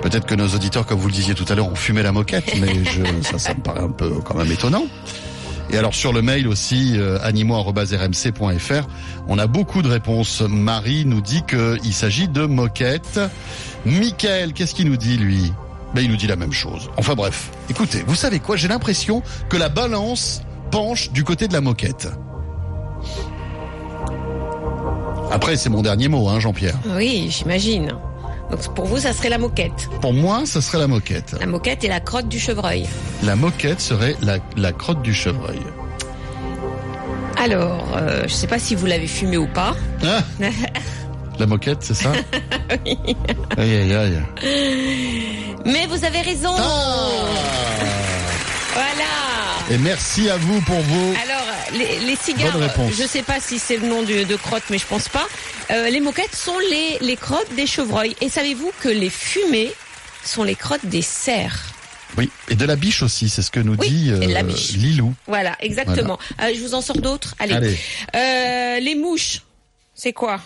Peut-être 0.03 0.27
que 0.27 0.35
nos 0.35 0.49
auditeurs, 0.49 0.87
comme 0.87 0.99
vous 0.99 1.09
le 1.09 1.13
disiez 1.15 1.35
tout 1.35 1.45
à 1.49 1.55
l'heure, 1.55 1.71
ont 1.71 1.75
fumé 1.75 2.03
la 2.03 2.13
moquette, 2.13 2.55
mais 2.61 2.85
je, 2.85 3.03
ça, 3.23 3.39
ça 3.39 3.55
me 3.55 3.61
paraît 3.61 3.83
un 3.83 3.91
peu 3.91 4.11
quand 4.25 4.35
même 4.35 4.51
étonnant. 4.51 4.87
Et 5.73 5.79
alors 5.79 5.95
sur 5.95 6.13
le 6.13 6.21
mail 6.21 6.49
aussi, 6.49 6.95
euh, 6.97 7.19
animaux@rmc.fr, 7.23 8.89
on 9.29 9.39
a 9.39 9.47
beaucoup 9.47 9.83
de 9.83 9.89
réponses. 9.89 10.41
Marie 10.41 11.05
nous 11.05 11.21
dit 11.21 11.43
qu'il 11.43 11.95
s'agit 11.95 12.29
de 12.29 12.45
moquette. 12.45 13.21
Michael, 13.87 14.53
qu'est-ce 14.53 14.75
qu'il 14.75 14.89
nous 14.89 14.97
dit 14.97 15.17
lui? 15.17 15.53
Ben 15.95 16.03
il 16.03 16.11
nous 16.11 16.17
dit 16.17 16.27
la 16.27 16.37
même 16.37 16.53
chose. 16.53 16.91
Enfin 16.97 17.15
bref, 17.15 17.51
écoutez, 17.69 18.03
vous 18.07 18.15
savez 18.15 18.41
quoi? 18.41 18.57
J'ai 18.57 18.69
l'impression 18.69 19.23
que 19.49 19.57
la 19.57 19.69
balance 19.69 20.43
penche 20.71 21.11
du 21.13 21.25
côté 21.25 21.47
de 21.47 21.53
la 21.53 21.61
moquette. 21.61 22.09
Après, 25.31 25.57
c'est 25.57 25.69
mon 25.69 25.83
dernier 25.83 26.09
mot, 26.09 26.29
hein, 26.29 26.41
Jean-Pierre. 26.41 26.79
Oui, 26.97 27.29
j'imagine. 27.31 27.93
Donc 28.51 28.75
pour 28.75 28.87
vous, 28.87 28.99
ça 28.99 29.13
serait 29.13 29.29
la 29.29 29.39
moquette. 29.39 29.89
Pour 30.01 30.13
moi, 30.13 30.43
ça 30.45 30.61
serait 30.61 30.79
la 30.79 30.89
moquette. 30.89 31.37
La 31.39 31.47
moquette 31.47 31.85
et 31.85 31.89
la 31.89 32.01
crotte 32.01 32.29
du 32.29 32.39
chevreuil. 32.39 32.87
La 33.23 33.37
moquette 33.37 33.81
serait 33.81 34.17
la, 34.23 34.39
la 34.57 34.73
crotte 34.73 35.03
du 35.03 35.15
chevreuil. 35.15 35.61
Alors, 37.37 37.87
euh, 37.97 38.25
je 38.25 38.33
sais 38.35 38.47
pas 38.47 38.59
si 38.59 38.75
vous 38.75 38.87
l'avez 38.87 39.07
fumé 39.07 39.39
ou 39.39 39.47
pas. 39.47 39.75
Ah 40.05 40.23
la 41.39 41.47
moquette, 41.47 41.79
c'est 41.81 41.95
ça 41.95 42.13
Aïe, 43.57 43.77
aïe, 43.77 43.95
aïe. 43.95 44.19
Mais 45.65 45.87
vous 45.87 46.05
avez 46.05 46.21
raison. 46.21 46.55
Ah 46.59 47.11
Voilà. 48.73 49.71
Et 49.71 49.79
merci 49.79 50.29
à 50.31 50.37
vous 50.37 50.61
pour 50.63 50.81
vos... 50.81 51.15
Alors, 51.25 51.47
les, 51.73 52.01
les 52.01 52.17
cigares, 52.17 52.57
je 52.91 53.07
sais 53.07 53.23
pas 53.23 53.41
si 53.41 53.59
c'est 53.59 53.77
le 53.77 53.87
nom 53.87 54.03
de, 54.03 54.25
de 54.25 54.37
crotte, 54.37 54.65
mais 54.71 54.79
je 54.79 54.87
pense 54.87 55.09
pas. 55.09 55.27
Euh, 55.71 55.89
les 55.91 56.01
moquettes 56.01 56.35
sont 56.35 56.59
les, 56.71 56.99
les 57.01 57.17
crottes 57.17 57.55
des 57.55 57.67
chevreuils. 57.67 58.17
Et 58.21 58.29
savez-vous 58.29 58.73
que 58.81 58.89
les 58.89 59.11
fumées 59.11 59.73
sont 60.25 60.43
les 60.43 60.57
crottes 60.57 60.87
des 60.87 61.03
cerfs? 61.03 61.73
Oui, 62.17 62.29
et 62.49 62.57
de 62.57 62.65
la 62.65 62.75
biche 62.75 63.03
aussi, 63.03 63.29
c'est 63.29 63.43
ce 63.43 63.53
que 63.53 63.61
nous 63.61 63.77
Oui, 63.77 63.89
dit 63.89 64.11
la 64.11 64.41
euh, 64.41 64.43
biche. 64.43 64.73
Lilou. 64.73 65.15
Voilà, 65.29 65.57
exactement. 65.61 66.19
Euh, 66.43 66.53
je 66.55 66.61
vous 66.61 66.75
en 66.75 66.81
sors 66.81 66.99
d'autres. 66.99 67.37
Allez. 67.39 67.55
Allez. 67.55 67.79
Euh, 68.17 68.81
les 68.81 68.97
mouches, 68.97 69.43
c'est 69.95 70.13
quoi? 70.13 70.41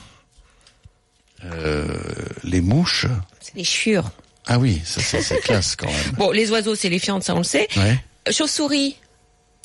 Les 2.42 2.60
mouches. 2.60 3.06
C'est 3.40 3.54
les 3.54 3.64
chiures. 3.64 4.10
Ah 4.46 4.58
oui, 4.58 4.82
ça, 4.84 5.00
ça, 5.00 5.22
c'est 5.22 5.40
classe 5.40 5.76
quand 5.76 5.86
même. 5.86 6.12
Bon, 6.18 6.30
les 6.30 6.50
oiseaux, 6.50 6.74
c'est 6.74 6.90
les 6.90 6.98
fientes, 6.98 7.22
ça 7.22 7.34
on 7.34 7.38
le 7.38 7.44
sait. 7.44 7.68
Ouais. 7.76 7.98
Chauve-souris, 8.30 8.96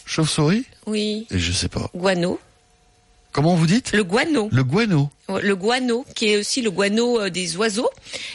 Chauve-souris 0.05 0.65
oui. 0.85 1.27
Et 1.31 1.39
Je 1.39 1.51
sais 1.51 1.69
pas. 1.69 1.89
Guano. 1.95 2.39
Comment 3.31 3.53
vous 3.55 3.67
dites? 3.67 3.91
Le 3.93 4.03
guano. 4.03 4.49
Le 4.51 4.63
guano. 4.63 5.11
Le 5.29 5.55
guano, 5.55 6.03
qui 6.15 6.29
est 6.29 6.37
aussi 6.37 6.63
le 6.63 6.71
guano 6.71 7.21
euh, 7.21 7.29
des 7.29 7.55
oiseaux. 7.57 7.89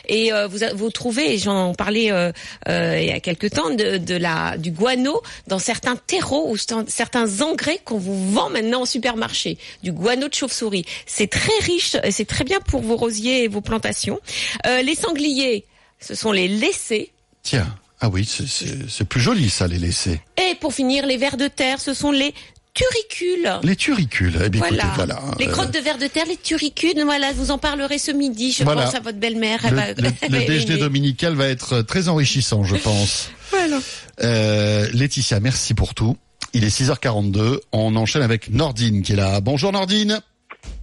Et 0.06 0.32
euh, 0.32 0.46
vous, 0.46 0.58
vous 0.76 0.90
trouvez, 0.90 1.34
et 1.34 1.38
j'en 1.38 1.74
parlais 1.74 2.12
euh, 2.12 2.30
euh, 2.68 3.00
il 3.00 3.08
y 3.08 3.10
a 3.10 3.18
quelque 3.18 3.48
temps, 3.48 3.70
de, 3.70 3.96
de 3.96 4.14
la, 4.14 4.56
du 4.56 4.70
guano 4.70 5.20
dans 5.48 5.58
certains 5.58 5.96
terreaux 5.96 6.48
ou 6.48 6.56
certains 6.56 7.40
engrais 7.40 7.80
qu'on 7.84 7.98
vous 7.98 8.30
vend 8.30 8.50
maintenant 8.50 8.82
au 8.82 8.86
supermarché. 8.86 9.58
Du 9.82 9.90
guano 9.90 10.28
de 10.28 10.34
chauve-souris. 10.34 10.84
C'est 11.06 11.28
très 11.28 11.58
riche, 11.62 11.96
et 12.04 12.12
c'est 12.12 12.24
très 12.24 12.44
bien 12.44 12.60
pour 12.60 12.80
vos 12.80 12.96
rosiers 12.96 13.42
et 13.42 13.48
vos 13.48 13.60
plantations. 13.60 14.20
Les 14.64 14.94
sangliers, 14.94 15.64
ce 15.98 16.14
sont 16.14 16.30
les 16.30 16.46
laissés. 16.46 17.10
Tiens. 17.42 17.66
Ah 18.04 18.10
oui, 18.12 18.26
c'est- 18.26 19.04
plus 19.08 19.20
joli 19.20 19.48
ça, 19.48 19.66
les 19.66 19.78
laissés. 19.78 20.20
Et 20.36 20.54
pour 20.56 20.74
finir, 20.74 21.06
les 21.06 21.16
vers 21.16 21.38
de 21.38 21.48
terre, 21.48 21.80
ce 21.80 21.94
sont 21.94 22.10
les 22.12 22.34
turicules. 22.74 23.50
Les 23.62 23.76
turicules. 23.76 24.34
Eh 24.44 24.48
bien, 24.50 24.58
Voilà. 24.60 24.76
écoutez, 24.76 24.92
voilà. 24.96 25.20
Les 25.38 25.48
Euh, 25.48 25.50
crottes 25.52 25.72
de 25.72 25.78
vers 25.78 25.96
de 25.96 26.06
terre, 26.06 26.26
les 26.28 26.36
turicules, 26.36 27.00
voilà, 27.04 27.32
vous 27.32 27.50
en 27.50 27.56
parlerez 27.56 27.96
ce 27.96 28.10
midi, 28.10 28.52
je 28.52 28.62
Voilà. 28.62 28.82
pense 28.84 28.94
à 28.94 29.00
votre 29.00 29.16
belle-mère. 29.18 29.60
le, 29.70 29.74
va- 29.74 29.94
déjeuner 30.46 30.76
dominical 30.76 31.34
va 31.34 31.48
être 31.48 31.80
très 31.80 32.08
enrichissant, 32.08 32.62
je 32.64 32.76
pense. 32.76 33.30
Voilà. 33.50 33.78
Euh, 34.22 34.88
Laetitia, 34.92 35.40
merci 35.40 35.72
pour 35.72 35.94
tout. 35.94 36.16
Il 36.52 36.64
est 36.64 36.68
6h42. 36.76 37.60
On 37.72 37.96
enchaîne 37.96 38.22
avec 38.22 38.50
Nordine 38.50 39.02
qui 39.02 39.12
est 39.12 39.16
là. 39.16 39.40
Bonjour 39.40 39.72
Nordine. 39.72 40.20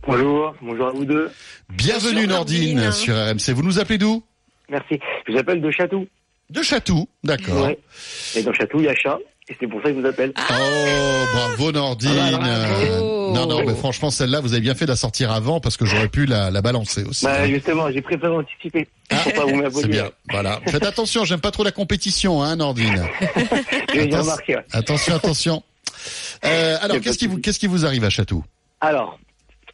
Bonjour, 0.07 0.55
bonjour 0.61 0.87
à 0.87 0.91
vous 0.91 1.05
deux. 1.05 1.29
Bienvenue 1.69 2.13
Bonjour, 2.25 2.29
Nordine, 2.29 2.75
Nordine. 2.81 2.91
sur 2.93 3.13
RMC. 3.15 3.51
Vous 3.53 3.61
nous 3.63 3.77
appelez 3.79 3.97
d'où? 3.99 4.23
Merci. 4.69 4.99
Je 5.27 5.33
vous 5.33 5.37
appelle 5.37 5.61
de 5.61 5.69
Chatou. 5.69 6.07
De 6.51 6.61
Chatou. 6.61 7.07
D'accord. 7.23 7.65
Ouais. 7.65 7.79
Et 8.35 8.43
dans 8.43 8.53
Chatou, 8.53 8.79
il 8.79 8.85
y 8.85 8.89
a 8.89 8.95
chat. 8.95 9.17
Et 9.49 9.55
c'est 9.59 9.67
pour 9.67 9.81
ça 9.81 9.89
que 9.89 9.95
je 9.95 10.01
vous 10.01 10.05
appelle. 10.07 10.31
Ah. 10.35 10.43
Oh, 10.51 11.25
bravo 11.33 11.71
Nordine. 11.71 12.11
Ah, 12.19 12.37
bravo. 12.37 13.33
non, 13.33 13.47
non, 13.47 13.65
mais 13.65 13.73
franchement, 13.73 14.11
celle-là, 14.11 14.39
vous 14.39 14.53
avez 14.53 14.61
bien 14.61 14.75
fait 14.75 14.85
de 14.85 14.91
la 14.91 14.95
sortir 14.95 15.31
avant 15.31 15.59
parce 15.59 15.77
que 15.77 15.85
j'aurais 15.85 16.07
pu 16.09 16.25
la, 16.25 16.51
la 16.51 16.61
balancer 16.61 17.03
aussi. 17.03 17.25
Bah, 17.25 17.47
justement, 17.47 17.89
j'ai 17.91 18.01
préféré 18.01 18.31
anticiper. 18.33 18.87
Pour 19.09 19.33
pas 19.33 19.41
vous 19.43 19.49
C'est 19.49 19.55
m'abonner. 19.57 19.87
bien. 19.87 20.11
Voilà. 20.29 20.59
Faites 20.67 20.85
attention, 20.85 21.25
j'aime 21.25 21.41
pas 21.41 21.51
trop 21.51 21.63
la 21.63 21.71
compétition, 21.71 22.43
hein, 22.43 22.55
Nordine. 22.57 23.03
J'ai 23.93 24.05
bien 24.07 24.19
Attention. 24.19 24.21
remarqué. 24.21 24.55
ouais. 24.55 24.63
Attention, 24.71 25.15
attention. 25.15 25.63
Euh, 26.45 26.77
alors, 26.81 26.99
qu'est-ce 27.01 27.17
qui 27.17 27.27
vous, 27.27 27.39
qu'est-ce 27.39 27.59
qui 27.59 27.67
vous 27.67 27.85
arrive 27.85 28.03
à 28.05 28.09
Chatou? 28.09 28.43
Alors, 28.79 29.19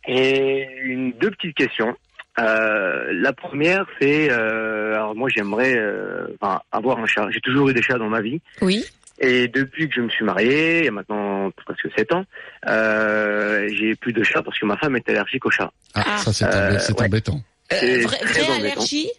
et 0.08 0.66
une, 0.84 1.12
deux 1.20 1.32
petites 1.32 1.56
questions. 1.56 1.94
Euh, 2.40 3.12
la 3.14 3.34
première, 3.34 3.86
c'est, 4.00 4.30
euh, 4.32 4.94
alors 4.96 5.16
moi 5.16 5.28
j'aimerais 5.34 5.76
euh, 5.76 6.28
enfin, 6.40 6.62
avoir 6.72 7.00
un 7.00 7.06
chat. 7.08 7.28
J'ai 7.32 7.42
toujours 7.42 7.70
eu 7.70 7.74
des 7.74 7.82
chats 7.82 7.98
dans 7.98 8.10
ma 8.10 8.22
vie. 8.22 8.40
Oui. 8.62 8.86
Et 9.20 9.48
depuis 9.48 9.90
que 9.90 9.96
je 9.96 10.02
me 10.02 10.10
suis 10.10 10.24
marié, 10.24 10.80
il 10.80 10.86
y 10.86 10.88
a 10.88 10.92
maintenant 10.92 11.50
presque 11.66 11.88
sept 11.98 12.14
ans, 12.14 12.24
euh, 12.68 13.68
j'ai 13.74 13.96
plus 13.96 14.14
de 14.14 14.22
chats 14.24 14.44
parce 14.44 14.60
que 14.60 14.66
ma 14.68 14.78
femme 14.78 14.96
est 14.96 15.10
allergique 15.10 15.46
aux 15.46 15.52
chats. 15.52 15.72
Ah, 15.96 16.04
Ah. 16.06 16.18
ça 16.18 16.32
c'est 16.34 16.46
Euh, 16.46 16.78
ouais. 17.00 17.06
embêtant. 17.06 17.42
Euh, 17.74 17.76
C'est 17.80 18.02
vraie 18.02 18.18
très 18.20 18.42
vraie 18.44 18.54
embêtant. 18.60 18.72
allergie? 18.82 19.10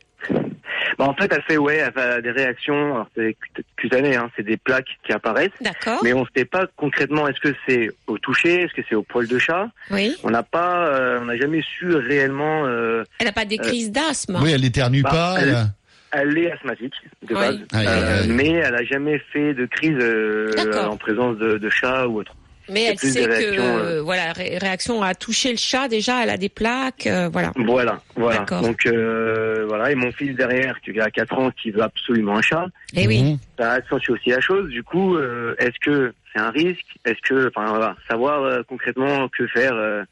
Bah, 0.99 1.05
en 1.05 1.15
fait, 1.15 1.33
elle 1.33 1.43
fait 1.43 1.57
ouais, 1.57 1.77
elle 1.77 1.93
fait 1.93 2.23
des 2.23 2.31
réactions. 2.33 2.95
Alors 2.95 3.09
c'est 3.17 3.37
cut- 3.55 3.63
cutané, 3.77 4.17
hein, 4.17 4.31
c'est 4.37 4.43
des 4.43 4.57
plaques 4.57 4.89
qui 5.05 5.13
apparaissent. 5.13 5.51
D'accord. 5.61 6.01
Mais 6.03 6.13
on 6.13 6.23
ne 6.23 6.27
sait 6.37 6.45
pas 6.45 6.67
concrètement 6.77 7.29
est-ce 7.29 7.39
que 7.41 7.55
c'est 7.69 7.89
au 8.09 8.19
toucher, 8.19 8.63
est-ce 8.63 8.75
que 8.75 8.83
c'est 8.89 8.95
au 8.97 9.03
poil 9.05 9.29
de 9.29 9.39
chat? 9.39 9.69
Oui. 9.93 10.17
On 10.25 10.31
n'a 10.31 10.43
pas, 10.43 10.89
euh, 10.89 11.21
on 11.23 11.27
n'a 11.27 11.37
jamais 11.37 11.63
su 11.63 11.95
réellement. 11.95 12.65
Euh, 12.67 13.05
Elle 13.21 13.27
n'a 13.27 13.33
pas 13.33 13.45
des 13.45 13.59
crises 13.59 13.93
d'asthme. 13.93 14.39
Oui, 14.43 14.51
elle 14.53 14.65
éternue 14.65 15.03
Bah, 15.03 15.11
pas. 15.11 15.37
elle- 15.41 15.49
elle- 15.51 15.67
elle 16.11 16.39
est 16.39 16.51
asthmatique 16.51 16.95
de 17.23 17.35
Oui. 17.35 17.41
base, 17.41 17.59
Aïe, 17.75 17.87
aïe, 17.87 17.87
Euh, 17.87 18.23
aïe. 18.23 18.29
mais 18.31 18.49
elle 18.51 18.75
a 18.75 18.83
jamais 18.83 19.19
fait 19.33 19.53
de 19.55 19.67
crise 19.67 19.99
euh, 20.01 20.51
en 20.89 20.97
présence 20.97 21.37
de, 21.37 21.59
de 21.59 21.69
chat 21.69 22.07
ou 22.09 22.21
autre. 22.21 22.35
Mais 22.69 22.85
elle 22.85 22.97
plus 22.97 23.13
sait 23.13 23.21
des 23.21 23.27
que 23.27 23.31
réactions, 23.33 23.79
euh, 23.79 24.03
voilà 24.03 24.33
ré- 24.33 24.59
réaction 24.59 25.03
à 25.03 25.15
toucher 25.15 25.51
le 25.51 25.57
chat 25.59 25.89
déjà, 25.89 26.23
elle 26.23 26.31
a 26.31 26.37
des 26.37 26.49
plaques, 26.49 27.07
euh, 27.07 27.29
voilà. 27.33 27.53
Voilà, 27.57 28.01
voilà. 28.17 28.45
Donc 28.63 28.87
euh, 28.87 29.65
voilà, 29.69 29.91
et 29.91 29.95
mon 29.95 30.13
fils 30.13 30.35
derrière, 30.37 30.81
qui 30.83 30.99
a 31.01 31.11
4 31.11 31.35
ans, 31.39 31.51
qui 31.63 31.71
veut 31.71 31.83
absolument 31.83 32.37
un 32.37 32.43
chat. 32.43 32.67
Et 32.95 33.07
oui. 33.07 33.23
Mhm. 33.23 33.39
ça 33.59 33.73
accentue 33.73 34.11
aussi 34.11 34.31
la 34.31 34.41
chose. 34.41 34.69
Du 34.71 34.83
coup, 34.83 35.17
euh, 35.17 35.55
est-ce 35.59 35.79
que 35.81 36.13
c'est 36.33 36.41
un 36.41 36.51
risque? 36.51 36.85
Est-ce 37.05 37.21
que, 37.27 37.49
enfin 37.49 37.69
voilà, 37.71 37.97
savoir 38.09 38.43
euh, 38.43 38.63
concrètement 38.69 39.29
que 39.29 39.47
faire 39.47 39.73
euh, 39.75 40.03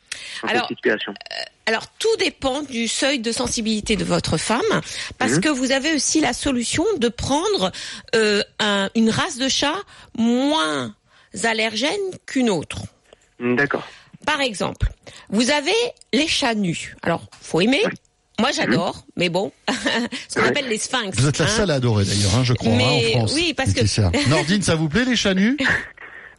dans 0.42 0.48
Alors, 0.48 0.66
cette 0.68 0.76
situation. 0.76 1.12
Alors 1.68 1.86
tout 1.98 2.14
dépend 2.20 2.62
du 2.62 2.86
seuil 2.86 3.18
de 3.18 3.32
sensibilité 3.32 3.96
de 3.96 4.04
votre 4.04 4.36
femme, 4.38 4.60
parce 5.18 5.34
Mhm. 5.34 5.40
que 5.40 5.48
vous 5.48 5.72
avez 5.72 5.94
aussi 5.94 6.20
la 6.20 6.32
solution 6.32 6.84
de 6.98 7.08
prendre 7.08 7.72
euh, 8.14 8.40
un- 8.60 8.88
une 8.94 9.10
race 9.10 9.36
de 9.38 9.48
chat 9.48 9.74
moins 10.16 10.94
allergène 11.44 11.90
qu'une 12.26 12.50
autre. 12.50 12.82
Hmm, 13.38 13.56
D'accord. 13.56 13.86
Par 14.24 14.40
exemple, 14.40 14.88
vous 15.28 15.50
avez 15.50 15.72
les 16.12 16.26
chats 16.26 16.54
nus. 16.54 16.96
Alors, 17.02 17.26
faut 17.40 17.60
aimer. 17.60 17.82
Moi, 18.38 18.50
j'adore, 18.52 19.06
mais 19.16 19.30
bon, 19.30 19.50
ce 20.28 20.38
qu'on 20.38 20.46
appelle 20.46 20.68
les 20.68 20.76
sphinx. 20.78 21.16
Vous 21.18 21.26
êtes 21.26 21.38
la 21.38 21.46
hein. 21.46 21.48
seule 21.48 21.70
à 21.70 21.74
adorer 21.74 22.04
d'ailleurs, 22.04 22.34
hein, 22.34 22.44
je 22.44 22.52
crois, 22.52 22.70
hein, 22.70 22.80
en 22.80 23.00
France. 23.00 23.32
oui, 23.34 23.54
parce 23.56 23.72
que-. 23.72 24.28
Nordine, 24.28 24.62
ça 24.62 24.74
vous 24.74 24.90
plaît 24.90 25.06
les 25.06 25.16
chats 25.16 25.32
nus? 25.32 25.56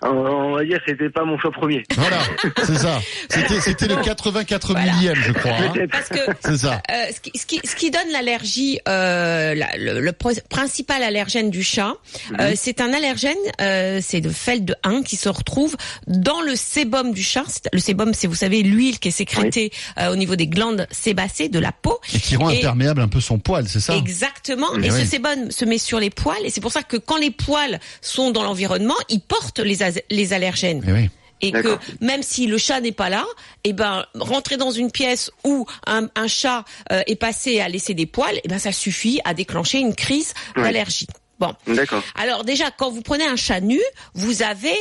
On, 0.04 0.08
on 0.10 0.56
va 0.56 0.64
dire 0.64 0.78
que 0.78 0.92
c'était 0.92 1.10
pas 1.10 1.24
mon 1.26 1.40
choix 1.40 1.52
premier. 1.52 1.84
Voilà, 1.96 2.20
c'est 2.64 2.76
ça. 2.78 3.02
C'était, 3.30 3.60
c'était 3.62 3.88
le 3.88 3.96
84 3.96 4.72
Voilà. 4.74 4.94
millième, 4.94 5.16
je 5.16 5.32
crois. 5.32 5.52
hein. 5.54 5.74
Parce 5.92 6.10
que 6.10 6.20
C'est 6.46 6.58
ça. 6.58 6.82
Euh, 6.92 6.94
ce, 7.14 7.20
qui, 7.20 7.32
ce, 7.38 7.46
qui, 7.46 7.60
ce 7.68 7.76
qui 7.76 7.90
donne 7.92 8.10
l'allergie, 8.12 8.80
euh, 8.88 9.56
la- 9.56 9.76
le, 9.78 10.12
principal 10.50 11.02
allergène 11.04 11.50
du 11.50 11.64
chat, 11.64 11.94
euh, 12.40 12.54
c'est 12.56 12.80
un 12.82 12.94
allergène, 12.94 13.36
euh, 13.62 14.00
c'est 14.04 14.20
le 14.22 14.30
fel 14.30 14.66
de 14.66 14.76
1 14.84 15.02
qui 15.02 15.16
se 15.16 15.30
retrouve 15.30 15.76
dans 16.06 16.42
le 16.42 16.56
sébum 16.56 17.12
du 17.14 17.24
chat. 17.24 17.46
Le 17.74 17.80
sébum, 17.80 18.14
c'est 18.14 18.28
vous 18.28 18.36
savez 18.36 18.62
l'huile 18.64 19.00
qui 19.00 19.08
est 19.08 19.12
sécrétée 19.12 19.72
euh, 20.00 20.12
au 20.12 20.16
niveau 20.16 20.36
des 20.36 20.48
glandes 20.48 20.88
sébacées 20.92 21.50
de 21.50 21.60
la 21.60 21.72
peau. 21.72 22.00
Et 22.14 22.20
qui 22.20 22.36
rend 22.36 22.50
Et- 22.52 22.60
imperméable 22.60 23.02
un 23.02 23.08
peu 23.08 23.20
son 23.20 23.40
poil, 23.40 23.68
c'est 23.68 23.80
ça? 23.80 23.96
Exactement. 23.96 24.74
Et 24.76 24.92
oui. 24.92 24.92
ce 24.92 25.06
sébum 25.06 25.50
se 25.52 25.66
met 25.66 25.78
sur 25.80 26.00
les 26.00 26.10
poils, 26.12 26.38
et 26.46 26.50
c'est 26.52 26.62
pour 26.62 26.72
ça 26.72 26.84
que 26.84 26.98
quand 26.98 27.18
les 27.18 27.32
poils 27.32 27.80
sont 28.02 28.30
dans 28.32 28.44
l'environnement, 28.44 28.96
ils 29.10 29.22
portent 29.22 29.60
les, 29.60 29.82
as- 29.84 29.87
les 30.10 30.34
allergènes. 30.34 30.84
Eh 30.88 30.92
oui. 30.92 31.10
Et 31.40 31.52
que 31.52 31.78
même 32.02 32.24
si 32.24 32.48
le 32.48 32.58
chat 32.58 32.82
n'est 32.82 32.92
pas 32.92 33.10
là, 33.10 33.24
eh 33.64 33.72
ben 33.72 34.06
rentrer 34.16 34.58
dans 34.58 34.72
une 34.72 34.92
pièce 34.92 35.30
où 35.44 35.68
un, 35.86 36.10
un 36.16 36.28
chat 36.28 36.66
euh, 36.92 37.04
est 37.06 37.16
passé 37.16 37.52
et 37.52 37.62
a 37.62 37.70
laissé 37.70 37.94
des 37.94 38.08
poils, 38.08 38.40
eh 38.44 38.48
ben 38.48 38.58
ça 38.58 38.72
suffit 38.72 39.20
à 39.24 39.36
déclencher 39.36 39.78
une 39.80 39.94
crise 39.94 40.34
Ouais. 40.56 40.64
d'allergie. 40.64 41.06
Bon. 41.40 41.54
D'accord. 41.68 42.04
Alors 42.16 42.44
déjà, 42.44 42.72
quand 42.72 42.90
vous 42.90 43.04
prenez 43.04 43.26
un 43.26 43.36
chat 43.36 43.60
nu, 43.62 43.80
vous 44.16 44.42
avez 44.42 44.76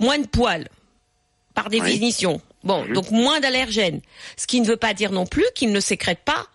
moins 0.00 0.18
de 0.18 0.26
poils, 0.26 0.68
par 1.54 1.70
définition. 1.70 2.40
Bon, 2.64 2.84
Mhm. 2.84 2.92
donc 2.94 3.10
moins 3.12 3.38
d'allergènes. 3.38 4.00
Ce 4.36 4.48
qui 4.48 4.60
ne 4.60 4.66
veut 4.66 4.76
pas 4.76 4.94
dire 4.94 5.12
non 5.12 5.26
plus 5.26 5.46
qu'il 5.54 5.70
ne 5.70 5.78
sécrète 5.80 6.20
pas 6.24 6.48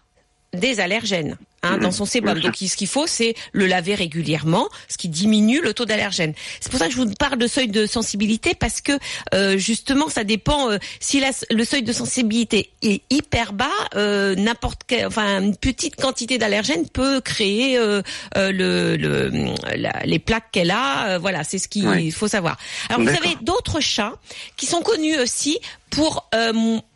des 0.53 0.81
allergènes 0.81 1.37
hein, 1.65 1.77
Mhm. 1.77 1.83
dans 1.83 1.91
son 1.91 2.05
sébum. 2.05 2.39
Donc 2.39 2.55
ce 2.55 2.75
qu'il 2.75 2.87
faut, 2.87 3.07
c'est 3.07 3.35
le 3.51 3.65
laver 3.67 3.95
régulièrement, 3.95 4.69
ce 4.87 4.97
qui 4.97 5.09
diminue 5.09 5.61
le 5.61 5.73
taux 5.73 5.85
d'allergènes. 5.85 6.33
C'est 6.59 6.69
pour 6.69 6.79
ça 6.79 6.87
que 6.87 6.93
je 6.93 6.97
vous 6.97 7.11
parle 7.13 7.37
de 7.37 7.47
seuil 7.47 7.67
de 7.67 7.85
sensibilité 7.85 8.53
parce 8.55 8.81
que 8.81 8.93
euh, 9.33 9.57
justement, 9.57 10.09
ça 10.09 10.23
dépend. 10.23 10.69
euh, 10.69 10.77
si 10.99 11.19
la- 11.19 11.31
le 11.51 11.65
seuil 11.65 11.83
de 11.83 11.91
sensibilité 11.93 12.69
est 12.81 13.01
hyper 13.09 13.51
bas, 13.53 13.69
euh, 13.95 14.35
n'importe 14.35 14.81
quel, 14.87 15.05
enfin 15.07 15.41
une 15.41 15.57
petite 15.57 15.95
quantité 15.95 16.37
d'allergènes 16.37 16.87
peut 16.89 17.19
créer 17.21 17.77
le, 17.77 18.95
le- 18.97 19.53
la- 19.75 20.01
les 20.05 20.19
plaques 20.19 20.51
qu'elle 20.51 20.71
a. 20.71 21.17
voilà, 21.19 21.43
c'est 21.43 21.57
ce 21.57 21.67
qu'il 21.67 21.87
Ouais. 21.87 22.11
faut 22.11 22.27
savoir. 22.27 22.57
Alors 22.89 23.01
vous 23.01 23.09
avez 23.09 23.35
d'autres 23.41 23.79
chats 23.79 24.13
qui 24.57 24.65
sont 24.65 24.81
connus 24.81 25.17
aussi 25.19 25.57
pour 25.89 26.29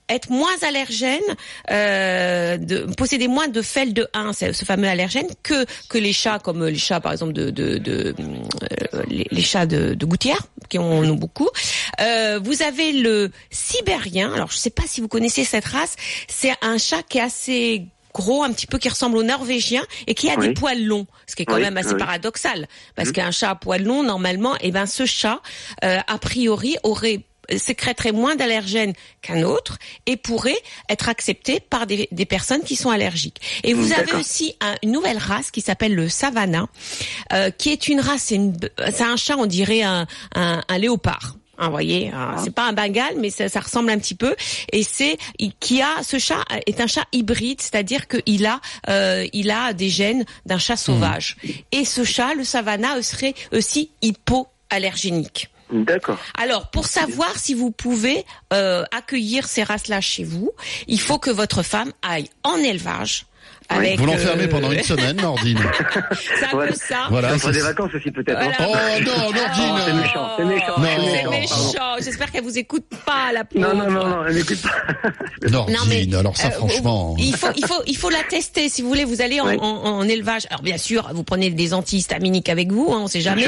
être 0.09 0.29
moins 0.29 0.55
allergènes, 0.67 1.21
euh, 1.71 2.57
de 2.57 2.79
posséder 2.95 3.27
moins 3.27 3.47
de 3.47 3.61
fel 3.61 3.93
de 3.93 4.07
1, 4.13 4.33
ce 4.33 4.51
ce 4.53 4.65
fameux 4.65 4.87
allergène, 4.87 5.27
que 5.43 5.65
que 5.89 5.97
les 5.97 6.13
chats 6.13 6.39
comme 6.39 6.65
les 6.65 6.77
chats 6.77 6.99
par 6.99 7.11
exemple 7.11 7.33
de, 7.33 7.49
de, 7.51 7.77
de 7.77 8.15
euh, 8.93 9.03
les, 9.07 9.27
les 9.29 9.41
chats 9.41 9.65
de, 9.65 9.93
de 9.93 10.05
gouttière 10.05 10.41
qui 10.69 10.77
en 10.77 10.83
ont 10.85 11.15
beaucoup. 11.15 11.49
Euh, 12.01 12.39
vous 12.43 12.61
avez 12.63 12.91
le 12.93 13.31
sibérien. 13.49 14.33
Alors 14.33 14.51
je 14.51 14.57
sais 14.57 14.69
pas 14.69 14.83
si 14.87 15.01
vous 15.01 15.07
connaissez 15.07 15.43
cette 15.43 15.65
race. 15.65 15.95
C'est 16.27 16.53
un 16.61 16.77
chat 16.77 17.03
qui 17.03 17.17
est 17.17 17.21
assez 17.21 17.85
gros, 18.13 18.43
un 18.43 18.51
petit 18.51 18.65
peu 18.67 18.79
qui 18.79 18.89
ressemble 18.89 19.17
au 19.17 19.23
norvégien 19.23 19.83
et 20.07 20.15
qui 20.15 20.29
a 20.29 20.35
Oui. 20.37 20.47
des 20.47 20.53
poils 20.53 20.83
longs, 20.83 21.05
ce 21.27 21.35
qui 21.35 21.43
est 21.43 21.45
quand 21.45 21.55
Oui, 21.55 21.61
même 21.61 21.77
assez 21.77 21.93
oui. 21.93 21.97
paradoxal 21.99 22.67
parce 22.95 23.09
Mhm. 23.09 23.13
qu'un 23.13 23.31
chat 23.31 23.51
à 23.51 23.55
poils 23.55 23.83
longs 23.83 24.03
normalement, 24.03 24.55
et 24.61 24.71
ben 24.71 24.85
ce 24.87 25.05
chat 25.05 25.39
euh, 25.83 25.99
a 26.07 26.17
priori 26.17 26.75
aurait 26.83 27.21
sécréterait 27.57 28.11
moins 28.11 28.35
d'allergènes 28.35 28.93
qu'un 29.21 29.43
autre 29.43 29.77
et 30.05 30.17
pourrait 30.17 30.57
être 30.89 31.09
accepté 31.09 31.59
par 31.59 31.87
des, 31.87 32.07
des 32.11 32.25
personnes 32.25 32.61
qui 32.63 32.75
sont 32.75 32.89
allergiques. 32.89 33.41
Et 33.63 33.73
vous 33.73 33.91
avez 33.93 34.13
aussi 34.13 34.55
un- 34.61 34.75
une 34.83 34.91
nouvelle 34.91 35.17
race 35.17 35.51
qui 35.51 35.61
s'appelle 35.61 35.95
le 35.95 36.09
Savannah, 36.09 36.67
euh, 37.33 37.49
qui 37.51 37.69
est 37.69 37.87
une 37.87 37.99
race, 37.99 38.33
c'est 38.91 39.03
un 39.03 39.15
chat, 39.15 39.35
on 39.37 39.45
dirait 39.45 39.81
un, 39.81 40.05
un, 40.35 40.61
un 40.67 40.77
léopard. 40.77 41.35
Hein, 41.61 41.65
vous 41.65 41.71
voyez, 41.71 42.09
hein, 42.13 42.35
c'est 42.41 42.53
pas 42.53 42.67
un 42.69 42.71
bengal, 42.71 43.15
mais 43.17 43.29
ça, 43.29 43.49
ça 43.49 43.59
ressemble 43.59 43.89
un 43.89 43.99
petit 43.99 44.15
peu. 44.15 44.33
Et 44.71 44.81
c'est 44.83 45.17
qui 45.59 45.81
a 45.81 45.89
ce 46.03 46.17
chat 46.17 46.41
est 46.65 46.79
un 46.79 46.87
chat 46.87 47.03
hybride, 47.11 47.59
c'est-à-dire 47.59 48.07
qu'il 48.07 48.45
a 48.45 48.61
euh, 48.87 49.27
il 49.33 49.51
a 49.51 49.73
des 49.73 49.89
gènes 49.89 50.23
d'un 50.45 50.57
chat 50.57 50.77
sauvage. 50.77 51.35
Et 51.73 51.83
ce 51.83 52.05
chat, 52.05 52.33
le 52.33 52.45
Savannah, 52.45 53.01
serait 53.01 53.33
aussi 53.51 53.91
hypoallergénique. 54.01 55.49
D'accord. 55.71 56.17
Alors, 56.37 56.69
pour 56.71 56.85
savoir 56.85 57.37
si 57.37 57.53
vous 57.53 57.71
pouvez 57.71 58.25
euh, 58.53 58.83
accueillir 58.91 59.47
ces 59.47 59.63
races-là 59.63 60.01
chez 60.01 60.23
vous, 60.23 60.51
il 60.87 60.99
faut 60.99 61.19
que 61.19 61.29
votre 61.29 61.63
femme 61.63 61.91
aille 62.01 62.29
en 62.43 62.57
élevage. 62.57 63.25
Avec, 63.71 63.99
Vous 63.99 64.05
l'enfermez 64.07 64.45
euh, 64.45 64.47
pendant 64.49 64.71
une 64.71 64.81
semaine, 64.81 65.15
Nordine. 65.17 65.59
C'est 66.39 66.45
un 66.53 66.57
Ouais. 66.57 66.67
peu 66.69 66.73
ça. 66.73 67.05
Voilà. 67.09 67.37
C'est- 67.37 67.51
des 67.51 67.59
vacances 67.61 67.93
aussi 67.93 68.09
peut-être. 68.09 68.37
Voilà. 68.37 68.55
Oh 68.61 68.63
non, 68.63 69.11
Oh, 69.27 69.31
c'est 69.35 69.35
Nordine. 69.35 69.95
méchant, 70.01 70.29
c'est 70.37 70.43
méchant, 70.45 70.75
c'est 70.77 70.95
C'est 70.95 71.29
méchant. 71.29 71.29
méchant. 71.29 71.95
J'espère 72.01 72.31
qu'elle 72.31 72.43
vous 72.43 72.57
écoute 72.57 72.85
pas, 73.05 73.31
la 73.31 73.43
pauvre. 73.45 73.67
Non, 73.67 73.75
non, 73.75 73.91
non, 73.91 74.07
non, 74.07 74.25
elle 74.27 74.35
n'écoute 74.35 74.57
pas. 74.61 75.09
Nordine. 75.49 75.75
Non, 75.75 75.81
mais, 75.87 76.15
alors 76.15 76.35
ça, 76.35 76.47
euh, 76.47 76.51
franchement. 76.51 77.15
Il 77.19 77.35
faut, 77.35 77.47
il 77.55 77.65
faut, 77.65 77.81
il 77.85 77.95
faut 77.97 78.09
la 78.09 78.23
tester. 78.23 78.69
Si 78.69 78.81
vous 78.81 78.87
voulez, 78.87 79.05
vous 79.05 79.21
allez 79.21 79.39
en, 79.39 79.47
Oui. 79.47 79.57
en, 79.59 79.65
en 79.67 80.03
élevage. 80.07 80.47
Alors 80.49 80.63
bien 80.63 80.77
sûr, 80.79 81.07
vous 81.13 81.23
prenez 81.23 81.51
des 81.51 81.73
antihistaminiques 81.75 82.49
avec 82.49 82.71
vous, 82.71 82.87
hein, 82.91 82.99
on 83.03 83.07
sait 83.07 83.21
jamais. 83.21 83.47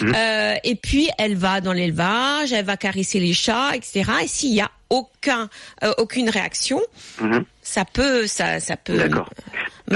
Mhm. 0.00 0.12
Euh, 0.14 0.54
et 0.64 0.74
puis 0.74 1.08
elle 1.18 1.36
va 1.36 1.60
dans 1.62 1.72
l'élevage, 1.72 2.52
elle 2.52 2.64
va 2.66 2.76
caresser 2.76 3.20
les 3.20 3.32
chats, 3.32 3.70
etc. 3.74 4.02
Et 4.24 4.28
s'il 4.28 4.52
y 4.54 4.60
a 4.60 4.70
aucun, 4.90 5.48
euh, 5.82 5.92
aucune 5.96 6.28
réaction, 6.28 6.80
Mhm. 7.20 7.44
Ça 7.62 7.84
peut, 7.84 8.26
ça, 8.26 8.60
ça 8.60 8.76
peut. 8.76 9.08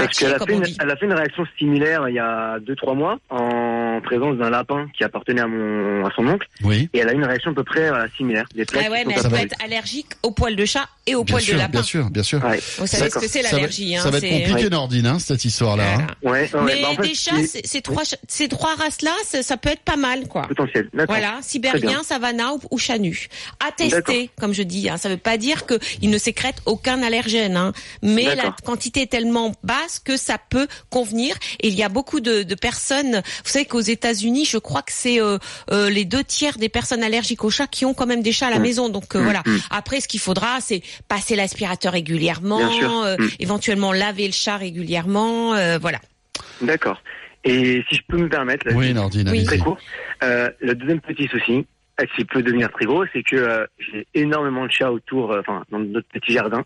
Parce 0.05 0.17
qu'elle 0.19 0.33
a, 0.33 0.39
fait 0.39 0.53
une, 0.53 0.61
dit. 0.61 0.77
elle 0.81 0.91
a 0.91 0.95
fait 0.95 1.05
une 1.05 1.13
réaction 1.13 1.45
similaire 1.57 2.07
il 2.09 2.15
y 2.15 2.19
a 2.19 2.57
2-3 2.59 2.95
mois 2.95 3.17
en 3.29 3.99
présence 4.03 4.37
d'un 4.37 4.49
lapin 4.49 4.87
qui 4.97 5.03
appartenait 5.03 5.41
à, 5.41 5.47
mon, 5.47 6.05
à 6.05 6.11
son 6.15 6.27
oncle 6.27 6.47
Oui. 6.63 6.89
et 6.93 6.99
elle 6.99 7.09
a 7.09 7.13
une 7.13 7.25
réaction 7.25 7.51
à 7.51 7.53
peu 7.53 7.63
près 7.63 7.89
euh, 7.89 8.05
similaire. 8.17 8.45
Des 8.55 8.65
Ah 8.73 8.89
ouais, 8.91 9.03
mais 9.05 9.15
elle 9.17 9.29
peut 9.29 9.35
être 9.37 9.55
allergique 9.63 10.07
au 10.23 10.31
poil 10.31 10.55
de 10.55 10.65
chat 10.65 10.87
et 11.05 11.15
au 11.15 11.23
Bien 11.23 11.35
poil 11.35 11.45
de 11.45 11.53
lapin. 11.53 11.69
bien 11.71 11.83
sûr, 11.83 12.09
bien 12.09 12.23
sûr. 12.23 12.43
Ouais. 12.43 12.59
Vous 12.77 12.87
savez 12.87 13.09
ce 13.09 13.15
que 13.19 13.27
c'est 13.27 13.41
Ça 13.43 13.51
l'allergie. 13.55 13.95
Ça 13.97 14.07
hein, 14.07 14.11
va 14.11 14.17
être 14.17 14.29
compliqué, 14.29 14.63
Ouais. 14.63 14.69
Nordine, 14.69 15.07
hein, 15.07 15.19
cette 15.19 15.45
histoire-là. 15.45 15.83
hein. 15.99 16.07
Voilà. 16.21 16.43
Ouais, 16.43 16.49
ouais, 16.55 16.61
Mais 16.65 16.81
bah 16.81 16.89
en 16.91 16.95
fait, 16.95 17.07
des 17.07 17.13
chats, 17.15 17.31
ces 17.63 17.81
trois, 17.81 18.03
ces 18.27 18.47
trois 18.47 18.75
races-là, 18.75 19.11
ça, 19.25 19.41
ça 19.43 19.57
peut 19.57 19.69
être 19.69 19.83
pas 19.83 19.95
mal, 19.95 20.27
quoi. 20.27 20.43
potentiel. 20.47 20.89
Voilà, 21.07 21.37
sibérien, 21.41 21.79
bien. 21.87 22.03
savannah 22.03 22.53
ou, 22.53 22.59
ou 22.71 22.77
chanu. 22.77 23.27
À 23.65 23.71
tester, 23.71 24.29
comme 24.39 24.53
je 24.53 24.63
dis. 24.63 24.89
Hein. 24.89 24.97
Ça 24.97 25.09
veut 25.09 25.17
pas 25.17 25.37
dire 25.37 25.65
qu'il 25.65 26.09
ne 26.09 26.17
sécrète 26.17 26.57
aucun 26.65 27.01
allergène, 27.01 27.55
hein. 27.55 27.71
mais 28.01 28.35
la 28.35 28.53
quantité 28.65 29.03
est 29.03 29.11
tellement 29.11 29.53
basse 29.63 29.86
que 30.03 30.17
ça 30.17 30.37
peut 30.37 30.67
convenir. 30.89 31.35
Et 31.59 31.67
il 31.69 31.75
y 31.75 31.83
a 31.83 31.89
beaucoup 31.89 32.19
de, 32.19 32.43
de 32.43 32.55
personnes. 32.55 33.21
Vous 33.43 33.49
savez 33.49 33.65
qu'aux 33.65 33.79
États-Unis, 33.79 34.45
je 34.45 34.57
crois 34.57 34.81
que 34.81 34.91
c'est 34.93 35.21
euh, 35.21 35.37
euh, 35.71 35.89
les 35.89 36.05
deux 36.05 36.23
tiers 36.23 36.57
des 36.57 36.69
personnes 36.69 37.03
allergiques 37.03 37.43
aux 37.43 37.49
chats 37.49 37.67
qui 37.67 37.85
ont 37.85 37.93
quand 37.93 38.05
même 38.07 38.21
des 38.21 38.31
chats 38.31 38.47
à 38.47 38.51
la 38.51 38.59
maison. 38.59 38.89
Donc 38.89 39.15
euh, 39.15 39.21
voilà. 39.21 39.43
Après, 39.69 39.99
ce 40.01 40.07
qu'il 40.07 40.19
faudra, 40.19 40.59
c'est 40.61 40.81
passer 41.07 41.35
l'aspirateur 41.35 41.93
régulièrement, 41.93 43.03
euh, 43.03 43.15
Mm. 43.17 43.27
éventuellement 43.39 43.91
laver 43.93 44.27
le 44.27 44.33
chat 44.33 44.57
régulièrement. 44.57 45.53
euh, 45.55 45.77
voilà. 45.79 45.99
D'accord. 46.61 47.01
Et 47.43 47.83
si 47.89 47.95
je 47.95 48.01
peux 48.07 48.17
me 48.17 48.27
permettre, 48.27 48.67
là, 48.67 48.73
Oui, 48.75 48.93
très 49.45 49.57
court, 49.59 49.77
euh, 50.23 50.49
le 50.59 50.75
deuxième 50.75 50.99
petit 50.99 51.27
souci, 51.27 51.65
euh, 52.01 52.05
qui 52.15 52.25
peut 52.25 52.41
devenir 52.43 52.71
très 52.71 52.85
gros, 52.85 53.05
c'est 53.13 53.23
que 53.23 53.35
euh, 53.35 53.65
j'ai 53.79 54.05
énormément 54.13 54.65
de 54.65 54.71
chats 54.71 54.91
autour, 54.91 55.31
euh, 55.31 55.39
enfin 55.41 55.63
dans 55.71 55.79
notre 55.79 56.07
petit 56.09 56.33
jardin, 56.33 56.63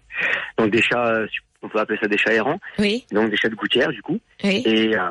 donc 0.57 0.71
des 0.71 0.81
chats, 0.81 1.07
euh, 1.07 1.27
on 1.63 1.69
peut 1.69 1.79
appeler 1.79 1.99
ça 2.01 2.07
des 2.07 2.17
chats 2.17 2.33
errants, 2.33 2.59
Oui, 2.79 3.05
donc 3.11 3.29
des 3.29 3.37
chats 3.37 3.49
de 3.49 3.55
gouttière 3.55 3.89
du 3.89 4.01
coup. 4.01 4.19
oui. 4.43 4.63
Et 4.65 4.95
euh, 4.97 5.01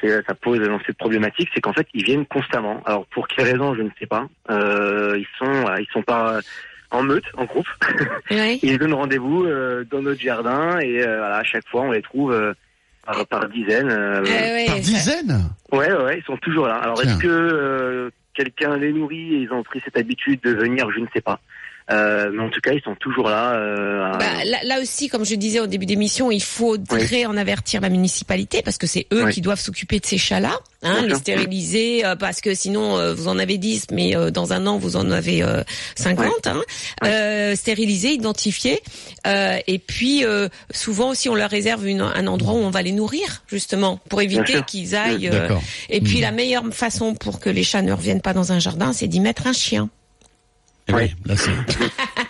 c'est- 0.00 0.22
ça 0.26 0.34
pose 0.34 0.58
dans 0.60 0.80
cette 0.86 0.96
problématique, 0.96 1.48
c'est 1.54 1.60
qu'en 1.60 1.72
fait 1.72 1.86
ils 1.94 2.04
viennent 2.04 2.26
constamment. 2.26 2.82
Alors 2.86 3.06
pour 3.06 3.28
quelle 3.28 3.44
raison, 3.52 3.74
je 3.74 3.82
ne 3.82 3.90
sais 3.98 4.06
pas. 4.06 4.26
Euh, 4.50 5.16
ils 5.18 5.26
sont, 5.38 5.52
voilà, 5.62 5.80
ils 5.80 5.88
sont 5.92 6.02
pas 6.02 6.36
euh, 6.36 6.40
en 6.90 7.02
meute, 7.02 7.24
en 7.36 7.44
groupe. 7.44 7.68
oui. 8.30 8.58
ils 8.62 8.78
donnent 8.78 8.94
rendez-vous 8.94 9.44
euh, 9.44 9.84
dans 9.90 10.02
notre 10.02 10.20
jardin 10.20 10.78
et 10.80 11.02
euh, 11.02 11.18
voilà, 11.18 11.36
à 11.36 11.44
chaque 11.44 11.68
fois 11.68 11.82
on 11.82 11.92
les 11.92 12.02
trouve 12.02 12.32
euh, 12.32 12.52
par, 13.04 13.26
par 13.26 13.48
dizaines. 13.48 13.90
euh, 13.90 14.20
Euh, 14.20 14.22
ouais, 14.24 14.66
Par 14.66 14.76
dizaines? 14.80 15.44
Ouais, 15.70 15.92
ouais, 15.92 16.02
ouais, 16.04 16.18
ils 16.18 16.24
sont 16.24 16.36
toujours 16.38 16.66
là. 16.66 16.76
Alors 16.76 17.00
est-ce 17.02 17.16
que 17.18 17.28
euh, 17.28 18.10
quelqu'un 18.40 18.78
les 18.78 18.92
nourrit 18.92 19.34
et 19.34 19.38
ils 19.38 19.52
ont 19.52 19.62
pris 19.62 19.80
cette 19.84 19.98
habitude 19.98 20.40
de 20.40 20.52
venir 20.52 20.90
Je 20.90 21.00
ne 21.00 21.06
sais 21.12 21.20
pas. 21.20 21.40
Euh, 21.92 22.30
mais 22.32 22.42
en 22.42 22.50
tout 22.50 22.60
cas, 22.60 22.72
ils 22.72 22.82
sont 22.82 22.94
toujours 22.96 23.28
là. 23.28 23.54
Euh, 23.54 24.04
à- 24.12 24.16
Bah, 24.18 24.44
là, 24.44 24.58
là 24.64 24.80
aussi, 24.80 25.08
comme 25.08 25.24
je 25.24 25.34
disais 25.34 25.60
au 25.60 25.66
début 25.66 25.86
d'émission, 25.86 26.30
il 26.30 26.42
faudrait 26.42 27.26
en 27.26 27.36
avertir 27.36 27.80
la 27.80 27.88
municipalité 27.88 28.62
parce 28.62 28.78
que 28.78 28.86
c'est 28.86 29.06
eux 29.12 29.24
Oui. 29.24 29.32
qui 29.32 29.40
doivent 29.40 29.58
s'occuper 29.60 29.98
de 29.98 30.06
ces 30.06 30.18
chats-là, 30.18 30.52
hein, 30.82 31.02
les 31.06 31.14
stériliser 31.16 32.04
euh, 32.04 32.14
parce 32.16 32.40
que 32.40 32.54
sinon 32.54 32.96
euh, 32.98 33.12
vous 33.14 33.26
en 33.28 33.38
avez 33.38 33.58
10, 33.58 33.86
mais 33.90 34.14
euh, 34.16 34.30
dans 34.30 34.52
un 34.52 34.66
an 34.66 34.78
vous 34.78 34.94
en 34.96 35.10
avez 35.10 35.42
euh, 35.42 35.62
50. 35.96 36.46
Hein, 36.46 36.60
euh, 37.04 37.56
stériliser, 37.56 38.10
identifier, 38.12 38.80
euh, 39.26 39.58
et 39.66 39.78
puis 39.78 40.24
euh, 40.24 40.48
souvent 40.72 41.10
aussi 41.10 41.28
on 41.28 41.34
leur 41.34 41.50
réserve 41.50 41.86
une- 41.88 42.00
un 42.02 42.26
endroit 42.26 42.54
où 42.54 42.58
on 42.58 42.70
va 42.70 42.82
les 42.82 42.92
nourrir 42.92 43.42
justement 43.48 43.98
pour 44.08 44.20
éviter 44.22 44.62
qu'ils 44.66 44.94
aillent. 44.94 45.28
euh, 45.28 45.32
D'accord. 45.40 45.62
et 45.88 46.00
puis 46.00 46.18
Mm. 46.18 46.22
la 46.22 46.30
meilleure 46.30 46.64
façon 46.72 47.14
pour 47.14 47.40
que 47.40 47.50
les 47.50 47.62
chats 47.64 47.82
ne 47.82 47.92
reviennent 47.92 48.20
pas 48.22 48.32
dans 48.32 48.52
un 48.52 48.58
jardin, 48.58 48.92
c'est 48.92 49.08
d'y 49.08 49.20
mettre 49.20 49.46
un 49.46 49.52
chien. 49.52 49.88
Ouais. 50.92 51.12
oui, 51.14 51.30
là, 51.30 51.36
c'est- 51.36 51.50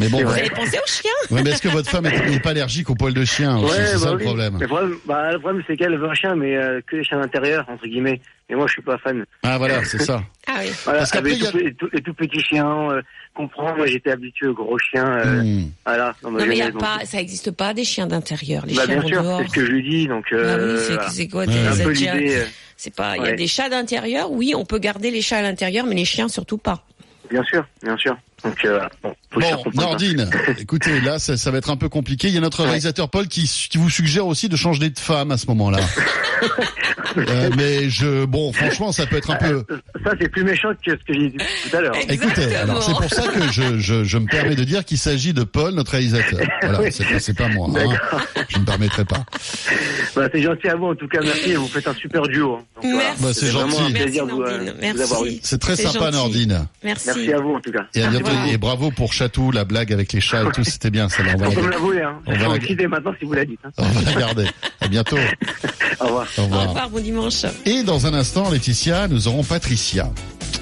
Mais 0.01 0.09
bon, 0.09 0.19
C'est 0.19 0.25
Vous 0.25 0.31
avez 0.33 0.51
pensé 0.51 0.79
au 0.79 0.87
chien 0.87 1.11
ouais, 1.31 1.43
mais 1.43 1.51
est-ce 1.51 1.63
que 1.63 1.69
votre 1.69 1.91
femme 1.91 2.07
est- 2.07 2.31
n'est 2.31 2.41
pas 2.41 2.51
allergique 2.51 2.89
aux 2.91 2.95
poils 2.95 3.13
de 3.15 3.25
chien 3.25 3.59
aussi 3.59 3.75
C'est 3.77 3.99
ça 3.99 4.07
bah 4.07 4.11
le 4.13 4.17
oui. 4.19 4.25
problème. 4.25 4.59
Le 4.61 4.67
problème, 4.67 4.95
bah, 5.05 5.33
le 5.33 5.39
problème 5.39 5.63
c'est 5.67 5.77
qu'elle 5.77 5.97
veut 5.99 6.09
un 6.09 6.15
chien, 6.15 6.35
mais 6.37 6.57
euh, 6.57 6.81
que 6.87 6.97
les 6.97 7.05
chiens 7.05 7.21
d'intérieur 7.21 7.65
entre 7.69 7.87
guillemets. 7.87 8.21
Et 8.49 8.55
moi, 8.57 8.67
je 8.67 8.73
suis 8.73 8.83
pas 8.83 8.99
fan. 8.99 9.25
Ah 9.45 9.59
voilà, 9.59 9.85
c'est 9.85 10.01
ça. 10.03 10.23
Ah 10.53 10.55
oui. 10.63 10.71
Voilà, 10.85 10.99
Parce 11.01 11.13
qu'après, 11.13 11.31
avec 11.31 11.39
il 11.41 11.45
y 11.45 11.47
a- 11.47 11.51
tout, 11.53 11.59
les, 11.59 11.75
tout, 11.75 11.89
les 11.93 12.01
tout 12.03 12.15
petits 12.15 12.41
chiens, 12.41 12.91
euh, 12.91 13.03
comprends. 13.35 13.77
Moi, 13.77 13.87
j'étais 13.87 14.11
habitué 14.11 14.49
aux 14.49 14.55
gros 14.55 14.77
chiens. 14.79 15.07
euh, 15.07 15.43
Hmm. 15.45 15.71
Voilà. 15.87 16.15
dans 16.23 16.31
ma 16.33 16.41
Non 16.41 16.47
mais 16.47 16.57
y 16.57 16.63
a 16.63 16.73
donc- 16.73 16.81
pas, 16.81 16.99
ça 17.05 17.21
existe 17.21 17.53
pas 17.53 17.73
des 17.75 17.85
chiens 17.85 18.09
d'intérieur. 18.09 18.67
Les 18.67 18.75
Bah, 18.75 18.83
chiens 18.87 18.99
bien 18.99 19.07
sûr, 19.07 19.39
c'est 19.43 19.49
ce 19.49 19.53
que 19.55 19.65
je 19.67 19.71
lui 19.71 19.89
dis. 19.89 20.09
Donc, 20.09 20.25
Ah 20.33 20.35
euh, 20.35 20.75
oui, 20.77 20.83
c'est 20.85 20.95
voilà. 20.95 21.11
c'est 21.11 21.29
quoi 21.29 21.41
Ouais. 21.43 21.47
des- 21.47 21.53
C'est 21.53 21.67
un 21.69 21.77
des 21.77 21.85
peu 21.85 21.95
chiens- 21.95 22.15
l'idée. 22.17 22.37
euh, 22.39 22.45
C'est 22.77 22.95
pas. 22.97 23.17
Il 23.17 23.23
y 23.23 23.27
a 23.27 23.31
Ouais. 23.31 23.37
des 23.37 23.47
chats 23.47 23.69
d'intérieur. 23.69 24.33
Oui, 24.33 24.55
on 24.57 24.65
peut 24.65 24.79
garder 24.79 25.13
les 25.13 25.21
chats 25.23 25.37
à 25.39 25.43
l'intérieur, 25.43 25.87
mais 25.87 25.95
les 25.95 26.05
chiens 26.07 26.27
surtout 26.29 26.59
pas. 26.59 26.83
Bien 27.31 27.45
sûr, 27.45 27.65
bien 27.85 27.97
sûr. 27.97 28.17
Donc, 28.45 28.65
euh, 28.65 28.79
voilà. 29.33 29.57
bon, 29.57 29.63
Bon. 29.75 29.81
Nordine, 29.83 30.29
écoutez, 30.59 31.01
là, 31.01 31.19
ça, 31.19 31.37
ça 31.37 31.51
va 31.51 31.59
être 31.59 31.71
un 31.71 31.77
peu 31.77 31.89
compliqué. 31.89 32.29
Il 32.29 32.35
y 32.35 32.39
a 32.39 32.41
notre 32.41 32.65
réalisateur 32.65 33.09
Paul 33.11 33.29
qui, 33.29 33.43
qui 33.71 33.79
vous 33.79 33.91
suggère 33.91 34.27
aussi 34.27 34.49
de 34.49 34.57
changer 34.57 34.89
de 34.91 34.99
femme 34.99 35.31
à 35.31 35.39
ce 35.39 35.47
moment-là. 35.49 35.79
Euh, 37.17 37.51
mais 37.57 37.91
je, 37.91 38.25
bon, 38.25 38.53
franchement, 38.53 38.93
ça 38.93 39.05
peut 39.05 39.17
être 39.17 39.33
un 39.33 39.37
peu. 39.37 39.65
Ça, 40.05 40.13
c'est 40.21 40.29
plus 40.29 40.45
méchant 40.45 40.69
que 40.87 40.93
ce 40.93 40.97
que 41.05 41.13
j'ai 41.13 41.29
dit 41.31 41.37
tout 41.39 41.77
à 41.77 41.81
l'heure. 41.81 41.93
Écoutez, 42.09 42.55
alors 42.55 42.81
c'est 42.85 42.93
pour 42.93 43.11
ça 43.13 43.27
que 43.27 43.51
je, 43.51 43.81
je, 43.81 44.05
je 44.05 44.17
me 44.19 44.27
permets 44.27 44.55
de 44.55 44.63
dire 44.63 44.85
qu'il 44.85 44.97
s'agit 44.97 45.33
de 45.33 45.43
Paul, 45.43 45.75
notre 45.75 45.91
réalisateur. 45.91 46.39
Voilà, 46.63 46.81
Oui. 46.83 46.91
c'est 46.93 47.35
pas, 47.37 47.49
moi. 47.49 47.69
hein. 47.75 47.99
Je 48.49 48.57
ne 48.57 48.61
me 48.61 48.67
permettrai 48.67 49.05
pas. 49.05 49.25
Bah, 50.15 50.29
c'est 50.33 50.41
gentil 50.41 50.69
à 50.69 50.77
vous, 50.77 50.87
en 50.87 50.95
tout 50.95 51.09
cas, 51.09 51.19
merci. 51.21 51.55
Vous 51.55 51.67
faites 51.67 51.89
un 51.89 51.95
super 51.95 52.23
duo. 52.29 52.55
hein. 52.55 52.63
Donc, 52.81 52.93
voilà. 52.93 53.09
Merci. 53.09 53.23
Bah, 53.25 53.29
c'est 53.35 53.47
vraiment 53.51 53.79
gentil. 53.79 53.91
un 53.91 54.03
plaisir 54.05 54.25
Merci 54.27 54.27
de 54.27 54.31
vous, 54.31 54.43
euh. 54.43 54.73
Merci. 54.81 55.41
C'est 55.43 55.61
très 55.61 55.75
sympa, 55.77 55.99
gentil. 55.99 56.13
Nordine. 56.17 56.67
Merci. 56.85 57.07
Merci 57.09 57.33
à 57.33 57.39
vous, 57.41 57.55
en 57.55 57.61
tout 57.61 57.73
cas. 57.73 57.87
Et 57.95 58.03
à 58.05 58.09
bientôt. 58.09 58.30
Et 58.51 58.59
bravo 58.59 58.91
pour 58.91 59.13
Chatou, 59.13 59.51
la 59.53 59.65
blague 59.65 59.93
avec 59.93 60.13
les 60.13 60.21
chats 60.21 60.43
et 60.43 60.53
tout, 60.53 60.65
c'était 60.65 60.91
bien. 60.91 61.09
Ça, 61.09 61.23
là, 61.23 61.33
on 61.35 61.39
va 61.39 61.47
la, 61.49 61.53
hein. 62.09 62.21
On 62.27 62.33
va 62.33 62.39
la- 62.59 62.89
maintenant 62.89 63.13
si 63.19 63.25
vous 63.25 63.33
la 63.33 63.45
dites. 63.45 63.61
hein. 63.65 63.71
on 63.79 63.85
va 63.85 64.03
la 64.13 64.21
garder. 64.21 64.47
À 64.81 64.89
bientôt. 64.89 65.17
Au 66.01 66.05
revoir. 66.07 66.27
Au 66.39 66.41
Au 66.43 66.45
revoir. 66.47 66.89
bon 66.91 67.01
dimanche. 67.03 67.45
Et 67.67 67.83
dans 67.83 68.07
un 68.07 68.15
instant, 68.15 68.51
Laetitia, 68.51 69.07
nous 69.09 69.29
aurons 69.29 69.45
Patricia, 69.45 70.11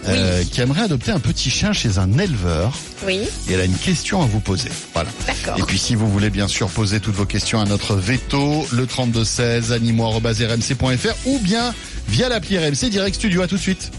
euh, 0.08 0.42
qui 0.50 0.60
aimerait 0.60 0.82
adopter 0.82 1.12
un 1.12 1.20
petit 1.20 1.50
chien 1.50 1.72
chez 1.72 1.98
un 1.98 2.18
éleveur. 2.18 2.72
Oui, 3.06 3.20
Et 3.48 3.52
elle 3.52 3.60
a 3.60 3.64
une 3.64 3.76
question 3.76 4.20
à 4.22 4.26
vous 4.26 4.40
poser. 4.40 4.70
Voilà. 4.94 5.08
d'accord. 5.26 5.58
Et 5.58 5.62
puis 5.62 5.78
si 5.78 5.94
vous 5.94 6.08
voulez 6.10 6.30
bien 6.30 6.48
sûr 6.48 6.68
poser 6.68 6.98
toutes 7.00 7.14
vos 7.14 7.26
questions 7.26 7.60
à 7.60 7.64
notre 7.66 7.94
veto, 7.94 8.66
le 8.72 8.86
3216 8.86 9.72
animaux@rmc.fr 9.72 11.14
ou 11.26 11.38
bien 11.38 11.72
via 12.08 12.28
l'appli 12.28 12.58
RMC 12.58 12.90
Direct 12.90 13.14
Studio. 13.16 13.42
À 13.42 13.46
tout 13.48 13.56
de 13.56 13.60
suite. 13.60 13.90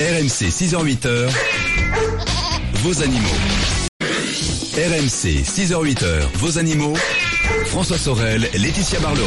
RMC 0.00 0.50
6h-8h, 0.50 1.28
vos 2.86 3.02
animaux. 3.02 3.26
RMC 4.76 5.42
6h-8h, 5.42 6.28
vos 6.34 6.56
animaux. 6.56 6.94
François 7.64 7.98
Sorel, 7.98 8.48
Laetitia 8.54 9.00
Barlerin. 9.00 9.26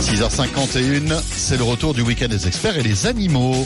6h51, 0.00 1.22
c'est 1.22 1.56
le 1.56 1.62
retour 1.62 1.94
du 1.94 2.02
week-end 2.02 2.26
des 2.26 2.48
experts 2.48 2.76
et 2.76 2.82
les 2.82 3.06
animaux. 3.06 3.64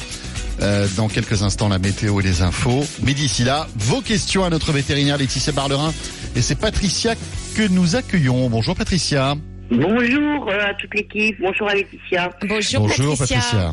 Euh, 0.61 0.87
dans 0.99 1.09
quelques 1.09 1.43
instants, 1.43 1.71
la 1.71 1.79
météo 1.79 2.21
et 2.21 2.23
les 2.23 2.43
infos. 2.43 2.85
Mais 3.03 3.15
d'ici 3.15 3.45
là, 3.45 3.67
vos 3.77 4.03
questions 4.03 4.45
à 4.45 4.51
notre 4.51 4.73
vétérinaire 4.73 5.17
Laetitia 5.17 5.55
Barlerin. 5.55 5.95
Et 6.37 6.43
c'est 6.43 6.55
Patricia 6.55 7.15
que 7.55 7.67
nous 7.67 7.97
accueillons. 7.97 8.51
Bonjour 8.51 8.77
Patricia. 8.77 9.37
Bonjour 9.71 10.49
euh, 10.49 10.67
à 10.71 10.75
toute 10.75 10.95
l'équipe, 10.95 11.37
bonjour 11.41 11.69
à 11.69 11.75
Laetitia. 11.75 12.31
Bonjour, 12.43 12.81
Bonjour 12.89 13.17
Patricia. 13.19 13.37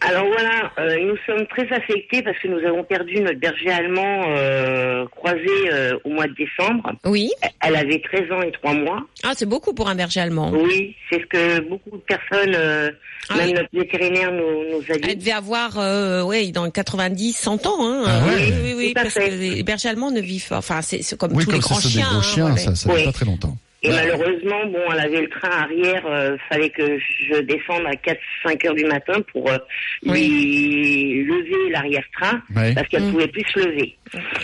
Alors 0.00 0.26
voilà, 0.26 0.70
euh, 0.78 0.96
nous 1.06 1.16
sommes 1.26 1.44
très 1.48 1.66
affectés 1.74 2.22
parce 2.22 2.38
que 2.38 2.46
nous 2.46 2.64
avons 2.64 2.84
perdu 2.84 3.18
notre 3.20 3.40
berger 3.40 3.70
allemand 3.70 4.26
euh, 4.28 5.04
croisé 5.06 5.48
euh, 5.72 5.98
au 6.04 6.10
mois 6.10 6.28
de 6.28 6.34
décembre. 6.34 6.92
Oui. 7.04 7.30
Elle 7.66 7.74
avait 7.74 8.00
13 8.00 8.30
ans 8.30 8.42
et 8.42 8.52
3 8.52 8.74
mois. 8.74 9.00
Ah, 9.24 9.32
c'est 9.34 9.46
beaucoup 9.46 9.74
pour 9.74 9.88
un 9.88 9.96
berger 9.96 10.20
allemand. 10.20 10.52
Oui, 10.54 10.94
c'est 11.10 11.20
ce 11.20 11.26
que 11.26 11.60
beaucoup 11.68 11.90
de 11.96 12.02
personnes, 12.02 12.54
euh, 12.54 12.90
Ah 13.28 13.38
même 13.38 13.46
oui. 13.48 13.52
notre 13.54 13.68
vétérinaire 13.72 14.30
nous, 14.30 14.70
nous 14.70 14.82
a 14.88 14.94
Elle 14.94 15.00
dit. 15.00 15.16
devait 15.16 15.32
avoir, 15.32 15.76
euh, 15.80 16.22
ouais, 16.22 16.52
dans 16.52 16.64
le 16.64 16.70
90, 16.70 17.32
100 17.32 17.66
ans. 17.66 17.76
Hein. 17.80 18.04
Ah 18.06 18.26
ouais. 18.26 18.34
oui, 18.36 18.52
oui, 18.62 18.74
oui, 18.76 18.92
parce 18.94 19.14
que 19.14 19.20
les 19.20 19.62
bergers 19.64 19.88
allemands 19.88 20.12
ne 20.12 20.20
vivent 20.20 20.46
pas. 20.48 20.58
Enfin, 20.58 20.80
c'est 20.80 21.00
comme 21.18 21.32
Oui, 21.32 21.42
tous 21.44 21.50
comme 21.50 21.54
les 21.56 21.60
ça, 21.62 21.68
grands 21.70 21.80
c'est 21.80 21.88
des 21.88 21.94
chiens. 21.94 22.06
gros 22.08 22.18
hein, 22.18 22.22
chiens, 22.22 22.46
voilà. 22.46 22.56
ça, 22.60 22.74
ça 22.76 22.88
fait 22.90 22.98
Oui. 22.98 23.04
pas 23.04 23.12
très 23.12 23.24
longtemps. 23.24 23.56
Et 23.82 23.90
Bah, 23.90 23.94
malheureusement, 24.02 24.66
bon, 24.66 24.80
elle 24.92 24.98
avait 25.00 25.20
le 25.20 25.28
train 25.28 25.50
arrière, 25.62 26.04
euh, 26.06 26.36
fallait 26.48 26.70
que 26.70 26.98
je 26.98 27.40
descende 27.42 27.86
à 27.86 27.94
4-5 27.94 28.66
heures 28.66 28.74
du 28.74 28.84
matin 28.86 29.20
pour 29.32 29.48
euh, 29.50 29.56
lui 30.02 31.24
lever 31.24 31.70
l'arrière-train 31.70 32.42
Ouais. 32.56 32.74
parce 32.74 32.88
qu'elle 32.88 33.04
Mm. 33.04 33.12
pouvait 33.12 33.28
plus 33.28 33.44
se 33.54 33.60
lever. 33.60 33.96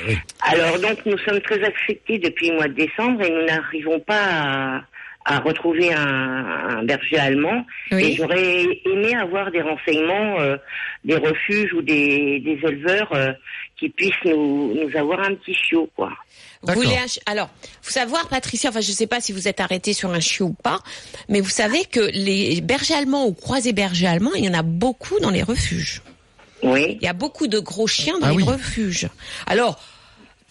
oui. 0.08 0.16
Alors 0.42 0.78
donc 0.78 1.04
nous 1.06 1.18
sommes 1.18 1.40
très 1.40 1.60
affectés 1.64 2.18
depuis 2.18 2.50
le 2.50 2.54
mois 2.56 2.68
de 2.68 2.74
décembre 2.74 3.22
et 3.22 3.30
nous 3.30 3.44
n'arrivons 3.46 3.98
pas 4.00 4.22
à, 4.24 4.82
à 5.26 5.38
retrouver 5.40 5.92
un, 5.92 6.76
un 6.78 6.84
berger 6.84 7.18
allemand. 7.18 7.66
Et 7.90 7.94
Oui. 7.96 8.14
j'aurais 8.16 8.62
aimé 8.86 9.14
avoir 9.20 9.50
des 9.50 9.62
renseignements 9.62 10.38
euh, 10.40 10.56
des 11.04 11.16
refuges 11.16 11.72
ou 11.74 11.82
des, 11.82 12.40
des 12.40 12.58
éleveurs 12.66 13.12
euh, 13.14 13.32
qui 13.78 13.88
puissent 13.88 14.12
nous, 14.24 14.74
nous 14.74 14.96
avoir 14.96 15.20
un 15.20 15.34
petit 15.34 15.54
chiot, 15.54 15.88
quoi. 15.96 16.10
Vous 16.62 16.72
voulez 16.74 16.96
un 16.96 17.06
Alors, 17.30 17.50
faut 17.82 17.90
savoir, 17.92 18.28
Patricia, 18.28 18.70
enfin, 18.70 18.80
je 18.80 18.90
sais 18.92 19.06
pas 19.06 19.20
si 19.20 19.32
vous 19.32 19.48
êtes 19.48 19.60
arrêté 19.60 19.92
sur 19.92 20.10
un 20.10 20.20
chiot 20.20 20.46
ou 20.46 20.52
pas, 20.54 20.80
mais 21.28 21.40
vous 21.40 21.50
savez 21.50 21.84
que 21.84 22.00
les 22.00 22.60
bergers 22.60 22.94
allemands 22.94 23.26
ou 23.26 23.34
croisés 23.34 23.72
bergers 23.72 24.06
allemands, 24.06 24.32
il 24.34 24.44
y 24.44 24.48
en 24.48 24.54
a 24.54 24.62
beaucoup 24.62 25.18
dans 25.20 25.30
les 25.30 25.42
refuges. 25.42 26.02
Oui. 26.62 26.96
Il 27.00 27.04
y 27.04 27.08
a 27.08 27.12
beaucoup 27.12 27.46
de 27.46 27.58
gros 27.58 27.86
chiens 27.86 28.18
dans 28.18 28.28
Ah 28.28 28.30
les 28.30 28.36
oui. 28.36 28.42
refuges. 28.44 29.08
Alors, 29.46 29.78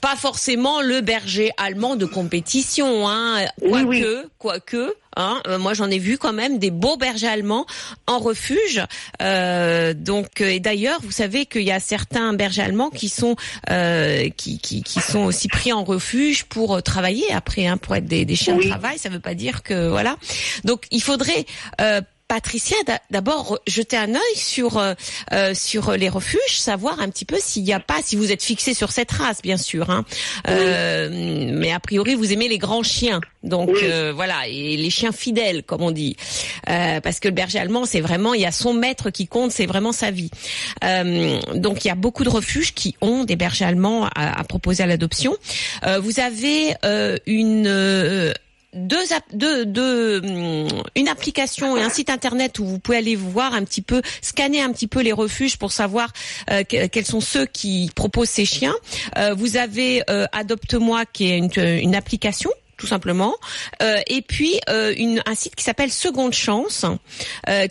pas 0.03 0.17
forcément 0.17 0.81
le 0.81 0.99
berger 0.99 1.51
allemand 1.55 1.95
de 1.95 2.05
compétition, 2.05 3.07
hein. 3.07 3.45
Quoique, 3.65 3.87
oui. 3.87 4.03
quoique, 4.37 4.93
hein. 5.15 5.41
euh, 5.47 5.57
Moi, 5.57 5.73
j'en 5.73 5.89
ai 5.89 5.97
vu 5.97 6.17
quand 6.17 6.33
même 6.33 6.59
des 6.59 6.71
beaux 6.71 6.97
bergers 6.97 7.29
allemands 7.29 7.65
en 8.05 8.19
refuge. 8.19 8.83
Euh, 9.21 9.93
donc, 9.93 10.41
euh, 10.41 10.49
et 10.49 10.59
d'ailleurs, 10.59 10.99
vous 11.01 11.13
savez 11.13 11.45
qu'il 11.45 11.61
y 11.61 11.71
a 11.71 11.79
certains 11.79 12.33
bergers 12.33 12.63
allemands 12.63 12.89
qui 12.89 13.07
sont 13.07 13.37
euh, 13.69 14.27
qui, 14.35 14.59
qui, 14.59 14.83
qui 14.83 14.99
sont 14.99 15.23
aussi 15.23 15.47
pris 15.47 15.71
en 15.71 15.85
refuge 15.85 16.43
pour 16.43 16.75
euh, 16.75 16.81
travailler 16.81 17.31
après, 17.31 17.67
hein, 17.67 17.77
pour 17.77 17.95
être 17.95 18.05
des, 18.05 18.25
des 18.25 18.35
chiens 18.35 18.57
de 18.57 18.67
travail. 18.67 18.99
Ça 18.99 19.07
veut 19.07 19.21
pas 19.21 19.35
dire 19.35 19.63
que 19.63 19.87
voilà. 19.87 20.17
Donc, 20.65 20.83
il 20.91 21.01
faudrait 21.01 21.45
euh, 21.79 22.01
Patricia, 22.27 22.77
d'a- 22.87 23.01
d'abord 23.11 23.59
jeter 23.67 23.97
un 23.97 24.15
œil 24.15 24.35
sur 24.35 24.77
euh, 24.77 24.93
euh, 25.33 25.53
sur 25.53 25.91
les 25.91 26.09
refuges, 26.09 26.39
savoir 26.57 26.99
un 26.99 27.09
petit 27.09 27.25
peu 27.25 27.37
s'il 27.39 27.63
n'y 27.63 27.73
a 27.73 27.79
pas, 27.79 27.99
si 28.03 28.15
vous 28.15 28.31
êtes 28.31 28.41
fixé 28.41 28.73
sur 28.73 28.91
cette 28.91 29.11
race, 29.11 29.41
bien 29.43 29.57
sûr. 29.57 29.89
Hein. 29.91 30.03
Euh, 30.47 31.09
mais 31.53 31.71
a 31.71 31.79
priori, 31.79 32.15
vous 32.15 32.31
aimez 32.33 32.47
les 32.47 32.57
grands 32.57 32.81
chiens, 32.81 33.19
donc 33.43 33.69
Oui. 33.73 33.79
euh, 33.83 34.13
voilà, 34.15 34.47
et 34.47 34.77
les 34.77 34.89
chiens 34.89 35.11
fidèles, 35.11 35.63
comme 35.63 35.81
on 35.83 35.91
dit, 35.91 36.15
Euh, 36.69 37.01
parce 37.01 37.19
que 37.19 37.27
le 37.27 37.33
berger 37.33 37.59
allemand, 37.59 37.85
c'est 37.85 37.99
vraiment, 38.01 38.33
il 38.33 38.41
y 38.41 38.45
a 38.45 38.51
son 38.51 38.73
maître 38.73 39.09
qui 39.09 39.27
compte, 39.27 39.51
c'est 39.51 39.65
vraiment 39.65 39.91
sa 39.91 40.09
vie. 40.11 40.31
Euh, 40.83 41.39
donc 41.55 41.83
il 41.83 41.89
y 41.89 41.91
a 41.91 41.95
beaucoup 41.95 42.23
de 42.23 42.29
refuges 42.29 42.73
qui 42.73 42.95
ont 43.01 43.25
des 43.25 43.35
bergers 43.35 43.65
allemands 43.65 44.05
à, 44.15 44.39
à 44.39 44.43
proposer 44.45 44.81
à 44.83 44.85
l'adoption. 44.87 45.35
Euh, 45.85 45.99
vous 45.99 46.19
avez 46.19 46.73
euh, 46.85 47.17
une 47.27 47.65
euh, 47.67 48.31
deux, 48.73 49.65
deux, 49.65 50.19
hum, 50.23 50.67
une 50.95 51.07
application 51.07 51.77
et 51.77 51.81
un 51.83 51.89
site 51.89 52.09
internet 52.09 52.59
où 52.59 52.65
vous 52.65 52.79
pouvez 52.79 52.97
aller 52.97 53.15
voir 53.15 53.53
un 53.53 53.63
petit 53.63 53.81
peu, 53.81 54.01
scanner 54.21 54.61
un 54.61 54.71
petit 54.71 54.87
peu 54.87 55.01
les 55.01 55.11
refuges 55.11 55.57
pour 55.57 55.71
savoir 55.71 56.11
euh, 56.49 56.63
que- 56.63 56.87
quels 56.87 57.05
sont 57.05 57.21
ceux 57.21 57.45
qui 57.45 57.91
proposent 57.95 58.29
ces 58.29 58.45
chiens. 58.45 58.75
Euh, 59.17 59.33
vous 59.33 59.57
avez 59.57 60.03
euh, 60.09 60.25
Adopte-moi 60.31 61.05
qui 61.05 61.29
est 61.31 61.37
une, 61.37 61.95
application 61.95 62.49
tout 62.77 62.87
simplement, 62.87 63.35
Euh, 63.81 63.99
et 64.07 64.21
puis 64.21 64.59
une, 64.97 65.21
un 65.25 65.35
site 65.35 65.55
qui 65.55 65.63
s'appelle 65.63 65.91
Seconde 65.91 66.33
Chance, 66.33 66.85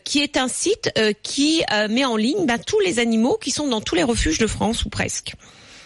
qui 0.04 0.20
est 0.20 0.36
un 0.38 0.48
site 0.48 0.90
qui 1.22 1.62
met 1.90 2.04
en 2.04 2.16
ligne 2.16 2.46
bah, 2.46 2.58
tous 2.58 2.80
les 2.80 2.98
animaux 2.98 3.36
qui 3.42 3.50
sont 3.50 3.68
dans 3.68 3.80
tous 3.82 3.94
les 3.94 4.04
refuges 4.04 4.38
de 4.38 4.46
France 4.46 4.84
ou 4.84 4.88
presque. 4.88 5.34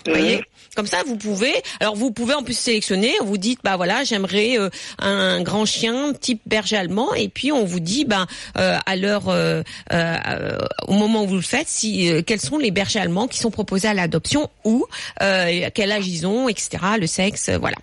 Vous 0.07 0.13
voyez 0.13 0.43
comme 0.77 0.87
ça, 0.87 0.99
vous 1.07 1.17
pouvez. 1.17 1.55
Alors, 1.81 1.97
vous 1.97 2.11
pouvez 2.11 2.35
en 2.35 2.43
plus 2.43 2.57
sélectionner. 2.57 3.15
Vous 3.25 3.39
dites, 3.39 3.61
bah 3.65 3.77
voilà, 3.77 4.05
j'aimerais 4.05 4.59
euh, 4.59 4.69
un 4.99 5.43
grand 5.43 5.65
chien 5.65 6.13
type 6.13 6.43
berger 6.45 6.77
allemand, 6.77 7.15
et 7.15 7.29
puis 7.31 7.51
on 7.51 7.65
vous 7.65 7.81
dit, 7.81 8.05
bah 8.05 8.27
euh, 8.59 8.77
à 8.85 8.97
l'heure, 8.97 9.29
euh, 9.29 9.63
euh, 9.93 10.59
au 10.87 10.93
moment 10.93 11.25
où 11.25 11.29
vous 11.29 11.37
le 11.37 11.41
faites, 11.41 11.69
si 11.69 12.11
euh, 12.11 12.21
quels 12.25 12.41
sont 12.41 12.59
les 12.59 12.71
bergers 12.71 13.01
allemands 13.01 13.27
qui 13.27 13.39
sont 13.39 13.51
proposés 13.51 13.89
à 13.89 13.95
l'adoption 13.95 14.51
ou 14.65 14.85
euh, 15.23 15.71
quel 15.75 15.91
âge 15.93 16.07
ils 16.07 16.27
ont, 16.27 16.49
etc. 16.49 16.79
Le 17.01 17.07
sexe, 17.07 17.49
euh, 17.49 17.59
voilà. 17.59 17.77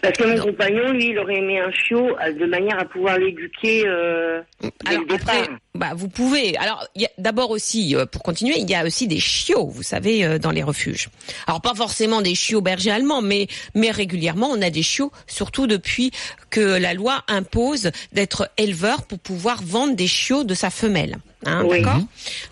Parce 0.00 0.16
que 0.16 0.24
mon 0.24 0.38
compagnon, 0.40 0.92
lui, 0.92 1.08
il 1.08 1.18
aurait 1.18 1.38
aimé 1.38 1.58
un 1.58 1.72
chiot 1.72 2.16
euh, 2.20 2.32
de 2.32 2.46
manière 2.46 2.78
à 2.78 2.84
pouvoir 2.84 3.18
l'éduquer 3.18 3.82
euh, 3.86 4.40
dès 4.62 4.70
Alors 4.86 5.04
après, 5.10 5.48
bah 5.74 5.92
vous 5.94 6.08
pouvez. 6.08 6.56
Alors 6.56 6.86
d'abord 7.18 7.50
aussi, 7.50 7.96
euh, 7.96 8.06
pour 8.06 8.22
continuer, 8.22 8.58
il 8.58 8.70
y 8.70 8.74
a 8.74 8.84
aussi 8.84 9.08
des 9.08 9.18
chiots, 9.18 9.66
vous 9.66 9.82
savez, 9.82 10.24
euh, 10.24 10.38
dans 10.38 10.50
les 10.50 10.62
refuges. 10.62 11.08
Alors 11.46 11.60
pas 11.60 11.74
forcément 11.74 12.22
des 12.22 12.34
chiots 12.34 12.60
bergers 12.60 12.90
allemands, 12.90 13.22
mais 13.22 13.48
mais 13.74 13.90
régulièrement 13.90 14.48
on 14.50 14.62
a 14.62 14.70
des 14.70 14.82
chiots, 14.82 15.12
surtout 15.26 15.66
depuis 15.66 16.12
que 16.50 16.60
la 16.60 16.94
loi 16.94 17.22
impose 17.28 17.90
d'être 18.12 18.50
éleveur 18.56 19.04
pour 19.04 19.18
pouvoir 19.18 19.62
vendre 19.62 19.96
des 19.96 20.06
chiots 20.06 20.44
de 20.44 20.54
sa 20.54 20.70
femelle. 20.70 21.16
Hein, 21.46 21.62
Oui. 21.64 21.82
D'accord. 21.82 22.00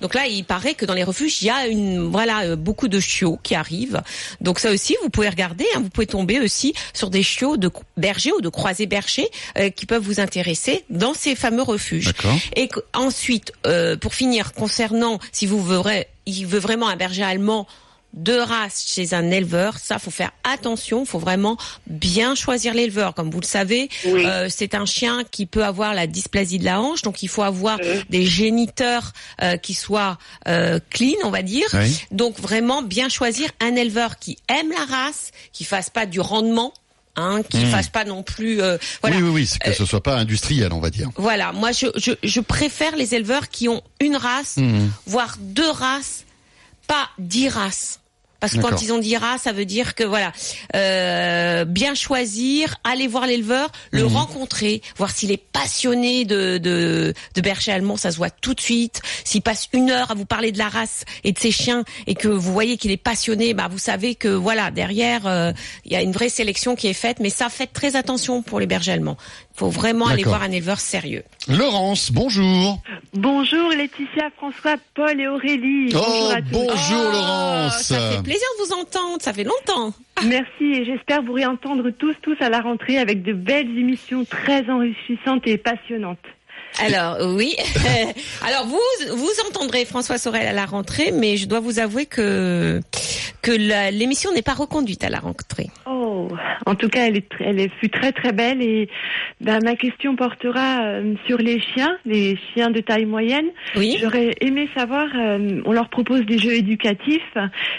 Donc 0.01 0.14
là, 0.14 0.26
il 0.26 0.45
paraît 0.45 0.74
que 0.74 0.84
dans 0.87 0.95
les 0.95 1.03
refuges, 1.03 1.43
il 1.43 1.47
y 1.47 1.51
a 1.51 1.66
une 1.66 2.09
voilà 2.09 2.43
euh, 2.43 2.57
beaucoup 2.57 2.87
de 2.89 3.01
chiots 3.01 3.39
qui 3.43 3.55
arrivent. 3.55 4.01
Donc 4.41 4.61
ça 4.61 4.70
aussi, 4.70 4.97
vous 5.03 5.11
pouvez 5.11 5.28
regarder. 5.28 5.64
hein, 5.74 5.80
vous 5.80 5.89
pouvez 5.91 6.07
tomber 6.07 6.39
aussi 6.41 6.72
sur 6.95 7.11
des 7.11 7.22
chiots 7.24 7.57
de 7.57 7.70
bergers 7.97 8.32
ou 8.32 8.41
de 8.41 8.49
croisés 8.49 8.87
bergers 8.87 9.28
euh, 9.59 9.70
qui 9.70 9.87
peuvent 9.87 10.03
vous 10.03 10.20
intéresser 10.20 10.84
dans 10.89 11.14
ces 11.14 11.34
fameux 11.34 11.62
refuges. 11.62 12.07
D'accord. 12.07 12.37
Et 12.55 12.68
ensuite, 12.95 13.53
euh, 13.66 13.97
pour 13.97 14.14
finir, 14.14 14.53
concernant 14.53 15.18
si 15.32 15.47
vous 15.47 15.62
verrez, 15.64 16.07
il 16.26 16.47
veut 16.47 16.59
vraiment 16.61 16.89
un 16.89 16.97
berger 16.97 17.22
allemand 17.24 17.66
de 18.14 18.32
race 18.34 18.84
chez 18.86 19.12
un 19.12 19.30
éleveur, 19.30 19.76
ça 19.78 19.98
faut 19.98 20.11
faire 20.11 20.30
attention, 20.42 21.04
faut 21.04 21.18
vraiment 21.18 21.57
bien 21.86 22.34
choisir 22.34 22.72
l'éleveur. 22.72 23.12
Comme 23.14 23.30
vous 23.30 23.40
le 23.40 23.46
savez, 23.46 23.88
Oui. 24.07 24.24
euh, 24.24 24.48
c'est 24.48 24.74
un 24.74 24.86
chien 24.86 25.22
qui 25.30 25.44
peut 25.46 25.64
avoir 25.64 25.92
la 25.92 26.07
dysplasie 26.07 26.59
de 26.59 26.64
la 26.64 26.80
hanche, 26.80 27.02
donc 27.02 27.22
il 27.22 27.28
faut 27.28 27.42
avoir 27.42 27.78
Oui. 27.78 28.00
des 28.09 28.24
géniteurs 28.24 29.12
euh, 29.42 29.57
qui 29.59 29.74
soient 29.74 30.18
euh, 30.48 30.80
clean, 30.90 31.16
on 31.24 31.30
va 31.30 31.42
dire. 31.42 31.66
Oui. 31.74 31.98
Donc 32.11 32.38
vraiment 32.40 32.82
bien 32.82 33.09
choisir 33.09 33.50
un 33.61 33.74
éleveur 33.76 34.18
qui 34.18 34.38
aime 34.48 34.70
la 34.70 34.84
race, 34.86 35.30
qui 35.52 35.64
fasse 35.64 35.90
pas 35.90 36.07
du 36.07 36.20
rendement, 36.20 36.72
hein, 37.16 37.42
qui 37.48 37.64
fasse 37.66 37.88
pas 37.88 38.04
non 38.04 38.22
plus, 38.22 38.62
euh, 38.62 38.78
voilà. 39.02 39.16
Oui, 39.16 39.22
oui, 39.24 39.30
oui, 39.30 39.59
que 39.62 39.72
ce 39.72 39.84
soit 39.84 40.02
pas 40.02 40.16
industriel, 40.16 40.72
on 40.72 40.80
va 40.80 40.88
dire. 40.90 41.11
Voilà, 41.16 41.52
moi 41.52 41.72
je, 41.72 41.86
je, 41.96 42.12
je 42.22 42.40
préfère 42.40 42.94
les 42.96 43.14
éleveurs 43.14 43.48
qui 43.50 43.68
ont 43.68 43.82
une 44.00 44.16
race, 44.16 44.57
Mhm. 44.59 44.90
voire 45.07 45.36
deux 45.40 45.70
races, 45.70 46.24
pas 46.87 47.09
dix 47.18 47.49
races. 47.49 48.01
Parce 48.39 48.53
que 48.53 48.61
quand 48.61 48.82
ils 48.82 48.93
ont 48.93 48.99
dix 48.99 49.16
races, 49.16 49.43
ça 49.43 49.53
veut 49.53 49.64
dire 49.64 49.95
que 49.95 50.05
voilà, 50.05 50.30
euh, 50.74 51.64
bien 51.64 51.95
choisir, 51.95 52.76
aller 52.84 53.07
voir 53.09 53.26
l'éleveur, 53.26 53.72
le 53.91 54.05
Mhm. 54.05 54.12
rencontrer, 54.14 54.82
voir 54.99 55.11
s'il 55.11 55.32
est 55.32 55.43
passionné 55.43 56.26
de, 56.26 56.59
de, 56.59 57.14
de 57.34 57.41
berger 57.41 57.72
allemand, 57.72 57.97
ça 57.97 58.11
se 58.11 58.18
voit 58.18 58.28
tout 58.30 58.53
de 58.53 58.61
suite. 58.61 59.01
S'il 59.24 59.41
passe 59.41 59.68
une 59.72 59.91
heure 59.91 60.11
à 60.11 60.14
vous 60.14 60.26
parler 60.26 60.53
de 60.53 60.59
la 60.59 60.68
race 60.68 61.05
et 61.24 61.32
de 61.32 61.39
ses 61.39 61.51
chiens 61.51 61.82
et 62.07 62.14
que 62.14 62.28
vous 62.28 62.53
voyez 62.53 62.76
qu'il 62.76 62.91
est 62.91 62.99
passionné, 62.99 63.55
bah 63.55 63.68
vous 63.70 63.78
savez 63.78 64.14
que 64.14 64.28
voilà 64.28 64.70
derrière 64.70 65.26
euh, 65.26 65.53
il 65.87 65.93
y 65.93 65.97
a 65.97 66.03
une 66.03 66.12
vraie 66.12 66.28
sélection 66.28 66.76
qui 66.76 66.89
est 66.89 66.93
faite. 66.93 67.18
Mais 67.20 67.30
ça, 67.30 67.49
faites 67.49 67.72
très 67.72 67.97
attention 67.97 68.43
pour 68.43 68.61
les 68.61 68.66
bergers 68.66 68.93
allemands. 68.93 69.16
Il 69.57 69.61
faut 69.61 69.70
vraiment 69.70 70.07
aller 70.07 70.22
voir 70.22 70.42
un 70.42 70.50
éleveur 70.50 70.78
sérieux. 70.78 71.22
Laurence, 71.48 72.12
bonjour. 72.12 72.82
Bonjour 73.14 73.70
Laetitia, 73.70 74.28
François, 74.36 74.76
Paul 74.94 75.18
et 75.18 75.26
Aurélie. 75.26 75.94
Oh, 75.94 75.98
bonjour 75.98 76.30
à 76.30 76.42
tous. 76.42 76.48
bonjour 76.52 77.04
Oh, 77.09 77.12
Laurence. 77.12 77.82
Ça 77.84 78.11
fait 78.11 78.22
plaisir 78.22 78.46
de 78.59 78.66
vous 78.66 78.72
entendre, 78.74 79.16
ça 79.22 79.32
fait 79.32 79.44
longtemps. 79.44 79.94
Merci 80.26 80.64
et 80.64 80.84
j'espère 80.84 81.22
vous 81.22 81.32
réentendre 81.32 81.88
tous, 81.90 82.14
tous 82.20 82.36
à 82.40 82.50
la 82.50 82.61
rentrée 82.61 82.98
avec 82.98 83.22
de 83.22 83.32
belles 83.32 83.78
émissions 83.78 84.26
très 84.26 84.68
enrichissantes 84.68 85.46
et 85.46 85.57
passionnantes. 85.57 86.18
Alors 86.85 87.16
oui, 87.35 87.55
alors 88.47 88.66
vous 88.66 89.16
vous 89.16 89.31
entendrez 89.49 89.85
François 89.85 90.18
Sorel 90.18 90.47
à 90.47 90.53
la 90.53 90.66
rentrée, 90.66 91.11
mais 91.12 91.37
je 91.37 91.47
dois 91.47 91.61
vous 91.61 91.79
avouer 91.79 92.07
que 92.07 92.81
que 93.43 93.53
l'émission 93.93 94.33
n'est 94.33 94.43
pas 94.43 94.55
reconduite 94.55 95.05
à 95.05 95.09
la 95.09 95.18
rentrée. 95.20 95.68
Oh, 95.89 96.29
En 96.66 96.74
tout 96.74 96.89
cas, 96.89 97.07
elle, 97.07 97.16
est, 97.18 97.29
elle 97.39 97.61
est- 97.61 97.70
fut 97.81 97.89
très 97.91 98.11
très 98.11 98.33
belle 98.33 98.61
et 98.61 98.89
ben, 99.41 99.61
ma 99.62 99.77
question 99.77 100.16
portera 100.16 100.83
euh, 100.85 101.14
sur 101.29 101.39
les 101.39 101.61
chiens, 101.61 101.97
les 102.05 102.37
chiens 102.53 102.70
de 102.70 102.81
taille 102.81 103.05
moyenne. 103.05 103.47
Oui. 103.77 103.99
J'aurais 104.01 104.33
aimé 104.41 104.68
savoir, 104.77 105.07
euh, 105.14 105.61
on 105.64 105.70
leur 105.72 105.89
propose 105.91 106.27
des 106.27 106.39
jeux 106.39 106.55
éducatifs 106.55 107.22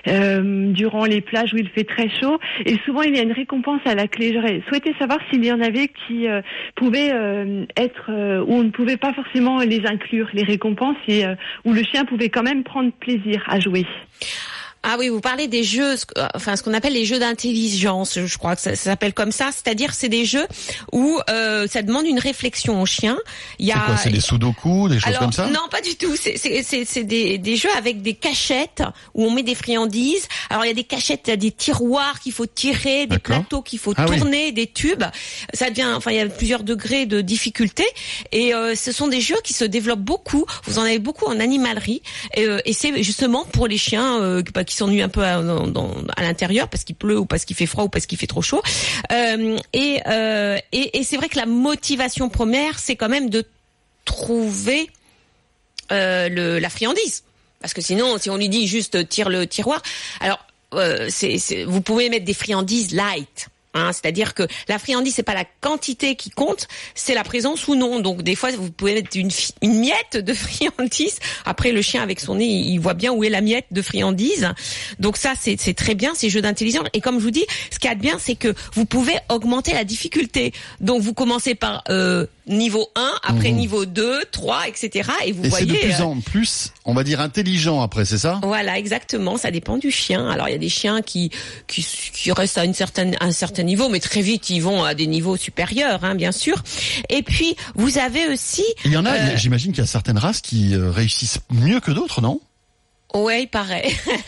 euh, 0.07 0.71
durant 0.71 1.03
les 1.03 1.19
plages 1.19 1.53
où 1.53 1.57
il 1.57 1.67
fait 1.69 1.83
très 1.83 2.09
chaud 2.09 2.39
et 2.65 2.77
souvent 2.85 3.01
il 3.01 3.17
y 3.17 3.19
a 3.19 3.23
une 3.23 3.33
récompense 3.33 3.81
à 3.85 3.93
la 3.93 4.07
clé. 4.07 4.31
J'aurais 4.33 4.61
souhaité 4.69 4.93
savoir 4.97 5.19
s'il 5.29 5.43
y 5.43 5.51
en 5.51 5.59
avait 5.59 5.89
qui 6.07 6.29
euh, 6.29 6.41
pouvaient 6.75 7.11
euh, 7.11 7.65
être, 7.75 8.09
euh, 8.09 8.41
où 8.47 8.53
on 8.53 8.63
ne 8.63 8.69
pouvait 8.69 8.86
pas 8.95 9.13
forcément 9.13 9.59
les 9.59 9.85
inclure, 9.85 10.29
les 10.31 10.43
récompenses, 10.43 10.95
et 11.09 11.25
euh, 11.25 11.35
où 11.65 11.73
le 11.73 11.83
chien 11.83 12.05
pouvait 12.05 12.29
quand 12.29 12.43
même 12.43 12.63
prendre 12.63 12.91
plaisir 12.93 13.43
à 13.47 13.59
jouer. 13.59 13.85
Ah 14.89 14.95
oui, 14.97 15.09
vous 15.09 15.19
parlez 15.19 15.47
des 15.49 15.63
jeux, 15.65 15.95
enfin 16.33 16.55
ce 16.55 16.63
qu'on 16.63 16.73
appelle 16.73 16.93
les 16.93 17.03
jeux 17.05 17.19
d'intelligence, 17.19 18.17
je 18.25 18.37
crois 18.37 18.55
que 18.55 18.61
ça, 18.61 18.69
ça 18.75 18.83
s'appelle 18.91 19.13
comme 19.13 19.33
ça. 19.33 19.49
C'est-à-dire 19.51 19.93
c'est 19.93 20.07
des 20.07 20.23
jeux 20.23 20.47
où 20.93 21.19
euh, 21.29 21.67
ça 21.67 21.81
demande 21.81 22.05
une 22.05 22.19
réflexion 22.19 22.81
au 22.81 22.85
chien. 22.85 23.17
Il 23.59 23.65
y 23.67 23.71
C'est 23.71 23.77
a 23.77 23.97
C'est 23.97 24.09
des 24.11 24.21
sudoku, 24.21 24.87
des 24.87 24.95
choses 24.99 25.07
Alors, 25.09 25.19
comme 25.19 25.33
ça? 25.33 25.47
Non, 25.47 25.67
pas 25.69 25.81
du 25.81 25.95
tout. 25.95 26.15
C'est- 26.15 27.03
des, 27.03 27.37
des 27.37 27.55
jeux 27.57 27.69
avec 27.77 28.01
des 28.01 28.13
cachettes 28.13 28.81
où 29.13 29.25
on 29.25 29.31
met 29.31 29.43
des 29.43 29.55
friandises. 29.55 30.27
Alors 30.49 30.63
il 30.63 30.69
y 30.69 30.71
a 30.71 30.73
des 30.73 30.83
cachettes, 30.85 31.23
il 31.25 31.31
y 31.31 31.33
a 31.33 31.37
des 31.37 31.51
tiroirs 31.51 32.19
qu'il 32.21 32.31
faut 32.31 32.45
tirer, 32.45 33.07
des 33.07 33.19
plateaux 33.19 33.61
qu'il 33.61 33.79
faut 33.79 33.93
Ah 33.97 34.05
oui. 34.09 34.17
tourner, 34.19 34.51
des 34.53 34.67
tubes. 34.67 35.03
Ça 35.53 35.69
devient, 35.69 35.91
enfin 35.95 36.11
il 36.11 36.17
y 36.17 36.21
a 36.21 36.27
plusieurs 36.27 36.63
degrés 36.63 37.05
de 37.05 37.19
difficulté. 37.21 37.83
Et 38.31 38.53
euh, 38.53 38.73
ce 38.75 38.91
sont 38.93 39.07
des 39.09 39.19
jeux 39.21 39.39
qui 39.43 39.51
se 39.53 39.65
développent 39.65 39.99
beaucoup. 39.99 40.45
Vous 40.63 40.79
en 40.79 40.83
avez 40.83 40.99
beaucoup 40.99 41.25
en 41.25 41.39
animalerie. 41.41 42.01
Et, 42.35 42.45
euh, 42.45 42.59
et 42.63 42.71
c'est 42.73 43.03
justement 43.03 43.43
pour 43.43 43.67
les 43.67 43.77
chiens 43.77 44.21
euh, 44.21 44.41
bah, 44.53 44.63
qui 44.63 44.76
s'ennuient 44.77 45.01
un 45.01 45.09
peu 45.09 45.23
à, 45.23 45.41
l'intérieur 46.21 46.67
parce 46.69 46.83
qu'il 46.83 46.95
pleut 46.95 47.19
ou 47.19 47.25
parce 47.25 47.45
qu'il 47.45 47.55
fait 47.55 47.65
froid 47.65 47.85
ou 47.85 47.89
parce 47.89 48.05
qu'il 48.05 48.17
fait 48.17 48.27
trop 48.27 48.41
chaud. 48.41 48.61
Euh, 49.11 49.57
et 49.73 50.01
euh, 50.07 50.57
et, 50.71 50.99
et 50.99 51.03
c'est 51.03 51.17
vrai 51.17 51.29
que 51.29 51.37
la 51.37 51.45
motivation 51.45 52.29
première, 52.29 52.79
c'est 52.79 52.95
quand 52.95 53.09
même 53.09 53.29
de 53.29 53.45
trouver 54.05 54.89
euh, 55.91 56.29
le, 56.29 56.59
la 56.59 56.69
friandise. 56.69 57.23
Parce 57.59 57.73
que 57.73 57.81
sinon, 57.81 58.17
si 58.17 58.29
on 58.29 58.37
lui 58.37 58.49
dit 58.49 58.67
juste 58.67 59.09
tire 59.09 59.29
le 59.29 59.47
tiroir, 59.47 59.81
alors 60.19 60.45
vous 60.71 61.81
pouvez 61.81 62.09
mettre 62.09 62.25
des 62.25 62.33
friandises 62.33 62.93
light. 62.93 63.49
Hein, 63.77 63.91
c'est-à-dire 63.93 64.33
que 64.33 64.43
la 64.67 64.79
friandise 64.79 65.13
c'est 65.15 65.23
pas 65.23 65.33
la 65.35 65.45
quantité 65.61 66.15
qui 66.15 66.29
compte, 66.31 66.67
c'est 66.95 67.13
la 67.13 67.23
présence 67.23 67.67
ou 67.67 67.75
non. 67.75 67.99
Donc 67.99 68.23
des 68.23 68.35
fois 68.35 68.49
vous 68.51 68.71
pouvez 68.71 68.95
mettre 68.95 69.15
une, 69.15 69.29
miette 69.61 70.17
de 70.17 70.33
friandise. 70.45 71.19
Après 71.45 71.71
le 71.71 71.81
chien 71.81 72.01
avec 72.01 72.19
son 72.19 72.35
nez 72.35 72.45
il 72.45 72.79
voit 72.79 72.93
bien 72.95 73.11
où 73.13 73.23
est 73.23 73.29
la 73.29 73.41
miette 73.41 73.67
de 73.71 73.81
friandise. 73.81 74.49
Donc 74.99 75.17
ça 75.17 75.33
c'est, 75.39 75.55
très 75.75 75.95
bien 75.95 76.13
ces 76.15 76.29
jeux 76.29 76.41
d'intelligence. 76.41 76.87
Et 76.93 77.01
comme 77.01 77.19
je 77.19 77.23
vous 77.23 77.31
dis, 77.31 77.45
ce 77.71 77.77
qu'il 77.79 77.89
y 77.89 77.93
a 77.93 77.95
de 77.95 78.01
bien 78.01 78.17
c'est 78.19 78.35
que 78.35 78.53
vous 78.73 78.85
pouvez 78.85 79.15
augmenter 79.29 79.73
la 79.73 79.83
difficulté. 79.83 80.53
Donc 80.81 81.01
vous 81.01 81.13
commencez 81.13 81.53
par 81.55 81.83
euh, 81.89 82.25
niveau 82.47 82.87
1, 82.95 83.11
après 83.23 83.51
Mhm. 83.51 83.57
niveau 83.57 83.85
2, 83.85 84.21
3, 84.31 84.67
etc. 84.67 85.09
Et 85.25 85.31
vous 85.31 85.41
Et 85.45 85.49
c'est 85.49 85.65
voyez. 85.65 85.65
de 85.73 85.77
plus 85.77 86.01
euh, 86.01 86.03
en 86.05 86.19
plus, 86.21 86.73
on 86.85 86.93
va 86.93 87.03
dire, 87.03 87.19
intelligent 87.21 87.81
après, 87.81 88.05
c'est 88.05 88.17
ça? 88.17 88.39
Voilà, 88.43 88.77
exactement. 88.77 89.37
Ça 89.37 89.51
dépend 89.51 89.77
du 89.77 89.91
chien. 89.91 90.29
Alors 90.29 90.47
il 90.49 90.53
y 90.53 90.55
a 90.55 90.59
des 90.59 90.69
chiens 90.69 91.01
qui 91.01 91.29
qui, 91.67 91.85
qui 92.13 92.31
restent 92.31 92.57
à 92.57 92.65
une 92.65 92.73
certaine 92.73 93.15
un 93.19 93.31
certain 93.31 93.66
niveau, 93.67 93.89
mais 93.89 93.99
très 93.99 94.21
vite 94.21 94.49
ils 94.49 94.61
vont 94.61 94.83
à 94.83 94.95
des 94.95 95.05
niveaux 95.05 95.37
supérieurs, 95.37 96.03
hein, 96.03 96.15
bien 96.15 96.31
sûr. 96.31 96.63
Et 97.09 97.21
puis 97.21 97.55
vous 97.75 97.99
avez 97.99 98.27
aussi, 98.29 98.63
Il 98.85 98.91
y 98.91 98.97
en 98.97 99.05
a, 99.05 99.11
Euh, 99.11 99.37
j'imagine 99.37 99.71
qu'il 99.71 99.81
y 99.81 99.83
a 99.83 99.87
certaines 99.87 100.17
races 100.17 100.41
qui 100.41 100.73
euh, 100.73 100.89
réussissent 100.91 101.39
mieux 101.51 101.79
que 101.79 101.91
d'autres, 101.91 102.21
non? 102.21 102.39
Ouais, 103.13 103.43
il 103.43 103.47
paraît. 103.47 103.87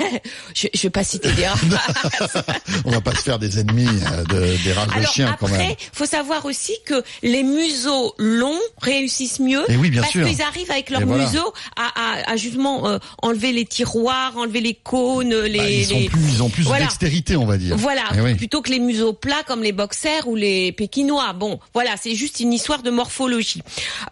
je, 0.56 0.68
je 0.74 0.82
vais 0.84 0.90
pas 0.90 1.04
citer 1.04 1.32
des 1.34 1.46
races. 1.48 1.60
On 2.86 2.92
va 2.92 3.02
pas 3.02 3.12
se 3.14 3.22
faire 3.22 3.40
des 3.40 3.60
ennemis 3.60 3.88
euh, 3.88 4.24
de, 4.26 4.64
des 4.64 4.74
races 4.74 4.88
de 4.96 5.06
chiens 5.06 5.36
quand 5.40 5.48
même. 5.48 5.60
après, 5.62 5.78
faut 5.94 6.06
savoir 6.06 6.46
aussi 6.46 6.74
que 6.86 7.04
les 7.22 7.44
museaux 7.44 8.14
longs 8.18 8.60
réussissent 8.82 9.40
mieux 9.40 9.64
Eh 9.68 9.76
oui, 9.78 9.90
bien 9.90 10.02
parce 10.02 10.14
qu'ils 10.14 10.42
arrivent 10.42 10.72
avec 10.72 10.90
leur 10.90 11.02
Et 11.02 11.06
voilà. 11.06 11.26
museau 11.26 11.54
à, 11.76 11.88
à, 12.28 12.32
à 12.32 12.36
justement 12.36 12.88
euh, 12.88 13.00
enlever 13.22 13.52
les 13.52 13.66
tiroirs, 13.66 14.38
enlever 14.38 14.62
les 14.62 14.74
cônes, 14.76 15.34
les, 15.36 15.58
Bah, 15.58 15.70
ils, 15.70 15.86
sont 15.86 16.00
les- 16.00 16.10
plus, 16.10 16.22
ils 16.34 16.44
ont 16.44 16.50
plus 16.50 16.64
Voilà. 16.64 16.86
de 16.86 16.90
dextérité, 16.90 17.36
on 17.36 17.46
va 17.46 17.58
dire. 17.58 17.76
Voilà, 17.78 18.04
Eh 18.16 18.22
oui. 18.22 18.36
plutôt 18.36 18.62
que 18.62 18.70
les 18.72 18.80
museaux 18.80 19.14
plats 19.14 19.44
comme 19.46 19.62
les 19.64 19.72
boxers 19.74 20.28
ou 20.28 20.36
les 20.36 20.72
pékinois. 20.72 21.34
Bon, 21.34 21.60
voilà, 21.74 21.92
c'est 22.02 22.16
juste 22.16 22.40
une 22.40 22.54
histoire 22.54 22.82
de 22.84 22.92
morphologie. 22.92 23.62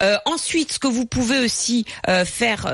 Euh, 0.02 0.16
ensuite, 0.26 0.72
ce 0.72 0.78
que 0.78 0.88
vous 0.88 1.06
pouvez 1.06 1.38
aussi 1.40 1.84
euh, 2.08 2.24
faire 2.24 2.66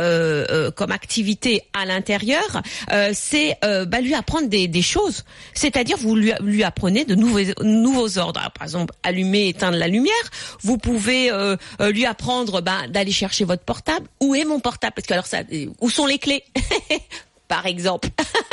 comme 0.77 0.93
activité 0.93 1.63
à 1.73 1.84
l'intérieur, 1.85 2.63
euh, 2.93 3.11
c'est 3.15 3.57
euh, 3.65 3.85
bah, 3.85 4.01
lui 4.01 4.15
apprendre 4.15 4.49
des, 4.49 4.69
des 4.69 4.83
choses. 4.83 5.25
C'est-à-dire, 5.55 5.97
vous 5.97 6.17
lui, 6.17 6.33
lui 6.41 6.65
apprenez 6.65 7.05
de 7.05 7.15
nouveaux, 7.15 7.41
nouveaux 7.63 8.19
ordres. 8.19 8.41
Alors, 8.41 8.53
par 8.53 8.65
exemple, 8.65 8.95
allumer, 9.03 9.49
éteindre 9.49 9.77
la 9.77 9.89
lumière. 9.89 10.15
Vous 10.63 10.79
pouvez 10.79 11.31
euh, 11.31 11.57
lui 11.93 12.07
apprendre 12.07 12.61
bah, 12.61 12.89
d'aller 12.89 13.13
chercher 13.13 13.45
votre 13.45 13.63
portable. 13.63 14.07
Où 14.21 14.35
est 14.35 14.45
mon 14.45 14.61
portable? 14.61 14.95
Parce 14.95 15.07
que 15.07 15.13
alors 15.13 15.27
ça, 15.27 15.39
où 15.81 15.91
sont 15.91 16.07
les 16.07 16.19
clés? 16.19 16.45
Par 17.49 17.67
exemple, 17.67 18.09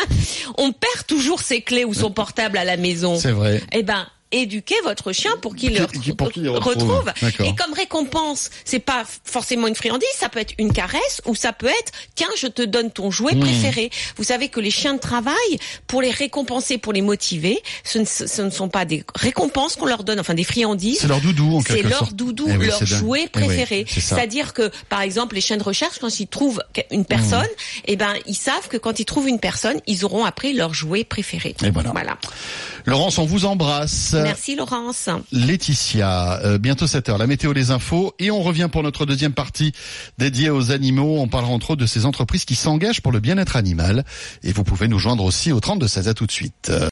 on 0.57 0.73
perd 0.73 1.07
toujours 1.07 1.39
ses 1.41 1.61
clés 1.61 1.85
ou 1.85 1.93
son 1.93 2.11
portable 2.11 2.57
à 2.57 2.65
la 2.65 2.75
maison. 2.75 3.17
C'est 3.17 3.31
vrai. 3.31 3.61
Eh 3.71 3.83
ben, 3.83 4.05
éduquez 4.31 4.75
votre 4.83 5.11
chien 5.11 5.31
pour 5.41 5.55
qu'il 5.55 5.73
le 5.75 6.51
retrouve. 6.51 7.11
Et 7.45 7.55
comme 7.55 7.73
récompense, 7.73 8.49
c'est 8.65 8.79
pas 8.79 9.03
forcément 9.23 9.67
une 9.67 9.75
friandise, 9.75 10.07
ça 10.17 10.29
peut 10.29 10.39
être 10.39 10.53
une 10.57 10.71
caresse 10.73 11.21
ou 11.25 11.35
ça 11.35 11.53
peut 11.53 11.67
être 11.67 11.91
tiens, 12.15 12.29
je 12.37 12.47
te 12.47 12.61
donne 12.61 12.91
ton 12.91 13.11
jouet 13.11 13.35
Mmh. 13.35 13.39
préféré. 13.39 13.89
Vous 14.17 14.23
savez 14.25 14.49
que 14.49 14.59
les 14.59 14.71
chiens 14.71 14.93
de 14.93 14.99
travail, 14.99 15.35
pour 15.87 16.01
les 16.01 16.11
récompenser, 16.11 16.77
pour 16.77 16.91
les 16.93 17.01
motiver, 17.01 17.61
ce 17.83 17.99
ne, 17.99 18.05
ce 18.05 18.41
ne 18.41 18.49
sont 18.49 18.67
pas 18.69 18.85
des 18.85 19.03
récompenses 19.15 19.75
qu'on 19.75 19.85
leur 19.85 20.03
donne, 20.03 20.19
enfin 20.19 20.33
des 20.33 20.43
friandises. 20.43 20.99
C'est 20.99 21.07
leur 21.07 21.21
doudou, 21.21 21.57
en 21.57 21.61
C'est 21.61 21.75
quelque 21.75 21.87
leur 21.89 21.99
sorte. 21.99 22.13
doudou, 22.15 22.45
Eh 22.49 22.57
oui, 22.57 22.67
leur 22.67 22.77
c'est 22.79 22.85
dingue. 22.89 22.99
jouet 22.99 23.19
Eh 23.21 23.23
oui, 23.23 23.45
préféré. 23.45 23.85
c'est 23.87 23.99
ça. 24.01 24.15
C'est-à-dire 24.15 24.53
que, 24.53 24.69
par 24.89 25.01
exemple, 25.01 25.35
les 25.35 25.41
chiens 25.41 25.57
de 25.57 25.63
recherche, 25.63 25.99
quand 25.99 26.19
ils 26.19 26.27
trouvent 26.27 26.61
une 26.91 27.05
personne, 27.05 27.47
eh 27.85 27.95
ben, 27.95 28.13
ils 28.27 28.35
savent 28.35 28.67
que 28.67 28.77
quand 28.77 28.99
ils 28.99 29.05
trouvent 29.05 29.27
une 29.29 29.39
personne, 29.39 29.79
ils 29.87 30.03
auront 30.05 30.25
appris 30.25 30.53
leur 30.53 30.73
jouet 30.73 31.03
préféré. 31.03 31.55
Et 31.63 31.69
voilà. 31.69 31.91
Voilà. 31.91 32.17
Laurence, 32.85 33.17
on 33.17 33.25
vous 33.25 33.45
embrasse. 33.45 34.13
Merci 34.13 34.55
Laurence. 34.55 35.09
Laetitia, 35.31 36.39
euh, 36.43 36.57
bientôt 36.57 36.87
7 36.87 37.09
heures, 37.09 37.17
la 37.17 37.27
météo, 37.27 37.53
les 37.53 37.71
infos, 37.71 38.13
et 38.19 38.31
on 38.31 38.41
revient 38.41 38.69
pour 38.71 38.83
notre 38.83 39.05
deuxième 39.05 39.33
partie 39.33 39.71
dédiée 40.17 40.49
aux 40.49 40.71
animaux. 40.71 41.19
On 41.19 41.27
parlera 41.27 41.51
entre 41.51 41.71
autres 41.71 41.81
de 41.81 41.85
ces 41.85 42.05
entreprises 42.05 42.45
qui 42.45 42.55
s'engagent 42.55 43.01
pour 43.01 43.11
le 43.11 43.19
bien-être 43.19 43.55
animal, 43.55 44.05
et 44.43 44.51
vous 44.51 44.63
pouvez 44.63 44.87
nous 44.87 44.99
joindre 44.99 45.23
aussi 45.23 45.51
au 45.51 45.59
32 45.59 45.87
16 45.87 46.07
à 46.07 46.13
tout 46.13 46.25
de 46.25 46.31
suite. 46.31 46.71